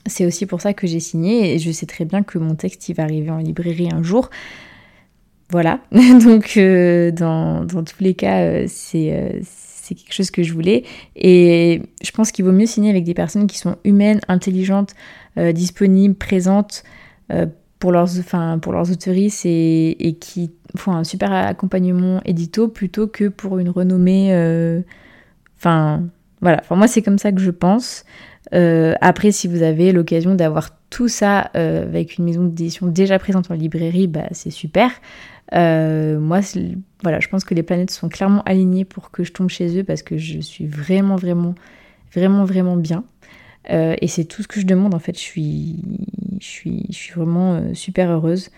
Euh, 0.08 0.10
c'est 0.10 0.26
aussi 0.26 0.46
pour 0.46 0.62
ça 0.62 0.74
que 0.74 0.88
j'ai 0.88 1.00
signé 1.00 1.54
et 1.54 1.60
je 1.60 1.72
sais 1.72 1.86
très 1.86 2.06
bien 2.06 2.24
que 2.24 2.38
mon 2.38 2.56
texte 2.56 2.90
il 2.90 2.94
va 2.94 3.04
arriver 3.04 3.32
en 3.32 3.38
librairie 3.38 3.90
un 3.92 4.04
jour. 4.04 4.30
Voilà, 5.50 5.80
donc 5.92 6.58
dans, 6.58 7.64
dans, 7.64 7.84
tous 7.84 8.02
les 8.02 8.16
cas, 8.16 8.68
c'est 8.68 9.40
c'est 9.44 9.96
quelque 9.96 10.14
chose 10.14 10.30
que 10.30 10.44
je 10.44 10.52
voulais. 10.52 10.84
Et 11.16 11.82
je 12.04 12.12
pense 12.12 12.34
qu'il 12.34 12.44
vaut 12.44 12.52
mieux 12.52 12.66
signer 12.66 12.90
avec 12.90 13.06
des 13.06 13.14
personnes 13.14 13.48
qui 13.48 13.58
sont 13.58 13.78
humaines, 13.86 14.20
intelligentes, 14.28 14.94
disponibles, 15.38 16.16
présentes 16.16 16.84
pour 17.80 17.92
leurs, 17.92 18.20
enfin, 18.20 18.60
pour 18.60 18.74
leurs 18.74 18.88
et, 18.92 20.18
qui 20.20 20.52
font 20.76 20.94
un 20.94 21.04
super 21.04 21.32
accompagnement 21.32 22.22
édito 22.26 22.68
plutôt 22.68 23.08
que 23.08 23.28
pour 23.28 23.60
une 23.60 23.70
renommée. 23.70 24.34
Euh, 24.34 24.82
enfin, 25.58 26.04
voilà. 26.42 26.60
Enfin, 26.62 26.76
moi, 26.76 26.88
c'est 26.88 27.02
comme 27.02 27.18
ça 27.18 27.32
que 27.32 27.40
je 27.40 27.52
pense. 27.52 28.04
Euh, 28.54 28.96
après, 29.02 29.32
si 29.32 29.48
vous 29.48 29.62
avez 29.62 29.92
l'occasion 29.92 30.36
d'avoir 30.36 30.70
tout 30.90 31.08
ça 31.08 31.52
euh, 31.56 31.84
avec 31.84 32.18
une 32.18 32.26
maison 32.26 32.44
d'édition 32.44 32.88
déjà 32.88 33.20
présente 33.20 33.52
en 33.52 33.56
librairie, 33.56 34.08
bah, 34.08 34.28
c'est 34.32 34.52
super. 34.52 34.92
moi, 35.52 36.40
voilà, 37.04 37.20
je 37.20 37.28
pense 37.28 37.44
que 37.44 37.54
les 37.54 37.64
planètes 37.64 37.92
sont 37.92 38.10
clairement 38.10 38.44
alignées 38.44 38.86
pour 38.86 39.12
que 39.12 39.24
je 39.24 39.32
tombe 39.32 39.50
chez 39.50 39.80
eux 39.80 39.84
parce 39.84 40.02
que 40.02 40.18
je 40.18 40.40
suis 40.40 40.66
vraiment, 40.66 41.16
vraiment, 41.16 41.56
vraiment, 42.14 42.46
vraiment 42.46 42.78
bien. 42.78 43.04
Euh, 43.70 43.96
et 44.02 44.08
c'est 44.08 44.26
tout 44.26 44.42
ce 44.44 44.48
que 44.48 44.60
je 44.60 44.66
demande 44.66 44.94
en 44.94 45.00
fait. 45.00 45.16
Je 45.18 45.24
suis, 45.24 45.76
je 46.40 46.46
suis, 46.46 46.86
je 46.90 46.96
suis 46.96 47.14
vraiment 47.14 47.56
euh, 47.56 47.74
super 47.74 48.12
heureuse. 48.12 48.50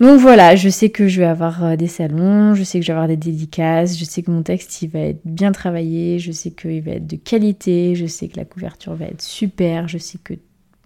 Donc 0.00 0.18
voilà, 0.18 0.56
je 0.56 0.70
sais 0.70 0.88
que 0.88 1.08
je 1.08 1.20
vais 1.20 1.26
avoir 1.26 1.62
euh, 1.62 1.76
des 1.76 1.86
salons, 1.86 2.54
je 2.54 2.62
sais 2.62 2.80
que 2.80 2.86
je 2.86 2.90
vais 2.90 2.94
avoir 2.94 3.06
des 3.06 3.18
dédicaces, 3.18 3.98
je 3.98 4.04
sais 4.06 4.22
que 4.22 4.30
mon 4.30 4.42
texte 4.42 4.80
il 4.80 4.88
va 4.88 5.00
être 5.00 5.20
bien 5.26 5.52
travaillé, 5.52 6.18
je 6.18 6.32
sais 6.32 6.50
qu'il 6.50 6.80
va 6.82 6.92
être 6.92 7.06
de 7.06 7.16
qualité, 7.16 7.94
je 7.94 8.06
sais 8.06 8.28
que 8.28 8.38
la 8.38 8.46
couverture 8.46 8.94
va 8.94 9.04
être 9.04 9.20
super, 9.20 9.88
je 9.88 9.98
sais 9.98 10.18
que 10.24 10.32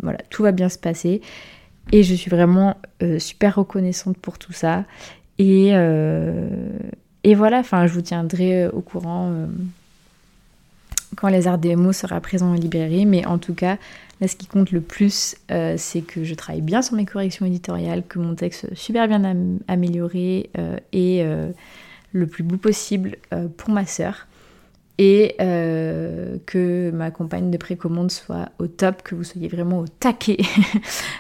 voilà, 0.03 0.19
tout 0.31 0.43
va 0.43 0.51
bien 0.51 0.69
se 0.69 0.79
passer. 0.79 1.21
Et 1.93 2.03
je 2.03 2.15
suis 2.15 2.31
vraiment 2.31 2.77
super 3.19 3.57
reconnaissante 3.57 4.17
pour 4.17 4.39
tout 4.39 4.53
ça. 4.55 4.85
Et, 5.39 5.69
et 5.69 7.35
voilà, 7.35 7.59
enfin, 7.59 7.87
je 7.87 7.93
vous 7.93 8.01
tiendrai 8.01 8.69
au 8.69 8.81
courant 8.81 9.31
quand 11.15 11.29
les 11.29 11.47
arts 11.47 11.59
démo 11.59 11.93
sera 11.93 12.21
présent 12.21 12.49
en 12.49 12.55
librairie, 12.55 13.07
mais 13.07 13.27
en 13.27 13.39
tout 13.39 13.55
cas, 13.55 13.77
là 14.21 14.29
ce 14.29 14.37
qui 14.37 14.47
compte 14.47 14.71
le 14.71 14.81
plus, 14.81 15.37
euh, 15.51 15.75
c'est 15.77 16.03
que 16.03 16.25
je 16.25 16.35
travaille 16.35 16.63
bien 16.63 16.83
sur 16.83 16.97
mes 16.97 17.05
corrections 17.05 17.47
éditoriales, 17.47 18.03
que 18.07 18.19
mon 18.19 18.35
texte 18.35 18.67
soit 18.67 18.77
super 18.77 19.09
bien 19.09 19.23
amélioré 19.69 20.51
euh, 20.59 20.77
et 20.93 21.23
euh, 21.23 21.51
le 22.13 22.27
plus 22.27 22.45
beau 22.45 22.57
possible 22.57 23.17
pour 23.57 23.71
ma 23.71 23.87
sœur. 23.87 24.27
Et 24.97 25.35
que 25.39 26.93
ma 26.93 27.11
compagne 27.11 27.51
de 27.51 27.57
précommande 27.57 28.13
soit 28.13 28.51
au 28.61 28.69
top, 28.69 29.03
que 29.03 29.17
vous 29.17 29.25
soyez 29.25 29.49
vraiment 29.49 29.81
au 29.81 29.89
taquet 29.89 30.37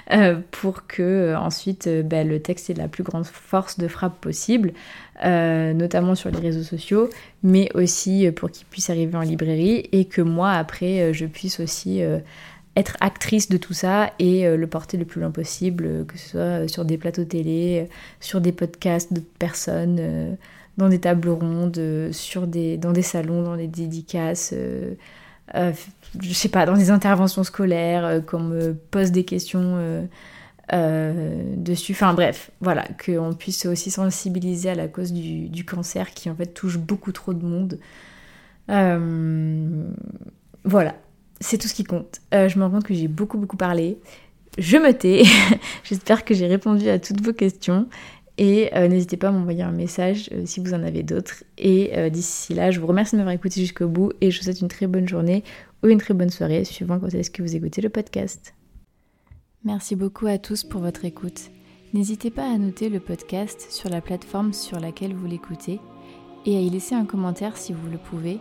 pour 0.53 0.87
que 0.87 1.35
ensuite 1.35 1.89
bah, 2.05 2.23
le 2.23 2.39
texte 2.39 2.71
ait 2.71 2.75
la 2.75 2.87
plus 2.87 3.03
grande 3.03 3.27
force 3.27 3.77
de 3.81 3.89
frappe 3.89 4.21
possible. 4.21 4.73
Notamment 5.25 6.15
sur 6.15 6.31
les 6.31 6.39
réseaux 6.39 6.63
sociaux, 6.63 7.11
mais 7.43 7.69
aussi 7.75 8.31
pour 8.31 8.53
qu'il 8.53 8.67
puisse 8.67 8.91
arriver 8.91 9.17
en 9.17 9.23
librairie 9.23 9.89
et 9.91 10.05
que 10.05 10.23
moi, 10.23 10.53
après, 10.53 11.13
je 11.13 11.27
puisse 11.27 11.59
aussi 11.59 12.01
être 12.77 12.97
actrice 13.01 13.49
de 13.49 13.57
tout 13.57 13.73
ça 13.73 14.13
et 14.19 14.49
le 14.57 14.67
porter 14.67 14.97
le 14.97 15.05
plus 15.05 15.21
loin 15.21 15.31
possible, 15.31 16.05
que 16.07 16.19
ce 16.19 16.29
soit 16.31 16.69
sur 16.69 16.85
des 16.85 16.99
plateaux 16.99 17.25
télé, 17.25 17.89
sur 18.21 18.41
des 18.41 18.53
podcasts 18.53 19.13
d'autres 19.13 19.27
personnes, 19.39 20.37
dans 20.77 20.89
des 20.89 20.99
tables 20.99 21.29
rondes, 21.29 21.81
sur 22.11 22.49
des, 22.49 22.77
dans 22.77 22.93
des 22.93 23.03
salons, 23.03 23.45
dans 23.45 23.57
des 23.57 23.69
dédicaces. 23.69 24.53
je 25.55 26.33
sais 26.33 26.49
pas, 26.49 26.67
dans 26.67 26.77
des 26.77 26.91
interventions 26.91 27.45
scolaires, 27.45 28.23
qu'on 28.27 28.41
me 28.41 28.75
pose 28.75 29.13
des 29.13 29.25
questions 29.25 30.09
euh, 30.73 31.55
dessus. 31.57 31.93
Enfin 31.93 32.15
bref, 32.15 32.51
voilà, 32.61 32.87
qu'on 33.05 33.35
puisse 33.35 33.67
aussi 33.67 33.91
sensibiliser 33.91 34.71
à 34.71 34.75
la 34.75 34.89
cause 34.89 35.13
du, 35.13 35.65
cancer 35.65 36.13
qui 36.13 36.31
en 36.31 36.35
fait 36.35 36.47
touche 36.47 36.79
beaucoup 36.79 37.13
trop 37.13 37.35
de 37.35 37.45
monde. 37.45 37.79
Euh, 38.71 39.91
voilà, 40.65 40.95
c'est 41.41 41.59
tout 41.59 41.69
ce 41.69 41.75
qui 41.75 41.85
compte. 41.85 42.21
Euh, 42.33 42.49
je 42.49 42.59
me 42.59 42.65
rends 42.65 42.71
compte 42.71 42.85
que 42.85 42.95
j'ai 42.95 43.09
beaucoup 43.09 43.39
beaucoup 43.39 43.57
parlé. 43.57 43.99
Je 44.59 44.77
me 44.77 44.93
tais. 44.93 45.25
J'espère 45.85 46.25
que 46.25 46.35
j'ai 46.35 46.47
répondu 46.47 46.89
à 46.89 46.99
toutes 46.99 47.21
vos 47.21 47.33
questions. 47.33 47.89
Et 48.37 48.73
n'hésitez 48.75 49.17
pas 49.17 49.29
à 49.29 49.31
m'envoyer 49.31 49.63
un 49.63 49.71
message 49.71 50.29
si 50.45 50.59
vous 50.59 50.75
en 50.75 50.83
avez 50.83 51.05
d'autres. 51.05 51.45
Et 51.57 51.93
d'ici 52.11 52.53
là, 52.53 52.73
je 52.73 52.81
vous 52.81 52.89
remercie 52.89 53.13
de 53.13 53.19
m'avoir 53.19 53.33
écouté 53.33 53.61
jusqu'au 53.61 53.87
bout 53.87 54.11
et 54.21 54.33
je 54.33 54.41
vous 54.41 54.45
souhaite 54.45 54.61
une 54.61 54.67
très 54.67 54.89
bonne 54.89 55.07
journée 55.07 55.45
ou 55.85 55.87
une 55.87 55.99
très 55.99 56.15
bonne 56.15 56.31
soirée, 56.31 56.65
suivant 56.65 56.99
quand 56.99 57.15
est-ce 57.15 57.31
que 57.31 57.43
vous 57.43 57.55
écoutez 57.55 57.81
le 57.81 57.91
podcast. 57.91 58.55
Merci 59.65 59.95
beaucoup 59.97 60.27
à 60.27 60.37
tous 60.37 60.65
pour 60.65 60.81
votre 60.81 61.05
écoute. 61.05 61.51
N'hésitez 61.95 62.31
pas 62.31 62.53
à 62.53 62.59
noter 62.59 62.89
le 62.89 62.99
podcast 62.99 63.69
sur 63.71 63.89
la 63.89 64.01
plateforme 64.01 64.53
sur 64.53 64.81
laquelle 64.81 65.15
vous 65.15 65.27
l'écoutez 65.27 65.79
et 66.45 66.57
à 66.57 66.61
y 66.61 66.69
laisser 66.69 66.95
un 66.95 67.05
commentaire 67.05 67.57
si 67.57 67.73
vous 67.73 67.89
le 67.89 67.97
pouvez. 67.97 68.41